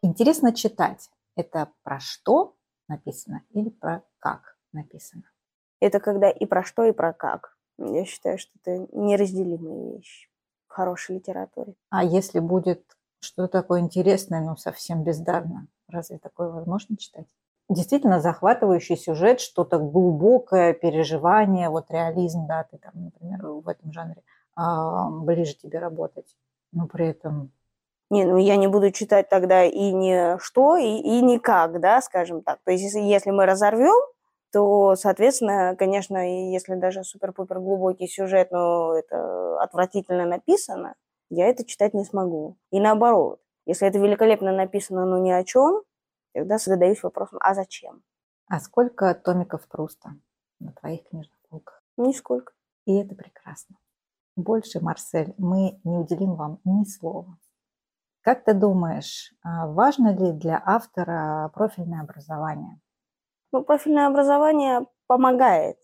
Интересно 0.02 0.54
читать. 0.54 1.10
Это 1.34 1.72
про 1.82 1.98
что 1.98 2.56
написано 2.88 3.42
или 3.50 3.68
про 3.68 4.02
как 4.18 4.56
написано? 4.72 5.24
Это 5.80 6.00
когда 6.00 6.30
и 6.30 6.46
про 6.46 6.62
что, 6.62 6.84
и 6.84 6.92
про 6.92 7.12
как. 7.12 7.55
Я 7.78 8.04
считаю, 8.04 8.38
что 8.38 8.52
это 8.62 8.86
неразделимые 8.92 9.96
вещи 9.96 10.28
в 10.66 10.72
хорошей 10.72 11.16
литературе. 11.16 11.74
А 11.90 12.04
если 12.04 12.40
будет 12.40 12.82
что-то 13.20 13.48
такое 13.48 13.80
интересное, 13.80 14.40
но 14.40 14.56
совсем 14.56 15.02
бездарно, 15.04 15.68
разве 15.88 16.18
такое 16.18 16.48
возможно 16.48 16.96
читать? 16.96 17.26
Действительно 17.68 18.20
захватывающий 18.20 18.96
сюжет, 18.96 19.40
что-то 19.40 19.78
глубокое 19.78 20.72
переживание, 20.72 21.68
вот 21.68 21.90
реализм, 21.90 22.46
да, 22.46 22.64
ты 22.64 22.78
там, 22.78 22.92
например, 22.94 23.44
в 23.44 23.68
этом 23.68 23.92
жанре 23.92 24.22
а, 24.54 25.10
ближе 25.10 25.54
тебе 25.54 25.80
работать, 25.80 26.36
но 26.72 26.86
при 26.86 27.08
этом 27.08 27.50
не, 28.08 28.24
ну 28.24 28.36
я 28.36 28.56
не 28.56 28.68
буду 28.68 28.92
читать 28.92 29.28
тогда 29.28 29.64
и 29.64 29.90
не 29.90 30.38
что, 30.38 30.76
и, 30.76 30.98
и 30.98 31.22
никак, 31.22 31.80
да, 31.80 32.00
скажем 32.00 32.42
так. 32.42 32.60
То 32.64 32.70
есть 32.70 32.84
если, 32.84 33.00
если 33.00 33.30
мы 33.32 33.46
разорвем, 33.46 34.00
то, 34.56 34.96
соответственно, 34.96 35.76
конечно, 35.76 36.16
если 36.50 36.76
даже 36.76 37.04
супер-пупер 37.04 37.60
глубокий 37.60 38.08
сюжет, 38.08 38.50
но 38.50 38.96
это 38.96 39.60
отвратительно 39.60 40.24
написано, 40.24 40.94
я 41.28 41.48
это 41.48 41.62
читать 41.66 41.92
не 41.92 42.04
смогу. 42.04 42.56
И 42.70 42.80
наоборот, 42.80 43.38
если 43.66 43.86
это 43.86 43.98
великолепно 43.98 44.52
написано, 44.52 45.04
но 45.04 45.18
ни 45.18 45.30
о 45.30 45.44
чем, 45.44 45.82
тогда 46.32 46.56
задаюсь 46.56 47.02
вопросом, 47.02 47.38
а 47.42 47.52
зачем? 47.52 48.02
А 48.48 48.58
сколько 48.60 49.14
томиков 49.14 49.68
Пруста 49.68 50.14
на 50.58 50.72
твоих 50.72 51.06
книжных 51.06 51.38
полках? 51.50 51.82
Нисколько. 51.98 52.54
И 52.86 52.96
это 52.96 53.14
прекрасно. 53.14 53.76
Больше, 54.36 54.80
Марсель, 54.80 55.34
мы 55.36 55.78
не 55.84 55.98
уделим 55.98 56.34
вам 56.34 56.60
ни 56.64 56.84
слова. 56.84 57.36
Как 58.22 58.42
ты 58.42 58.54
думаешь, 58.54 59.34
а, 59.42 59.66
важно 59.66 60.16
ли 60.16 60.32
для 60.32 60.62
автора 60.64 61.50
профильное 61.52 62.00
образование? 62.00 62.80
Ну, 63.52 63.62
профильное 63.62 64.06
образование 64.06 64.86
помогает. 65.06 65.78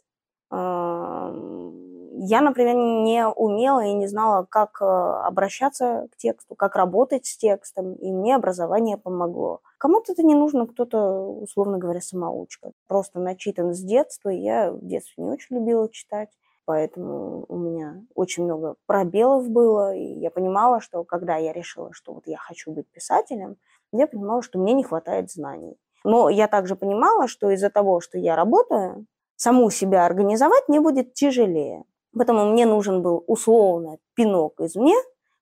Я, 2.24 2.40
например, 2.40 2.76
не 2.76 3.26
умела 3.26 3.84
и 3.84 3.94
не 3.94 4.06
знала, 4.06 4.46
как 4.48 4.80
э, 4.80 4.84
обращаться 4.84 6.08
к 6.12 6.16
тексту, 6.18 6.54
как 6.54 6.76
работать 6.76 7.26
с 7.26 7.36
текстом, 7.36 7.94
и 7.94 8.12
мне 8.12 8.36
образование 8.36 8.96
помогло. 8.96 9.60
Кому-то 9.78 10.12
это 10.12 10.22
не 10.22 10.34
нужно, 10.34 10.66
кто-то, 10.66 10.98
условно 11.00 11.78
говоря, 11.78 12.00
самоучка. 12.00 12.72
Просто 12.86 13.18
начитан 13.18 13.74
с 13.74 13.80
детства. 13.80 14.28
Я 14.28 14.70
в 14.72 14.86
детстве 14.86 15.24
не 15.24 15.30
очень 15.30 15.56
любила 15.56 15.88
читать 15.88 16.28
поэтому 16.64 17.44
у 17.48 17.56
меня 17.56 18.02
очень 18.14 18.44
много 18.44 18.76
пробелов 18.86 19.48
было, 19.48 19.94
и 19.94 20.04
я 20.04 20.30
понимала, 20.30 20.80
что 20.80 21.04
когда 21.04 21.36
я 21.36 21.52
решила, 21.52 21.92
что 21.92 22.14
вот 22.14 22.26
я 22.26 22.38
хочу 22.38 22.72
быть 22.72 22.88
писателем, 22.90 23.56
я 23.92 24.06
понимала, 24.06 24.42
что 24.42 24.58
мне 24.58 24.72
не 24.72 24.84
хватает 24.84 25.30
знаний. 25.30 25.76
Но 26.04 26.28
я 26.28 26.48
также 26.48 26.76
понимала, 26.76 27.28
что 27.28 27.50
из-за 27.50 27.70
того, 27.70 28.00
что 28.00 28.18
я 28.18 28.36
работаю, 28.36 29.06
саму 29.36 29.70
себя 29.70 30.06
организовать 30.06 30.68
мне 30.68 30.80
будет 30.80 31.14
тяжелее. 31.14 31.84
Поэтому 32.16 32.50
мне 32.50 32.66
нужен 32.66 33.02
был 33.02 33.24
условно 33.26 33.98
пинок 34.14 34.60
извне, 34.60 34.94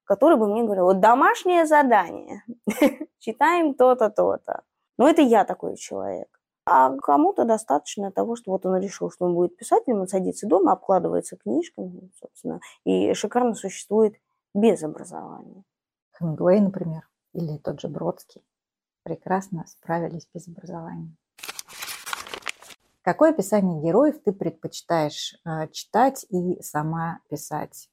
который 0.05 0.37
бы 0.37 0.49
мне 0.49 0.63
говорил, 0.63 0.85
вот 0.85 1.01
домашнее 1.01 1.67
задание, 1.67 2.45
читаем 3.19 3.75
то-то, 3.75 4.11
то-то. 4.11 4.63
Но 4.99 5.09
это 5.09 5.23
я 5.23 5.45
такой 5.45 5.77
человек. 5.77 6.29
А 6.67 6.97
кому-то 6.99 7.45
достаточно 7.45 8.13
того, 8.13 8.37
что 8.37 8.53
вот 8.53 8.67
он 8.67 8.77
решил, 8.77 9.11
что 9.11 9.25
он 9.25 9.35
будет 9.35 9.57
писателем, 9.57 10.01
он 10.01 10.09
садится 10.09 10.47
дома, 10.47 10.73
обкладывается 10.73 11.37
книжками, 11.37 12.11
собственно, 12.21 12.61
и 12.85 13.13
шикарно 13.15 13.55
существует 13.55 14.15
без 14.55 14.83
образования. 14.83 15.65
Хемингуэй, 16.19 16.61
например, 16.61 17.09
или 17.33 17.57
тот 17.59 17.81
же 17.81 17.89
Бродский 17.89 18.43
прекрасно 19.11 19.65
справились 19.67 20.29
без 20.33 20.47
образования. 20.47 21.17
Какое 23.03 23.31
описание 23.31 23.83
героев 23.83 24.23
ты 24.25 24.33
предпочитаешь 24.33 25.35
э, 25.45 25.67
читать 25.73 26.25
и 26.29 26.63
сама 26.63 27.19
писать? 27.29 27.89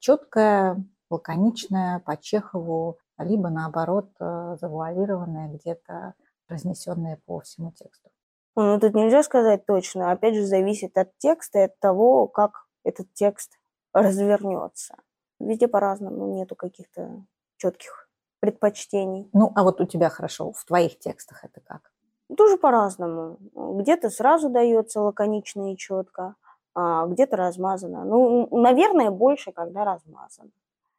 Четкое, 0.00 0.84
лаконичное, 1.08 2.00
по 2.00 2.16
Чехову, 2.16 2.98
либо 3.18 3.48
наоборот 3.48 4.10
э, 4.18 4.56
завуалированное, 4.60 5.54
где-то 5.54 6.14
разнесенное 6.48 7.20
по 7.26 7.38
всему 7.40 7.70
тексту? 7.70 8.10
Ну, 8.56 8.80
тут 8.80 8.94
нельзя 8.94 9.22
сказать 9.22 9.66
точно. 9.66 10.10
Опять 10.10 10.34
же, 10.34 10.46
зависит 10.46 10.98
от 10.98 11.16
текста 11.18 11.60
и 11.60 11.62
от 11.62 11.78
того, 11.78 12.26
как 12.26 12.66
этот 12.82 13.12
текст 13.14 13.52
развернется. 13.92 14.96
Везде 15.38 15.68
по-разному, 15.68 16.34
нету 16.34 16.56
каких-то 16.56 17.24
четких 17.56 18.05
предпочтений. 18.46 19.28
Ну, 19.32 19.52
а 19.54 19.64
вот 19.64 19.80
у 19.80 19.86
тебя 19.86 20.08
хорошо, 20.08 20.52
в 20.52 20.64
твоих 20.64 20.98
текстах 20.98 21.44
это 21.44 21.60
как? 21.60 21.90
Тоже 22.36 22.56
по-разному. 22.56 23.38
Где-то 23.54 24.10
сразу 24.10 24.48
дается 24.48 25.00
лаконично 25.00 25.72
и 25.72 25.76
четко, 25.76 26.36
а 26.74 27.06
где-то 27.06 27.36
размазано. 27.36 28.04
Ну, 28.04 28.48
наверное, 28.56 29.10
больше, 29.10 29.52
когда 29.52 29.84
размазано. 29.84 30.50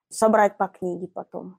Собрать 0.09 0.57
по 0.57 0.67
книге 0.67 1.07
потом. 1.07 1.57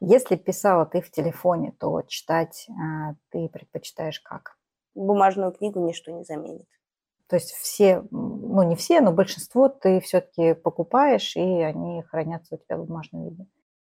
Если 0.00 0.36
писала 0.36 0.86
ты 0.86 1.02
в 1.02 1.10
телефоне, 1.10 1.74
то 1.78 2.02
читать 2.02 2.68
а, 2.70 3.14
ты 3.30 3.48
предпочитаешь 3.48 4.20
как? 4.20 4.56
Бумажную 4.94 5.52
книгу 5.52 5.80
ничто 5.80 6.10
не 6.10 6.24
заменит. 6.24 6.68
То 7.30 7.36
есть 7.36 7.52
все, 7.52 8.02
ну 8.10 8.64
не 8.64 8.74
все, 8.74 9.00
но 9.00 9.12
большинство 9.12 9.68
ты 9.68 10.00
все-таки 10.00 10.54
покупаешь, 10.54 11.36
и 11.36 11.40
они 11.40 12.02
хранятся 12.02 12.56
у 12.56 12.58
тебя 12.58 12.76
в 12.76 12.86
бумажном 12.86 13.28
виде. 13.28 13.46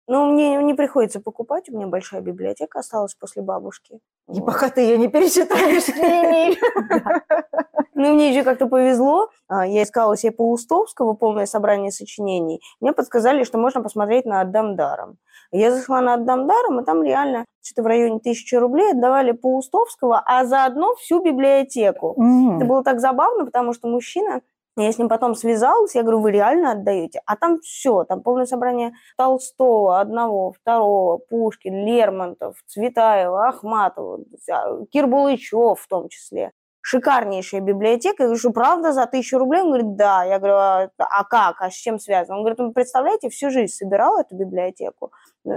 Ну, 0.07 0.33
мне 0.33 0.61
не 0.61 0.73
приходится 0.73 1.21
покупать, 1.21 1.69
у 1.69 1.77
меня 1.77 1.87
большая 1.87 2.19
библиотека 2.19 2.79
осталась 2.79 3.15
после 3.15 3.41
бабушки. 3.41 3.99
И 4.33 4.41
пока 4.41 4.69
ты 4.69 4.81
ее 4.81 4.97
не 4.97 5.07
перечитаешь, 5.07 5.85
Ну, 7.95 8.13
мне 8.13 8.29
еще 8.29 8.43
как-то 8.43 8.67
повезло. 8.67 9.27
А, 9.49 9.67
я 9.67 9.83
искала 9.83 10.15
себе 10.15 10.31
Паустовского 10.31 11.15
полное 11.15 11.45
собрание 11.45 11.91
сочинений. 11.91 12.61
Мне 12.79 12.93
подсказали, 12.93 13.43
что 13.43 13.57
можно 13.57 13.81
посмотреть 13.81 14.25
на 14.25 14.39
«Отдам 14.39 14.77
даром». 14.77 15.17
Я 15.51 15.71
зашла 15.71 15.99
на 15.99 16.13
«Отдам 16.13 16.47
даром», 16.47 16.79
и 16.79 16.85
там 16.85 17.03
реально 17.03 17.43
что-то 17.61 17.83
в 17.83 17.87
районе 17.87 18.19
тысячи 18.19 18.55
рублей 18.55 18.91
отдавали 18.91 19.33
Паустовского, 19.33 20.23
а 20.25 20.45
заодно 20.45 20.95
всю 20.95 21.21
библиотеку. 21.21 22.15
Это 22.55 22.65
было 22.65 22.85
так 22.85 23.01
забавно, 23.01 23.43
потому 23.43 23.73
что 23.73 23.89
мужчина 23.89 24.41
я 24.77 24.91
с 24.91 24.97
ним 24.97 25.09
потом 25.09 25.35
связалась, 25.35 25.95
я 25.95 26.03
говорю, 26.03 26.21
вы 26.21 26.31
реально 26.31 26.71
отдаете? 26.71 27.21
А 27.25 27.35
там 27.35 27.59
все, 27.59 28.03
там 28.05 28.21
полное 28.21 28.45
собрание 28.45 28.93
Толстого, 29.17 29.99
одного, 29.99 30.53
второго, 30.53 31.17
Пушкин, 31.17 31.85
Лермонтов, 31.85 32.55
Цветаева, 32.65 33.49
Ахматова, 33.49 34.19
Кирбулычев 34.91 35.79
в 35.79 35.87
том 35.87 36.09
числе. 36.09 36.51
Шикарнейшая 36.81 37.61
библиотека. 37.61 38.23
Я 38.23 38.27
говорю, 38.27 38.39
что 38.39 38.51
правда 38.51 38.93
за 38.93 39.05
тысячу 39.05 39.37
рублей? 39.37 39.61
Он 39.61 39.67
говорит, 39.67 39.95
да. 39.95 40.23
Я 40.23 40.39
говорю, 40.39 40.55
а, 40.55 40.89
а 40.97 41.23
как? 41.25 41.61
А 41.61 41.69
с 41.69 41.73
чем 41.73 41.99
связано? 41.99 42.37
Он 42.37 42.43
говорит, 42.43 42.59
вы 42.59 42.71
представляете, 42.71 43.29
всю 43.29 43.49
жизнь 43.51 43.73
собирал 43.73 44.17
эту 44.17 44.35
библиотеку. 44.35 45.11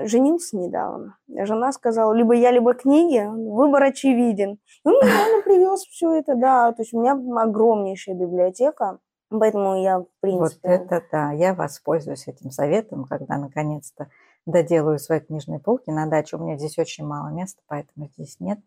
Женился 0.04 0.56
недавно. 0.56 1.16
Жена 1.28 1.72
сказала, 1.72 2.12
либо 2.12 2.34
я, 2.34 2.50
либо 2.50 2.74
книги. 2.74 3.24
Выбор 3.26 3.84
очевиден. 3.84 4.58
И 4.84 4.88
он 4.88 5.42
привез 5.44 5.82
все 5.82 6.14
это, 6.14 6.34
да. 6.34 6.72
То 6.72 6.82
есть 6.82 6.92
у 6.92 7.00
меня 7.00 7.12
огромнейшая 7.12 8.14
библиотека. 8.14 8.98
Поэтому 9.30 9.82
я, 9.82 10.00
в 10.00 10.06
принципе... 10.20 10.68
Вот 10.68 10.80
это 10.80 11.02
да, 11.10 11.32
я 11.32 11.54
воспользуюсь 11.54 12.28
этим 12.28 12.50
советом, 12.50 13.04
когда 13.04 13.38
наконец-то 13.38 14.08
доделаю 14.44 14.98
свои 14.98 15.20
книжные 15.20 15.60
полки 15.60 15.90
на 15.90 16.06
даче. 16.06 16.36
У 16.36 16.40
меня 16.40 16.58
здесь 16.58 16.78
очень 16.78 17.06
мало 17.06 17.28
места, 17.28 17.62
поэтому 17.66 18.08
здесь 18.08 18.40
нет. 18.40 18.58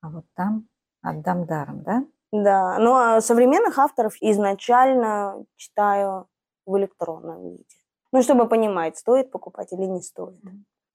А 0.00 0.10
вот 0.10 0.24
там 0.34 0.66
отдам 1.02 1.46
даром, 1.46 1.82
да? 1.82 2.04
Да, 2.32 2.78
ну 2.78 2.94
а 2.94 3.20
современных 3.20 3.78
авторов 3.78 4.14
изначально 4.20 5.44
читаю 5.56 6.26
в 6.66 6.76
электронном 6.76 7.42
виде. 7.42 7.64
Ну, 8.12 8.22
чтобы 8.22 8.48
понимать, 8.48 8.96
стоит 8.96 9.30
покупать 9.30 9.72
или 9.72 9.84
не 9.84 10.00
стоит. 10.00 10.40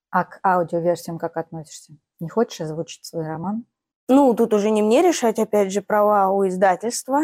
А 0.10 0.26
к 0.26 0.40
аудиоверсиям 0.44 1.18
как 1.18 1.38
относишься? 1.38 1.94
Не 2.20 2.30
хочешь 2.30 2.62
озвучить 2.62 3.06
свой 3.06 3.26
роман? 3.26 3.66
Ну, 4.08 4.34
тут 4.34 4.54
уже 4.54 4.70
не 4.70 4.82
мне 4.82 5.02
решать, 5.02 5.40
опять 5.40 5.72
же, 5.72 5.82
права 5.82 6.30
у 6.30 6.48
издательства. 6.48 7.20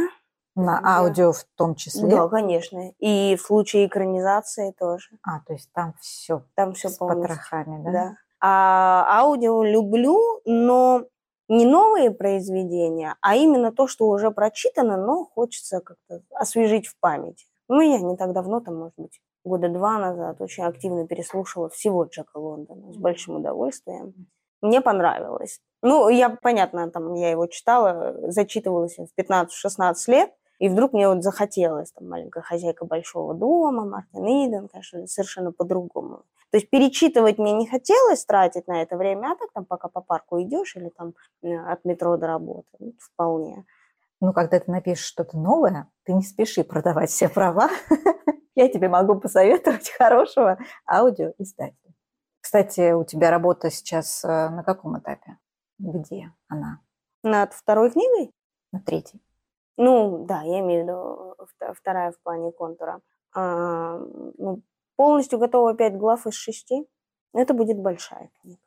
На 0.55 0.81
да. 0.81 0.97
аудио 0.97 1.31
в 1.31 1.43
том 1.55 1.75
числе? 1.75 2.09
Да, 2.09 2.27
конечно. 2.27 2.91
И 2.99 3.35
в 3.35 3.41
случае 3.41 3.87
экранизации 3.87 4.73
тоже. 4.77 5.09
А, 5.23 5.39
то 5.45 5.53
есть 5.53 5.71
там 5.73 5.93
все. 5.99 6.43
Там 6.55 6.73
все 6.73 6.89
с 6.89 6.97
полностью. 6.97 7.27
потрохами, 7.27 7.83
да? 7.83 7.91
Да. 7.91 8.15
А 8.41 9.21
аудио 9.21 9.63
люблю, 9.63 10.41
но 10.45 11.05
не 11.49 11.65
новые 11.65 12.11
произведения, 12.11 13.15
а 13.21 13.35
именно 13.35 13.71
то, 13.71 13.87
что 13.87 14.07
уже 14.07 14.31
прочитано, 14.31 14.97
но 14.97 15.25
хочется 15.25 15.81
как-то 15.81 16.21
освежить 16.31 16.87
в 16.87 16.97
памяти. 16.99 17.45
Ну, 17.67 17.81
я 17.81 17.99
не 17.99 18.15
так 18.17 18.33
давно, 18.33 18.59
там, 18.61 18.77
может 18.77 18.93
быть, 18.97 19.19
года 19.43 19.69
два 19.69 19.97
назад 19.99 20.41
очень 20.41 20.63
активно 20.63 21.07
переслушала 21.07 21.69
всего 21.69 22.03
Джека 22.05 22.37
Лондона 22.37 22.93
с 22.93 22.97
большим 22.97 23.37
удовольствием. 23.37 24.13
Мне 24.61 24.81
понравилось. 24.81 25.61
Ну, 25.81 26.09
я, 26.09 26.29
понятно, 26.29 26.89
там, 26.91 27.13
я 27.13 27.31
его 27.31 27.47
читала, 27.47 28.15
зачитывалась 28.31 28.97
в 28.97 29.07
15-16 29.17 29.93
лет, 30.07 30.31
и 30.59 30.67
вдруг 30.67 30.91
мне 30.91 31.07
вот 31.07 31.23
захотелось, 31.23 31.91
там, 31.93 32.09
маленькая 32.09 32.41
хозяйка 32.41 32.85
большого 32.85 33.33
дома, 33.33 33.85
Мартин 33.85 34.25
Иден, 34.25 34.67
конечно, 34.67 35.07
совершенно 35.07 35.53
по-другому. 35.53 36.23
То 36.51 36.57
есть 36.57 36.69
перечитывать 36.69 37.37
мне 37.37 37.53
не 37.53 37.67
хотелось, 37.67 38.25
тратить 38.25 38.67
на 38.67 38.81
это 38.81 38.97
время, 38.97 39.31
а 39.31 39.35
так 39.35 39.51
там 39.53 39.65
пока 39.65 39.87
по 39.87 40.01
парку 40.01 40.41
идешь 40.41 40.75
или 40.75 40.89
там 40.89 41.13
э, 41.43 41.55
от 41.55 41.85
метро 41.85 42.17
до 42.17 42.27
работы, 42.27 42.67
ну, 42.79 42.93
вполне. 42.99 43.65
Ну, 44.21 44.33
когда 44.33 44.59
ты 44.59 44.69
напишешь 44.69 45.05
что-то 45.05 45.37
новое, 45.37 45.89
ты 46.03 46.13
не 46.13 46.23
спеши 46.23 46.63
продавать 46.63 47.09
все 47.09 47.29
права. 47.29 47.69
Я 48.55 48.67
тебе 48.67 48.89
могу 48.89 49.19
посоветовать 49.19 49.89
хорошего 49.97 50.57
аудиоиздателя. 50.85 51.93
Кстати, 52.41 52.91
у 52.91 53.05
тебя 53.05 53.31
работа 53.31 53.69
сейчас 53.69 54.23
э, 54.23 54.27
на 54.27 54.63
каком 54.63 54.99
этапе? 54.99 55.37
Где 55.77 56.33
она? 56.47 56.81
Над 57.23 57.53
второй 57.53 57.91
книгой? 57.91 58.33
На 58.71 58.81
третьей. 58.81 59.21
Ну, 59.77 60.25
да, 60.25 60.41
я 60.41 60.59
имею 60.59 60.83
в 60.83 60.87
виду 60.87 61.73
вторая 61.73 62.11
в 62.11 62.19
плане 62.21 62.51
контура. 62.51 63.01
А, 63.33 63.97
ну, 63.97 64.61
полностью 64.97 65.39
готова 65.39 65.73
пять 65.75 65.97
глав 65.97 66.27
из 66.27 66.33
шести. 66.33 66.85
Это 67.33 67.53
будет 67.53 67.77
большая 67.77 68.29
книга. 68.41 68.59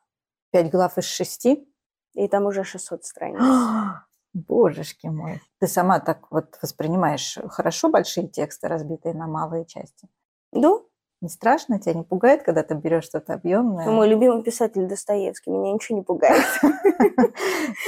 Пять 0.50 0.70
глав 0.70 0.96
из 0.96 1.04
шести? 1.04 1.68
И 2.14 2.28
там 2.28 2.46
уже 2.46 2.64
600 2.64 3.04
страниц. 3.04 3.40
Божешки 4.34 5.06
мой. 5.06 5.40
Ты 5.60 5.66
сама 5.66 6.00
так 6.00 6.30
вот 6.30 6.58
воспринимаешь 6.62 7.38
хорошо 7.48 7.88
большие 7.88 8.28
тексты, 8.28 8.68
разбитые 8.68 9.14
на 9.14 9.26
малые 9.26 9.64
части? 9.66 10.08
Да. 10.52 10.80
Не 11.20 11.28
страшно? 11.28 11.78
Тебя 11.78 11.94
не 11.94 12.02
пугает, 12.02 12.42
когда 12.42 12.64
ты 12.64 12.74
берешь 12.74 13.04
что-то 13.04 13.34
объемное? 13.34 13.88
Мой 13.88 14.08
любимый 14.08 14.42
писатель 14.42 14.88
Достоевский. 14.88 15.50
Меня 15.50 15.72
ничего 15.72 15.98
не 15.98 16.04
пугает. 16.04 16.44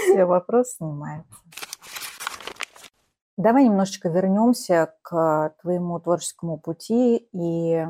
Все, 0.07 0.25
вопрос 0.25 0.77
снимается. 0.77 1.35
Давай 3.37 3.65
немножечко 3.65 4.09
вернемся 4.09 4.95
к 5.03 5.55
твоему 5.61 5.99
творческому 5.99 6.59
пути. 6.59 7.29
И 7.33 7.87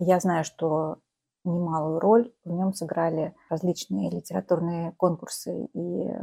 я 0.00 0.20
знаю, 0.20 0.44
что 0.44 0.98
немалую 1.44 2.00
роль 2.00 2.32
в 2.44 2.50
нем 2.50 2.72
сыграли 2.72 3.34
различные 3.48 4.10
литературные 4.10 4.92
конкурсы 4.92 5.66
и 5.72 6.08
э, 6.08 6.18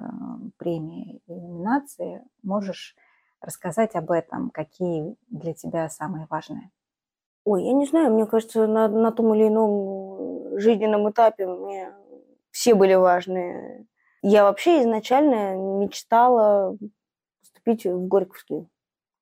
премии 0.58 1.22
и 1.28 1.34
номинации. 1.34 2.24
Можешь 2.44 2.96
рассказать 3.42 3.96
об 3.96 4.12
этом? 4.12 4.50
Какие 4.50 5.16
для 5.30 5.54
тебя 5.54 5.90
самые 5.90 6.28
важные? 6.30 6.72
Ой, 7.44 7.64
я 7.64 7.74
не 7.74 7.86
знаю, 7.86 8.14
мне 8.14 8.26
кажется, 8.26 8.66
на, 8.68 8.88
на 8.88 9.12
том 9.12 9.34
или 9.36 9.48
ином 9.48 10.58
жизненном 10.60 11.10
этапе 11.10 11.46
мне 11.46 11.94
все 12.52 12.74
были 12.74 12.96
важные. 12.96 13.86
Я 14.22 14.44
вообще 14.44 14.82
изначально 14.82 15.56
мечтала 15.56 16.78
поступить 17.42 17.86
в 17.86 18.08
Горьковский 18.08 18.68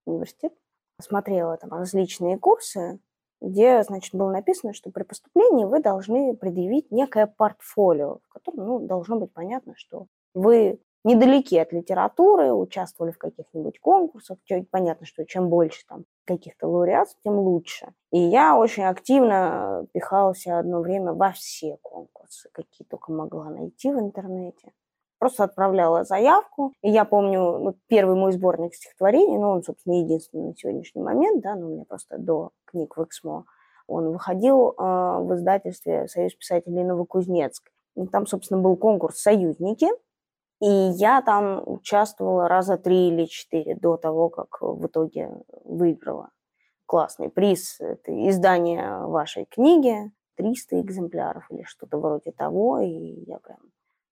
университет. 0.06 0.54
Смотрела 1.02 1.58
там 1.58 1.72
различные 1.72 2.38
курсы, 2.38 3.00
где, 3.44 3.84
значит, 3.84 4.16
было 4.16 4.32
написано, 4.32 4.74
что 4.74 4.90
при 4.90 5.04
поступлении 5.04 5.66
вы 5.66 5.82
должны 5.82 6.36
предъявить 6.36 6.90
некое 6.92 7.28
портфолио, 7.28 8.20
в 8.24 8.30
котором 8.30 8.66
ну, 8.66 8.80
должно 8.80 9.18
быть 9.20 9.34
понятно, 9.34 9.74
что 9.76 10.08
вы 10.34 10.80
недалеки 11.04 11.56
от 11.56 11.74
литературы, 11.74 12.54
участвовали 12.54 13.12
в 13.12 13.18
каких-нибудь 13.18 13.80
конкурсах. 13.80 14.38
Понятно, 14.72 15.06
что 15.06 15.26
чем 15.26 15.50
больше 15.50 15.86
там 15.88 16.06
каких-то 16.26 16.68
лауреатов, 16.68 17.16
тем 17.24 17.38
лучше. 17.38 17.94
И 18.12 18.20
я 18.20 18.58
очень 18.58 18.84
активно 18.84 19.86
пихался 19.92 20.58
одно 20.58 20.80
время 20.82 21.14
во 21.14 21.32
все 21.34 21.78
конкурсы, 21.82 22.50
какие 22.54 22.88
только 22.88 23.12
могла 23.12 23.50
найти 23.50 23.92
в 23.92 24.00
интернете 24.00 24.72
просто 25.24 25.46
отправляла 25.46 26.04
заявку. 26.04 26.74
И 26.82 26.90
я 26.90 27.06
помню, 27.06 27.58
ну, 27.58 27.76
первый 27.88 28.18
мой 28.18 28.34
сборник 28.34 28.76
стихотворений, 28.76 29.38
ну, 29.38 29.52
он, 29.52 29.64
собственно, 29.64 29.94
единственный 29.94 30.48
на 30.48 30.54
сегодняшний 30.54 31.02
момент, 31.02 31.42
да, 31.42 31.56
но 31.56 31.68
у 31.68 31.70
меня 31.70 31.86
просто 31.88 32.18
до 32.18 32.50
книг 32.66 32.98
в 32.98 33.04
Эксмо, 33.06 33.46
он 33.88 34.12
выходил 34.12 34.72
э, 34.72 34.74
в 34.78 35.34
издательстве 35.36 36.10
«Союз 36.10 36.36
писателей 36.36 36.84
Новокузнецк». 36.84 37.70
И 37.96 38.06
там, 38.08 38.28
собственно, 38.28 38.60
был 38.60 38.76
конкурс 38.76 39.20
«Союзники», 39.20 39.88
и 40.60 40.68
я 40.68 41.22
там 41.22 41.64
участвовала 41.66 42.50
раза 42.50 42.78
три 42.78 43.08
или 43.08 43.24
четыре 43.24 43.76
до 43.76 43.96
того, 43.96 44.28
как 44.28 44.58
в 44.60 44.86
итоге 44.88 45.32
выиграла 45.64 46.32
классный 46.86 47.30
приз. 47.30 47.80
Это 47.80 48.12
издание 48.30 49.06
вашей 49.06 49.46
книги, 49.46 50.12
300 50.36 50.82
экземпляров 50.82 51.50
или 51.50 51.64
что-то 51.64 51.98
вроде 51.98 52.34
того, 52.34 52.80
и 52.80 53.24
я 53.26 53.40
прям 53.40 53.60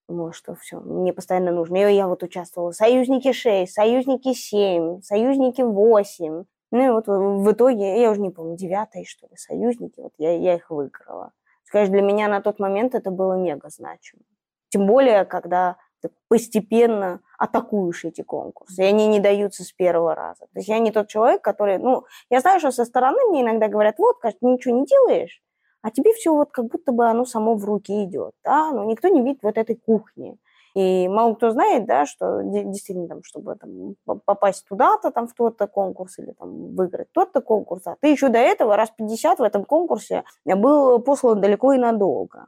Думала, 0.07 0.33
что 0.33 0.55
все, 0.55 0.79
мне 0.79 1.13
постоянно 1.13 1.51
нужно. 1.51 1.77
И 1.77 1.95
я 1.95 2.07
вот 2.07 2.23
участвовала. 2.23 2.71
Союзники 2.71 3.31
6, 3.31 3.71
союзники 3.71 4.33
7, 4.33 5.01
союзники 5.01 5.61
8. 5.61 6.43
Ну 6.71 6.85
и 6.85 6.89
вот 6.89 7.07
в 7.07 7.51
итоге, 7.51 8.01
я 8.01 8.11
уже 8.11 8.21
не 8.21 8.29
помню, 8.29 8.55
девятый, 8.55 9.05
что 9.05 9.27
ли, 9.27 9.35
союзники, 9.35 9.99
вот 9.99 10.13
я, 10.17 10.37
я 10.37 10.55
их 10.55 10.69
выиграла. 10.69 11.31
Скажешь, 11.63 11.89
для 11.89 12.01
меня 12.01 12.27
на 12.27 12.41
тот 12.41 12.59
момент 12.59 12.95
это 12.95 13.11
было 13.11 13.33
мега 13.33 13.69
значимо. 13.69 14.23
Тем 14.69 14.87
более, 14.87 15.25
когда 15.25 15.77
ты 16.01 16.09
постепенно 16.29 17.21
атакуешь 17.37 18.05
эти 18.05 18.21
конкурсы, 18.21 18.81
и 18.81 18.85
они 18.85 19.07
не 19.07 19.19
даются 19.19 19.63
с 19.63 19.71
первого 19.71 20.15
раза. 20.15 20.45
То 20.53 20.59
есть 20.59 20.67
я 20.67 20.79
не 20.79 20.91
тот 20.91 21.07
человек, 21.07 21.41
который, 21.41 21.77
ну, 21.77 22.05
я 22.29 22.39
знаю, 22.39 22.59
что 22.59 22.71
со 22.71 22.85
стороны 22.85 23.19
мне 23.29 23.41
иногда 23.41 23.67
говорят, 23.67 23.99
вот, 23.99 24.19
кажется, 24.19 24.45
ничего 24.45 24.75
не 24.75 24.85
делаешь, 24.85 25.41
а 25.82 25.91
тебе 25.91 26.13
все 26.13 26.34
вот 26.34 26.51
как 26.51 26.65
будто 26.65 26.91
бы 26.91 27.07
оно 27.09 27.25
само 27.25 27.55
в 27.55 27.65
руки 27.65 28.03
идет, 28.03 28.34
да, 28.43 28.71
но 28.71 28.84
никто 28.86 29.07
не 29.07 29.21
видит 29.21 29.43
вот 29.43 29.57
этой 29.57 29.75
кухни. 29.75 30.38
И 30.73 31.09
мало 31.09 31.34
кто 31.36 31.51
знает, 31.51 31.86
да, 31.86 32.05
что 32.05 32.41
действительно, 32.43 33.07
там, 33.07 33.23
чтобы 33.23 33.55
там, 33.55 33.95
попасть 34.25 34.65
туда-то, 34.67 35.11
там, 35.11 35.27
в 35.27 35.34
тот-то 35.34 35.67
конкурс 35.67 36.17
или 36.19 36.32
там, 36.32 36.75
выиграть 36.75 37.11
тот-то 37.11 37.41
конкурс, 37.41 37.86
а 37.88 37.97
ты 37.99 38.07
еще 38.07 38.29
до 38.29 38.38
этого 38.38 38.77
раз 38.77 38.89
50 38.91 39.39
в 39.39 39.43
этом 39.43 39.65
конкурсе 39.65 40.23
был 40.45 40.99
послан 40.99 41.41
далеко 41.41 41.73
и 41.73 41.77
надолго. 41.77 42.47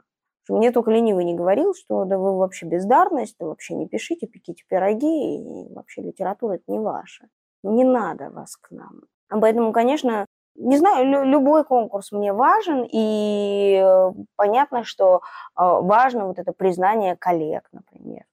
Мне 0.49 0.71
только 0.71 0.91
ленивый 0.91 1.23
не 1.23 1.35
говорил, 1.35 1.73
что 1.73 2.05
да 2.05 2.17
вы 2.17 2.37
вообще 2.37 2.65
бездарность, 2.65 3.35
да 3.39 3.45
вообще 3.45 3.75
не 3.75 3.87
пишите, 3.87 4.27
пеките 4.27 4.63
пироги, 4.67 5.37
и 5.37 5.73
вообще 5.73 6.01
литература 6.01 6.53
это 6.53 6.63
не 6.67 6.79
ваша. 6.79 7.27
Не 7.63 7.85
надо 7.85 8.29
вас 8.29 8.57
к 8.57 8.71
нам. 8.71 9.03
Поэтому, 9.29 9.71
конечно, 9.71 10.25
не 10.55 10.77
знаю, 10.77 11.05
лю- 11.05 11.23
любой 11.23 11.63
конкурс 11.63 12.11
мне 12.11 12.33
важен, 12.33 12.87
и 12.91 13.81
э, 13.83 14.11
понятно, 14.35 14.83
что 14.83 15.17
э, 15.17 15.19
важно 15.55 16.27
вот 16.27 16.39
это 16.39 16.53
признание 16.53 17.15
коллег, 17.15 17.67
например. 17.71 18.25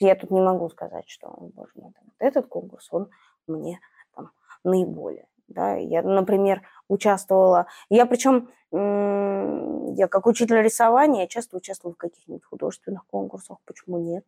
Я 0.00 0.14
тут 0.16 0.30
не 0.30 0.40
могу 0.40 0.68
сказать, 0.70 1.08
что, 1.08 1.34
боже 1.54 1.72
мой, 1.76 1.92
этот 2.18 2.46
конкурс, 2.46 2.88
он 2.90 3.08
мне 3.46 3.80
там 4.14 4.30
наиболее. 4.64 5.28
Да? 5.48 5.76
Я, 5.76 6.02
например, 6.02 6.62
участвовала, 6.88 7.66
я 7.90 8.06
причем, 8.06 8.48
я 8.72 10.08
как 10.08 10.26
учитель 10.26 10.62
рисования, 10.62 11.22
я 11.22 11.26
часто 11.28 11.56
участвовала 11.56 11.94
в 11.94 11.98
каких-нибудь 11.98 12.44
художественных 12.44 13.06
конкурсах, 13.06 13.58
почему 13.64 13.98
нет? 13.98 14.24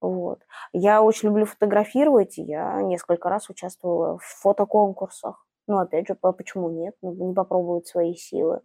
Вот. 0.00 0.40
Я 0.72 1.02
очень 1.02 1.28
люблю 1.28 1.46
фотографировать, 1.46 2.38
я 2.38 2.80
несколько 2.82 3.28
раз 3.28 3.48
участвовала 3.50 4.18
в 4.18 4.24
фотоконкурсах. 4.24 5.43
Ну, 5.66 5.78
опять 5.78 6.08
же, 6.08 6.14
почему 6.14 6.70
нет? 6.70 6.94
Ну, 7.02 7.12
не 7.12 7.34
попробовать 7.34 7.86
свои 7.86 8.14
силы. 8.14 8.60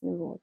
Вот. 0.00 0.40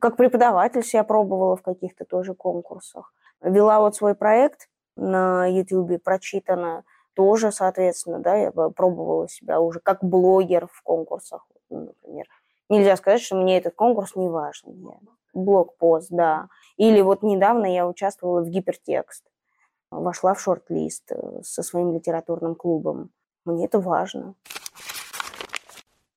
Как 0.00 0.16
преподаватель 0.16 0.82
себя 0.82 1.02
пробовала 1.04 1.56
в 1.56 1.62
каких-то 1.62 2.04
тоже 2.04 2.34
конкурсах. 2.34 3.12
Вела 3.40 3.80
вот 3.80 3.96
свой 3.96 4.14
проект 4.14 4.68
на 4.96 5.46
YouTube, 5.46 6.02
прочитано 6.02 6.84
тоже, 7.14 7.50
соответственно, 7.50 8.20
да, 8.20 8.36
я 8.36 8.50
пробовала 8.50 9.28
себя 9.28 9.60
уже 9.60 9.80
как 9.80 10.04
блогер 10.04 10.68
в 10.68 10.82
конкурсах, 10.82 11.46
ну, 11.68 11.86
например. 11.86 12.26
Нельзя 12.68 12.96
сказать, 12.96 13.20
что 13.20 13.36
мне 13.36 13.58
этот 13.58 13.74
конкурс 13.74 14.14
не 14.14 14.28
важен. 14.28 14.92
Блог-пост, 15.34 16.08
да. 16.10 16.48
Или 16.76 17.00
вот 17.00 17.22
недавно 17.22 17.66
я 17.66 17.86
участвовала 17.86 18.42
в 18.42 18.48
гипертекст, 18.48 19.24
вошла 19.90 20.34
в 20.34 20.40
шорт-лист 20.40 21.10
э, 21.10 21.42
со 21.42 21.62
своим 21.62 21.92
литературным 21.92 22.54
клубом. 22.54 23.10
Мне 23.44 23.66
это 23.66 23.80
важно. 23.80 24.34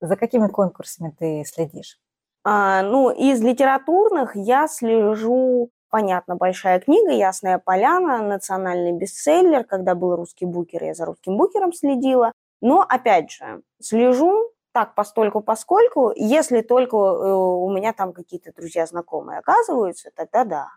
За 0.04 0.18
какими 0.18 0.48
конкурсами 0.50 1.16
ты 1.18 1.46
следишь? 1.46 1.98
А, 2.44 2.82
ну, 2.82 3.10
из 3.10 3.42
литературных 3.42 4.36
я 4.36 4.68
слежу, 4.68 5.70
понятно, 5.90 6.36
большая 6.36 6.82
книга, 6.82 7.12
Ясная 7.12 7.58
поляна, 7.58 8.22
национальный 8.22 8.92
бестселлер. 8.92 9.64
Когда 9.64 9.96
был 9.96 10.18
русский 10.18 10.46
букер, 10.46 10.84
я 10.84 10.94
за 10.94 11.06
русским 11.06 11.38
букером 11.38 11.72
следила. 11.72 12.34
Но, 12.60 12.82
опять 12.82 13.32
же, 13.32 13.62
слежу 13.82 14.52
так 14.74 14.94
постольку 14.94 15.40
поскольку, 15.40 16.12
если 16.16 16.62
только 16.62 16.98
э, 16.98 17.34
у 17.34 17.70
меня 17.70 17.94
там 17.94 18.12
какие-то 18.12 18.52
друзья 18.52 18.86
знакомые 18.86 19.40
оказываются, 19.40 20.12
тогда 20.14 20.44
да. 20.44 20.68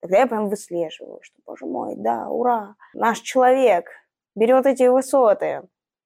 Тогда 0.00 0.18
я 0.18 0.26
прям 0.26 0.48
выслеживаю, 0.48 1.20
что, 1.22 1.36
боже 1.46 1.66
мой, 1.66 1.94
да, 1.96 2.28
ура, 2.28 2.74
наш 2.94 3.20
человек 3.20 3.86
берет 4.34 4.66
эти 4.66 4.88
высоты. 4.88 5.62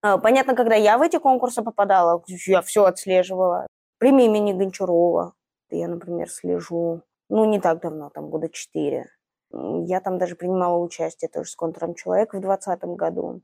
А, 0.07 0.19
понятно, 0.19 0.55
когда 0.55 0.77
я 0.77 0.99
в 0.99 1.03
эти 1.03 1.19
конкурсы 1.19 1.63
попадала, 1.63 2.23
я 2.29 2.63
все 2.63 2.85
отслеживала. 2.85 3.67
Премия 3.99 4.27
имени 4.27 4.53
Гончарова. 4.53 5.35
Я, 5.71 5.89
например, 5.89 6.31
слежу, 6.31 7.03
ну, 7.29 7.45
не 7.45 7.59
так 7.59 7.81
давно, 7.81 8.11
там, 8.11 8.31
года 8.31 8.49
четыре. 8.49 9.09
Я 9.51 10.01
там 10.01 10.19
даже 10.19 10.37
принимала 10.37 10.79
участие 10.79 11.29
тоже 11.29 11.51
с 11.51 11.57
контуром 11.57 11.95
человека 11.95 12.37
в 12.37 12.41
двадцатом 12.41 12.95
году. 12.95 13.43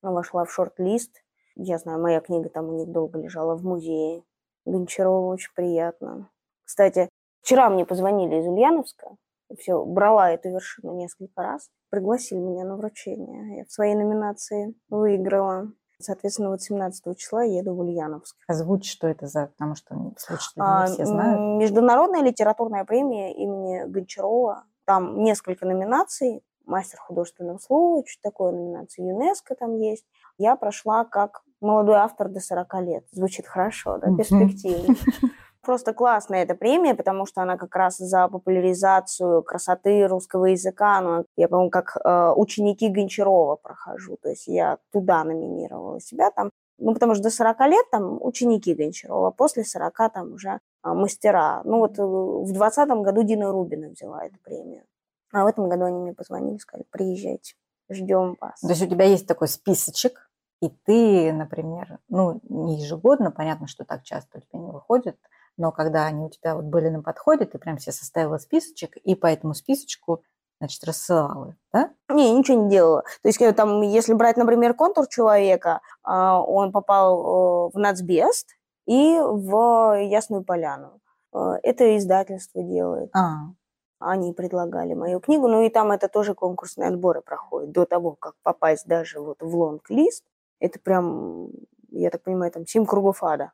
Вошла 0.00 0.44
в 0.44 0.52
шорт-лист. 0.52 1.10
Я 1.56 1.78
знаю, 1.78 2.00
моя 2.00 2.20
книга 2.20 2.50
там 2.50 2.68
у 2.68 2.78
них 2.78 2.88
долго 2.88 3.18
лежала 3.18 3.56
в 3.56 3.64
музее. 3.64 4.22
Гончарова 4.64 5.32
очень 5.32 5.52
приятно. 5.56 6.30
Кстати, 6.64 7.08
вчера 7.42 7.68
мне 7.68 7.84
позвонили 7.84 8.36
из 8.36 8.46
Ульяновска. 8.46 9.16
Все, 9.58 9.84
брала 9.84 10.30
эту 10.30 10.50
вершину 10.50 10.94
несколько 10.94 11.42
раз. 11.42 11.68
Пригласили 11.90 12.38
меня 12.38 12.64
на 12.64 12.76
вручение. 12.76 13.58
Я 13.58 13.64
в 13.64 13.72
своей 13.72 13.96
номинации 13.96 14.74
выиграла. 14.88 15.72
Соответственно, 16.00 16.50
вот 16.50 16.62
17 16.62 17.16
числа 17.16 17.42
еду 17.42 17.74
в 17.74 17.80
Ульяновск. 17.80 18.36
Озвучь, 18.46 18.90
что 18.90 19.06
это 19.08 19.26
за, 19.26 19.46
потому 19.46 19.74
что 19.74 20.12
слушатели 20.18 20.62
а, 20.62 20.86
все 20.86 21.06
знают. 21.06 21.60
Международная 21.60 22.22
литературная 22.22 22.84
премия 22.84 23.34
имени 23.34 23.84
Гончарова. 23.86 24.64
Там 24.84 25.22
несколько 25.22 25.66
номинаций. 25.66 26.42
Мастер 26.64 26.98
художественного 26.98 27.58
слова, 27.58 28.02
что 28.06 28.22
такое 28.22 28.50
номинация 28.50 29.06
ЮНЕСКО 29.06 29.54
там 29.54 29.76
есть. 29.76 30.04
Я 30.36 30.56
прошла 30.56 31.04
как 31.04 31.42
молодой 31.60 31.96
автор 31.96 32.28
до 32.28 32.40
40 32.40 32.74
лет. 32.82 33.04
Звучит 33.12 33.46
хорошо, 33.46 33.98
да, 33.98 34.08
перспективно. 34.16 34.96
Просто 35.66 35.92
классная 35.92 36.44
эта 36.44 36.54
премия, 36.54 36.94
потому 36.94 37.26
что 37.26 37.42
она 37.42 37.56
как 37.56 37.74
раз 37.74 37.96
за 37.96 38.28
популяризацию 38.28 39.42
красоты 39.42 40.06
русского 40.06 40.44
языка. 40.44 41.00
Ну, 41.00 41.24
я, 41.36 41.48
по-моему, 41.48 41.70
как 41.70 41.96
э, 41.96 42.32
ученики 42.36 42.88
Гончарова 42.88 43.56
прохожу. 43.56 44.16
То 44.22 44.28
есть 44.28 44.46
я 44.46 44.78
туда 44.92 45.24
номинировала 45.24 46.00
себя 46.00 46.30
там. 46.30 46.52
Ну, 46.78 46.94
потому 46.94 47.14
что 47.14 47.24
до 47.24 47.30
40 47.30 47.60
лет 47.62 47.90
там 47.90 48.24
ученики 48.24 48.74
Гончарова, 48.74 49.32
после 49.32 49.64
40 49.64 50.12
там 50.12 50.34
уже 50.34 50.60
а, 50.82 50.94
мастера. 50.94 51.62
Ну, 51.64 51.78
вот 51.78 51.98
э, 51.98 52.02
в 52.02 52.52
2020 52.52 52.88
году 53.02 53.24
Дина 53.24 53.50
Рубина 53.50 53.88
взяла 53.88 54.24
эту 54.24 54.38
премию. 54.44 54.84
А 55.32 55.42
в 55.42 55.48
этом 55.48 55.68
году 55.68 55.86
они 55.86 55.98
мне 55.98 56.14
позвонили, 56.14 56.58
сказали, 56.58 56.86
приезжайте, 56.90 57.54
ждем 57.90 58.36
вас. 58.40 58.60
То 58.60 58.68
есть 58.68 58.82
у 58.82 58.86
тебя 58.86 59.06
есть 59.06 59.26
такой 59.26 59.48
списочек, 59.48 60.30
и 60.62 60.68
ты, 60.68 61.32
например, 61.32 61.98
ну, 62.08 62.40
не 62.48 62.80
ежегодно, 62.80 63.32
понятно, 63.32 63.66
что 63.66 63.84
так 63.84 64.04
часто 64.04 64.38
у 64.38 64.40
тебя 64.42 64.60
не 64.60 64.70
выходит, 64.70 65.18
но 65.56 65.72
когда 65.72 66.06
они 66.06 66.24
у 66.24 66.30
тебя 66.30 66.54
вот 66.54 66.64
были 66.64 66.88
на 66.88 67.02
подходе, 67.02 67.44
ты 67.44 67.58
прям 67.58 67.78
себе 67.78 67.92
составила 67.92 68.38
списочек, 68.38 68.96
и 68.96 69.14
по 69.14 69.26
этому 69.26 69.54
списочку 69.54 70.22
значит, 70.58 70.84
рассылала, 70.84 71.54
да? 71.72 71.90
Не, 72.08 72.32
ничего 72.32 72.62
не 72.62 72.70
делала. 72.70 73.02
То 73.22 73.28
есть, 73.28 73.38
там, 73.56 73.82
если 73.82 74.14
брать, 74.14 74.36
например, 74.36 74.74
контур 74.74 75.06
человека, 75.06 75.80
а, 76.02 76.40
он 76.40 76.72
попал 76.72 77.68
э, 77.68 77.70
в 77.74 77.78
Нацбест 77.78 78.56
и 78.86 79.18
в 79.18 80.00
Ясную 80.02 80.44
Поляну. 80.44 81.00
Э, 81.34 81.56
это 81.62 81.96
издательство 81.98 82.62
делает. 82.62 83.10
А. 83.14 83.50
Они 83.98 84.32
предлагали 84.32 84.94
мою 84.94 85.20
книгу, 85.20 85.48
ну 85.48 85.62
и 85.62 85.68
там 85.68 85.90
это 85.90 86.08
тоже 86.08 86.34
конкурсные 86.34 86.88
отборы 86.88 87.22
проходят 87.22 87.72
до 87.72 87.84
того, 87.86 88.12
как 88.12 88.34
попасть 88.42 88.86
даже 88.86 89.20
вот 89.20 89.42
в 89.42 89.54
лонг-лист. 89.54 90.24
Это 90.58 90.78
прям, 90.78 91.48
я 91.90 92.10
так 92.10 92.22
понимаю, 92.22 92.52
там 92.52 92.66
семь 92.66 92.86
кругов 92.86 93.22
ада 93.22 93.52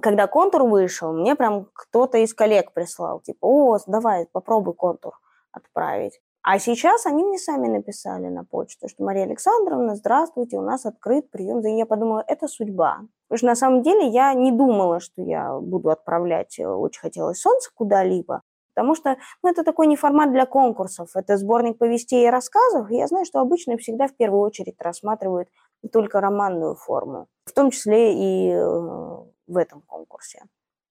когда 0.00 0.26
контур 0.26 0.64
вышел, 0.64 1.12
мне 1.12 1.34
прям 1.34 1.68
кто-то 1.72 2.18
из 2.18 2.34
коллег 2.34 2.72
прислал, 2.72 3.20
типа, 3.20 3.46
о, 3.46 3.78
давай, 3.86 4.26
попробуй 4.32 4.74
контур 4.74 5.18
отправить. 5.52 6.20
А 6.42 6.58
сейчас 6.58 7.04
они 7.04 7.22
мне 7.22 7.38
сами 7.38 7.68
написали 7.68 8.28
на 8.28 8.44
почту, 8.44 8.88
что 8.88 9.04
Мария 9.04 9.24
Александровна, 9.24 9.94
здравствуйте, 9.94 10.56
у 10.56 10.62
нас 10.62 10.86
открыт 10.86 11.30
прием. 11.30 11.60
И 11.60 11.76
я 11.76 11.84
подумала, 11.84 12.24
это 12.26 12.48
судьба. 12.48 13.00
Потому 13.28 13.38
что 13.38 13.46
на 13.46 13.54
самом 13.54 13.82
деле 13.82 14.08
я 14.08 14.32
не 14.32 14.50
думала, 14.50 15.00
что 15.00 15.20
я 15.20 15.58
буду 15.58 15.90
отправлять 15.90 16.58
э, 16.58 16.66
«Очень 16.66 17.00
хотелось 17.00 17.40
солнце» 17.40 17.70
куда-либо, 17.74 18.42
потому 18.74 18.94
что 18.94 19.18
ну, 19.42 19.50
это 19.50 19.62
такой 19.62 19.86
не 19.86 19.96
формат 19.96 20.32
для 20.32 20.46
конкурсов, 20.46 21.10
это 21.14 21.36
сборник 21.36 21.78
повестей 21.78 22.26
и 22.26 22.30
рассказов, 22.30 22.90
и 22.90 22.96
я 22.96 23.06
знаю, 23.06 23.26
что 23.26 23.40
обычно 23.40 23.76
всегда 23.76 24.08
в 24.08 24.16
первую 24.16 24.40
очередь 24.40 24.80
рассматривают 24.80 25.48
только 25.92 26.20
романную 26.20 26.74
форму, 26.74 27.28
в 27.44 27.52
том 27.52 27.70
числе 27.70 28.14
и 28.14 28.50
э, 28.52 29.16
в 29.50 29.56
этом 29.56 29.82
конкурсе. 29.82 30.42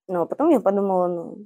Но 0.07 0.25
потом 0.25 0.49
я 0.49 0.59
подумала, 0.59 1.07
ну, 1.07 1.37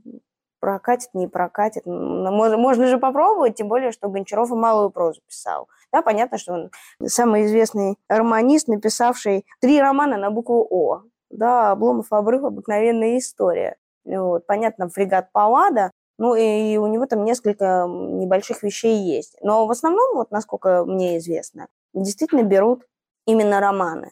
прокатит, 0.59 1.09
не 1.13 1.27
прокатит. 1.27 1.85
Можно, 1.85 2.57
можно 2.57 2.87
же 2.87 2.97
попробовать, 2.97 3.55
тем 3.55 3.67
более, 3.67 3.91
что 3.91 4.07
Гончаров 4.07 4.49
и 4.51 4.55
малую 4.55 4.89
прозу 4.89 5.21
писал. 5.27 5.67
Да, 5.91 6.01
понятно, 6.01 6.37
что 6.37 6.53
он 6.53 6.71
самый 7.05 7.45
известный 7.45 7.97
романист, 8.07 8.67
написавший 8.67 9.45
три 9.59 9.81
романа 9.81 10.17
на 10.17 10.31
букву 10.31 10.65
О. 10.69 11.03
Да, 11.29 11.71
Обломов 11.71 12.07
обрыв, 12.11 12.43
обыкновенная 12.43 13.17
история. 13.17 13.75
Вот, 14.05 14.45
понятно, 14.47 14.87
фрегат 14.89 15.31
Паллада, 15.31 15.91
ну 16.17 16.35
и 16.35 16.77
у 16.77 16.87
него 16.87 17.05
там 17.05 17.25
несколько 17.25 17.85
небольших 17.87 18.63
вещей 18.63 18.97
есть. 18.97 19.35
Но 19.41 19.65
в 19.67 19.71
основном, 19.71 20.15
вот 20.15 20.31
насколько 20.31 20.85
мне 20.85 21.17
известно, 21.17 21.67
действительно 21.93 22.43
берут 22.43 22.85
именно 23.25 23.59
романы. 23.59 24.11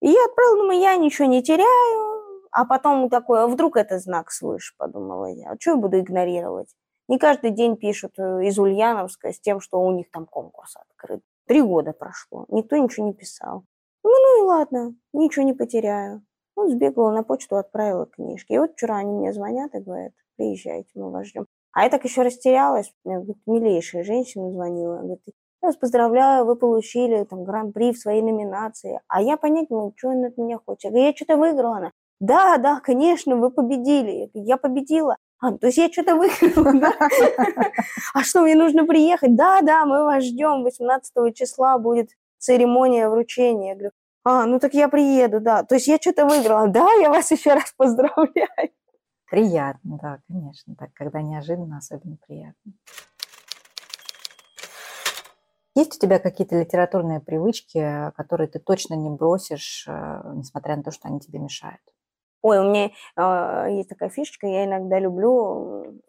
И 0.00 0.08
я 0.08 0.24
отправила, 0.24 0.56
думаю, 0.56 0.80
я 0.80 0.96
ничего 0.96 1.28
не 1.28 1.42
теряю, 1.42 2.21
а 2.52 2.64
потом 2.64 3.08
такой, 3.08 3.42
а 3.42 3.46
вдруг 3.46 3.76
это 3.76 3.98
знак 3.98 4.30
свыше, 4.30 4.74
подумала 4.76 5.26
я. 5.26 5.50
А 5.50 5.56
что 5.58 5.72
я 5.72 5.76
буду 5.76 5.98
игнорировать? 5.98 6.68
Не 7.08 7.18
каждый 7.18 7.50
день 7.50 7.76
пишут 7.76 8.12
э, 8.18 8.44
из 8.44 8.58
Ульяновска 8.58 9.32
с 9.32 9.40
тем, 9.40 9.60
что 9.60 9.80
у 9.80 9.90
них 9.92 10.10
там 10.10 10.26
конкурс 10.26 10.76
открыт. 10.76 11.22
Три 11.46 11.62
года 11.62 11.92
прошло, 11.92 12.46
никто 12.48 12.76
ничего 12.76 13.06
не 13.06 13.14
писал. 13.14 13.64
Ну, 14.04 14.10
ну 14.10 14.42
и 14.42 14.46
ладно, 14.46 14.94
ничего 15.12 15.44
не 15.44 15.52
потеряю. 15.52 16.22
Ну, 16.56 16.68
сбегала 16.68 17.10
на 17.10 17.22
почту, 17.22 17.56
отправила 17.56 18.06
книжки. 18.06 18.52
И 18.52 18.58
вот 18.58 18.72
вчера 18.72 18.96
они 18.96 19.12
мне 19.12 19.32
звонят 19.32 19.74
и 19.74 19.80
говорят, 19.80 20.12
приезжайте, 20.36 20.90
мы 20.94 21.10
вас 21.10 21.26
ждем. 21.26 21.46
А 21.72 21.84
я 21.84 21.90
так 21.90 22.04
еще 22.04 22.22
растерялась. 22.22 22.92
Говорит, 23.04 23.38
милейшая 23.46 24.04
женщина 24.04 24.50
звонила. 24.50 24.98
Говорит, 24.98 25.22
я 25.62 25.68
вас 25.68 25.76
поздравляю, 25.76 26.44
вы 26.44 26.56
получили 26.56 27.24
там 27.24 27.44
гран-при 27.44 27.92
в 27.92 27.98
своей 27.98 28.20
номинации. 28.20 29.00
А 29.08 29.22
я 29.22 29.36
понять 29.36 29.70
не 29.70 29.76
могу, 29.76 29.94
что 29.96 30.08
он 30.08 30.24
от 30.24 30.36
меня 30.36 30.58
хочет. 30.58 30.84
Я 30.84 30.90
говорю, 30.90 31.06
я 31.06 31.16
что-то 31.16 31.36
выиграла. 31.36 31.76
Она, 31.76 31.92
да, 32.22 32.56
да, 32.56 32.78
конечно, 32.78 33.34
вы 33.34 33.50
победили. 33.50 34.30
Я 34.32 34.56
победила. 34.56 35.16
А, 35.40 35.50
то 35.58 35.66
есть 35.66 35.76
я 35.78 35.90
что-то 35.90 36.14
выиграла, 36.14 36.72
да? 36.72 36.92
А 38.14 38.22
что, 38.22 38.42
мне 38.42 38.54
нужно 38.54 38.86
приехать? 38.86 39.34
Да, 39.34 39.60
да, 39.60 39.84
мы 39.84 40.04
вас 40.04 40.22
ждем. 40.22 40.62
18 40.62 41.34
числа 41.34 41.78
будет 41.78 42.10
церемония 42.38 43.08
вручения. 43.08 43.70
Я 43.70 43.74
говорю, 43.74 43.90
а, 44.22 44.46
ну 44.46 44.60
так 44.60 44.72
я 44.72 44.88
приеду, 44.88 45.40
да. 45.40 45.64
То 45.64 45.74
есть 45.74 45.88
я 45.88 45.96
что-то 45.96 46.24
выиграла. 46.24 46.68
Да, 46.68 46.86
я 47.00 47.10
вас 47.10 47.28
еще 47.32 47.54
раз 47.54 47.74
поздравляю. 47.76 48.70
Приятно, 49.28 49.98
да, 50.00 50.18
конечно. 50.28 50.76
Так, 50.76 50.92
когда 50.94 51.22
неожиданно, 51.22 51.78
особенно 51.78 52.18
приятно. 52.24 52.72
Есть 55.74 55.96
у 55.96 55.98
тебя 55.98 56.20
какие-то 56.20 56.56
литературные 56.60 57.18
привычки, 57.18 58.12
которые 58.16 58.46
ты 58.46 58.60
точно 58.60 58.94
не 58.94 59.10
бросишь, 59.10 59.86
э, 59.88 60.32
несмотря 60.36 60.76
на 60.76 60.84
то, 60.84 60.92
что 60.92 61.08
они 61.08 61.18
тебе 61.18 61.40
мешают? 61.40 61.80
Ой, 62.42 62.58
у 62.58 62.64
меня 62.64 62.90
э, 63.16 63.72
есть 63.76 63.88
такая 63.88 64.08
фишечка, 64.10 64.46
я 64.46 64.64
иногда 64.64 64.98
люблю 64.98 66.00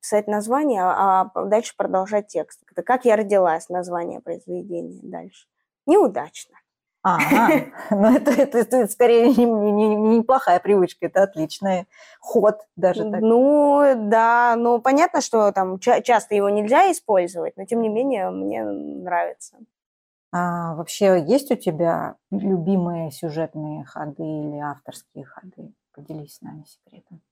писать 0.00 0.26
название, 0.28 0.82
а, 0.82 1.30
а 1.34 1.44
дальше 1.44 1.74
продолжать 1.76 2.28
текст. 2.28 2.62
Это 2.70 2.82
как 2.82 3.04
я 3.04 3.16
родилась, 3.16 3.68
название 3.68 4.20
произведения 4.20 5.00
дальше. 5.02 5.46
Неудачно. 5.86 6.56
Ага, 7.02 7.66
ну 7.90 8.14
это, 8.14 8.32
это, 8.32 8.58
это 8.58 8.88
скорее 8.88 9.28
не, 9.28 9.44
не, 9.44 9.72
не 9.72 10.18
неплохая 10.18 10.60
привычка, 10.60 11.06
это 11.06 11.22
отличный 11.22 11.86
ход 12.20 12.58
даже 12.76 13.04
так. 13.10 13.20
Ну 13.22 13.94
да, 13.96 14.56
ну 14.56 14.80
понятно, 14.80 15.20
что 15.20 15.52
там 15.52 15.78
ча- 15.78 16.02
часто 16.02 16.34
его 16.34 16.50
нельзя 16.50 16.90
использовать, 16.90 17.56
но 17.56 17.64
тем 17.64 17.80
не 17.82 17.88
менее 17.88 18.30
мне 18.30 18.62
нравится. 18.64 19.56
А 20.30 20.74
вообще 20.74 21.24
есть 21.26 21.50
у 21.50 21.56
тебя 21.56 22.16
любимые 22.30 23.10
сюжетные 23.10 23.84
ходы 23.84 24.22
или 24.22 24.58
авторские 24.58 25.24
ходы? 25.24 25.72
Поделись 25.94 26.36
с 26.36 26.42
нами 26.42 26.64
секретом. 26.64 27.22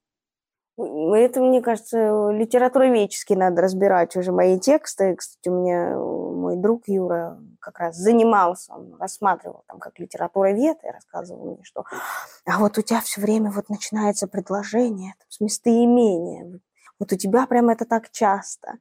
Это, 0.78 1.40
мне 1.40 1.62
кажется, 1.62 2.30
литературоведчески 2.30 3.32
надо 3.32 3.62
разбирать 3.62 4.14
уже 4.14 4.30
мои 4.30 4.60
тексты. 4.60 5.16
Кстати, 5.16 5.48
у 5.48 5.62
меня 5.62 5.96
мой 5.96 6.56
друг 6.56 6.86
Юра 6.86 7.38
как 7.60 7.78
раз 7.78 7.96
занимался, 7.96 8.74
он 8.74 8.94
рассматривал 9.00 9.64
там 9.66 9.78
как 9.78 9.98
литературовед 9.98 10.76
и 10.84 10.90
рассказывал 10.90 11.54
мне, 11.54 11.64
что 11.64 11.84
а 12.44 12.58
вот 12.58 12.76
у 12.76 12.82
тебя 12.82 13.00
все 13.00 13.20
время 13.20 13.50
вот 13.50 13.70
начинается 13.70 14.28
предложение 14.28 15.14
там, 15.18 15.26
с 15.30 15.40
местоимения. 15.40 16.60
Вот 16.98 17.12
у 17.12 17.16
тебя 17.16 17.46
прям 17.46 17.70
это 17.70 17.86
так 17.86 18.10
часто. 18.10 18.74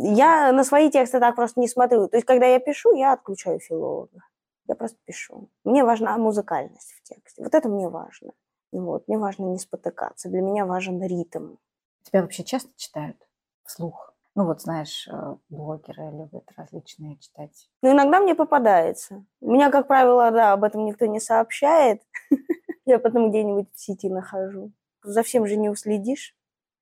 Я 0.00 0.52
на 0.52 0.64
свои 0.64 0.90
тексты 0.90 1.20
так 1.20 1.36
просто 1.36 1.60
не 1.60 1.68
смотрю. 1.68 2.08
То 2.08 2.16
есть, 2.16 2.26
когда 2.26 2.46
я 2.46 2.58
пишу, 2.58 2.94
я 2.94 3.12
отключаю 3.12 3.58
филолога. 3.60 4.20
Я 4.66 4.74
просто 4.74 4.98
пишу. 5.04 5.48
Мне 5.64 5.84
важна 5.84 6.18
музыкальность 6.18 6.92
в 6.92 7.02
тексте. 7.02 7.42
Вот 7.42 7.54
это 7.54 7.68
мне 7.68 7.88
важно. 7.88 8.32
Вот. 8.70 9.08
Мне 9.08 9.18
важно 9.18 9.46
не 9.46 9.58
спотыкаться. 9.58 10.28
Для 10.28 10.42
меня 10.42 10.66
важен 10.66 11.02
ритм. 11.02 11.56
Тебя 12.02 12.22
вообще 12.22 12.44
часто 12.44 12.70
читают 12.76 13.16
вслух? 13.64 14.14
Ну 14.34 14.44
вот, 14.44 14.60
знаешь, 14.60 15.08
э, 15.08 15.36
блогеры 15.48 16.10
любят 16.12 16.44
различные 16.56 17.16
читать. 17.16 17.68
Ну, 17.82 17.92
иногда 17.92 18.20
мне 18.20 18.34
попадается. 18.34 19.24
У 19.40 19.50
меня, 19.50 19.70
как 19.70 19.88
правило, 19.88 20.30
да, 20.30 20.52
об 20.52 20.64
этом 20.64 20.84
никто 20.84 21.06
не 21.06 21.18
сообщает. 21.18 22.02
Я 22.84 22.98
потом 22.98 23.30
где-нибудь 23.30 23.72
в 23.74 23.80
сети 23.80 24.08
нахожу. 24.08 24.72
За 25.02 25.22
всем 25.22 25.46
же 25.46 25.56
не 25.56 25.70
уследишь. 25.70 26.36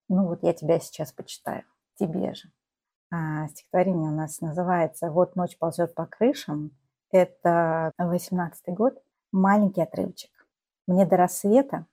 Ну 0.08 0.26
вот 0.26 0.42
я 0.42 0.52
тебя 0.52 0.78
сейчас 0.78 1.12
почитаю. 1.12 1.64
Тебе 1.98 2.32
же. 2.34 2.48
А, 3.10 3.48
стихотворение 3.48 4.10
у 4.10 4.14
нас 4.14 4.40
называется 4.40 5.10
«Вот 5.10 5.36
ночь 5.36 5.56
ползет 5.58 5.94
по 5.94 6.06
крышам». 6.06 6.72
Это 7.10 7.92
18 7.98 8.74
год. 8.74 9.00
Маленький 9.32 9.82
отрывочек. 9.82 10.30
Мне 10.86 11.06
до 11.06 11.16
рассвета 11.16 11.86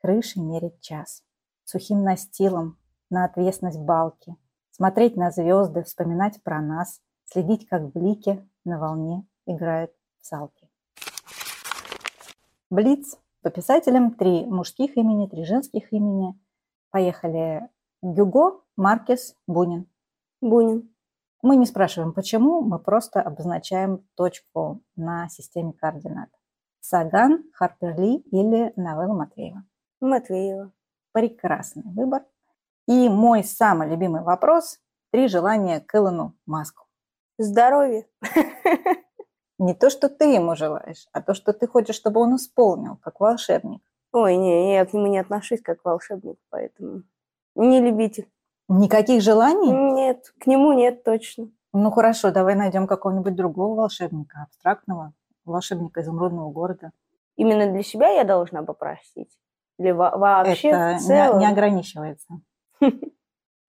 крыши 0.00 0.40
мерить 0.40 0.80
час. 0.80 1.22
Сухим 1.64 2.02
настилом 2.02 2.78
на 3.10 3.24
отвесность 3.24 3.78
балки– 3.78 4.36
смотреть 4.74 5.16
на 5.16 5.30
звезды, 5.30 5.84
вспоминать 5.84 6.42
про 6.42 6.60
нас, 6.60 7.00
следить, 7.26 7.68
как 7.68 7.92
блики 7.92 8.46
на 8.64 8.78
волне 8.78 9.24
играют 9.46 9.92
в 10.20 10.26
салки. 10.26 10.68
Блиц. 12.70 13.16
По 13.42 13.50
писателям 13.50 14.14
три 14.14 14.46
мужских 14.46 14.96
имени, 14.96 15.28
три 15.28 15.44
женских 15.44 15.92
имени. 15.92 16.34
Поехали. 16.90 17.68
Гюго, 18.02 18.62
Маркес, 18.76 19.36
Бунин. 19.46 19.86
Бунин. 20.44 20.94
Мы 21.40 21.56
не 21.56 21.64
спрашиваем, 21.64 22.12
почему, 22.12 22.60
мы 22.60 22.78
просто 22.78 23.22
обозначаем 23.22 24.06
точку 24.14 24.82
на 24.94 25.28
системе 25.30 25.72
координат. 25.72 26.28
Саган, 26.80 27.44
Харперли 27.54 28.18
или 28.30 28.74
новелла 28.76 29.14
Матвеева? 29.14 29.64
Матвеева. 30.00 30.70
Прекрасный 31.12 31.84
выбор. 31.84 32.26
И 32.86 33.08
мой 33.08 33.42
самый 33.42 33.88
любимый 33.88 34.22
вопрос– 34.22 34.80
три 35.12 35.28
желания 35.28 35.80
к 35.80 35.94
Илону 35.94 36.36
Маску. 36.44 36.84
Здоровье. 37.38 38.06
Не 39.58 39.72
то, 39.72 39.88
что 39.88 40.10
ты 40.10 40.26
ему 40.26 40.56
желаешь, 40.56 41.06
а 41.12 41.22
то, 41.22 41.32
что 41.32 41.54
ты 41.54 41.66
хочешь, 41.66 41.96
чтобы 41.96 42.20
он 42.20 42.36
исполнил, 42.36 42.98
как 42.98 43.18
волшебник. 43.20 43.82
Ой, 44.12 44.36
не, 44.36 44.74
я 44.74 44.84
к 44.84 44.92
нему 44.92 45.06
не 45.06 45.18
отношусь 45.18 45.62
как 45.62 45.80
к 45.80 45.84
волшебнику, 45.86 46.40
поэтому 46.50 47.04
не 47.54 47.80
любитель. 47.80 48.28
Никаких 48.68 49.22
желаний? 49.22 49.70
Нет, 49.70 50.32
к 50.40 50.46
нему 50.46 50.72
нет 50.72 51.04
точно. 51.04 51.50
Ну 51.72 51.90
хорошо, 51.90 52.30
давай 52.30 52.54
найдем 52.54 52.86
какого-нибудь 52.86 53.34
другого 53.34 53.74
волшебника, 53.74 54.44
абстрактного, 54.46 55.12
волшебника 55.44 56.00
изумрудного 56.00 56.50
города. 56.50 56.92
Именно 57.36 57.72
для 57.72 57.82
себя 57.82 58.10
я 58.10 58.24
должна 58.24 58.62
попросить? 58.62 59.36
Или 59.78 59.90
вообще 59.90 60.68
Это 60.68 60.98
в 60.98 61.00
целом? 61.02 61.38
Не, 61.38 61.46
не 61.46 61.52
ограничивается. 61.52 62.28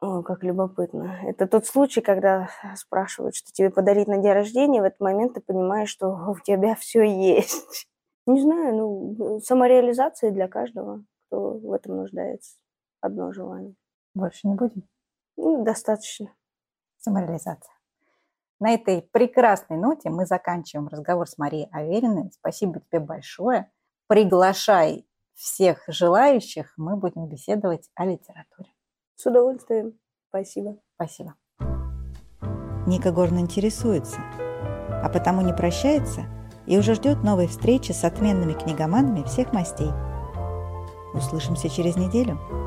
О, 0.02 0.22
как 0.22 0.44
любопытно. 0.44 1.20
Это 1.24 1.48
тот 1.48 1.66
случай, 1.66 2.02
когда 2.02 2.50
спрашивают, 2.76 3.36
что 3.36 3.52
тебе 3.52 3.72
подарить 3.72 4.08
на 4.08 4.18
день 4.18 4.34
рождения, 4.34 4.82
в 4.82 4.86
этот 4.86 5.00
момент 5.00 5.34
ты 5.34 5.42
понимаешь, 5.42 5.90
что 5.90 6.10
у 6.30 6.40
тебя 6.44 6.76
все 6.76 7.04
есть. 7.04 7.88
Не 8.28 8.42
знаю, 8.42 8.76
ну, 8.76 9.40
самореализация 9.40 10.32
для 10.32 10.48
каждого, 10.48 11.04
кто 11.28 11.58
в 11.58 11.72
этом 11.72 11.98
нуждается. 11.98 12.58
Одно 13.02 13.32
желание. 13.32 13.76
Больше 14.16 14.48
не 14.48 14.56
будем? 14.56 14.88
Ну, 15.38 15.64
достаточно. 15.64 16.34
Самореализация. 16.98 17.74
На 18.60 18.74
этой 18.74 19.02
прекрасной 19.02 19.78
ноте 19.78 20.10
мы 20.10 20.26
заканчиваем 20.26 20.88
разговор 20.88 21.28
с 21.28 21.38
Марией 21.38 21.68
Авериной. 21.72 22.32
Спасибо 22.32 22.80
тебе 22.80 23.02
большое. 23.02 23.70
Приглашай 24.08 25.06
всех 25.34 25.84
желающих, 25.88 26.74
мы 26.78 26.96
будем 26.96 27.28
беседовать 27.28 27.90
о 27.96 28.06
литературе. 28.06 28.70
С 29.16 29.26
удовольствием. 29.26 30.00
Спасибо. 30.30 30.78
Спасибо. 30.96 31.36
Ника 32.88 33.12
Горн 33.12 33.40
интересуется, 33.40 34.22
а 35.04 35.10
потому 35.12 35.42
не 35.42 35.54
прощается 35.54 36.26
и 36.66 36.78
уже 36.78 36.94
ждет 36.96 37.24
новой 37.24 37.48
встречи 37.48 37.92
с 37.92 38.04
отменными 38.04 38.54
книгоманами 38.54 39.24
всех 39.24 39.52
мастей. 39.52 39.92
Услышимся 41.14 41.70
через 41.70 41.98
неделю. 41.98 42.65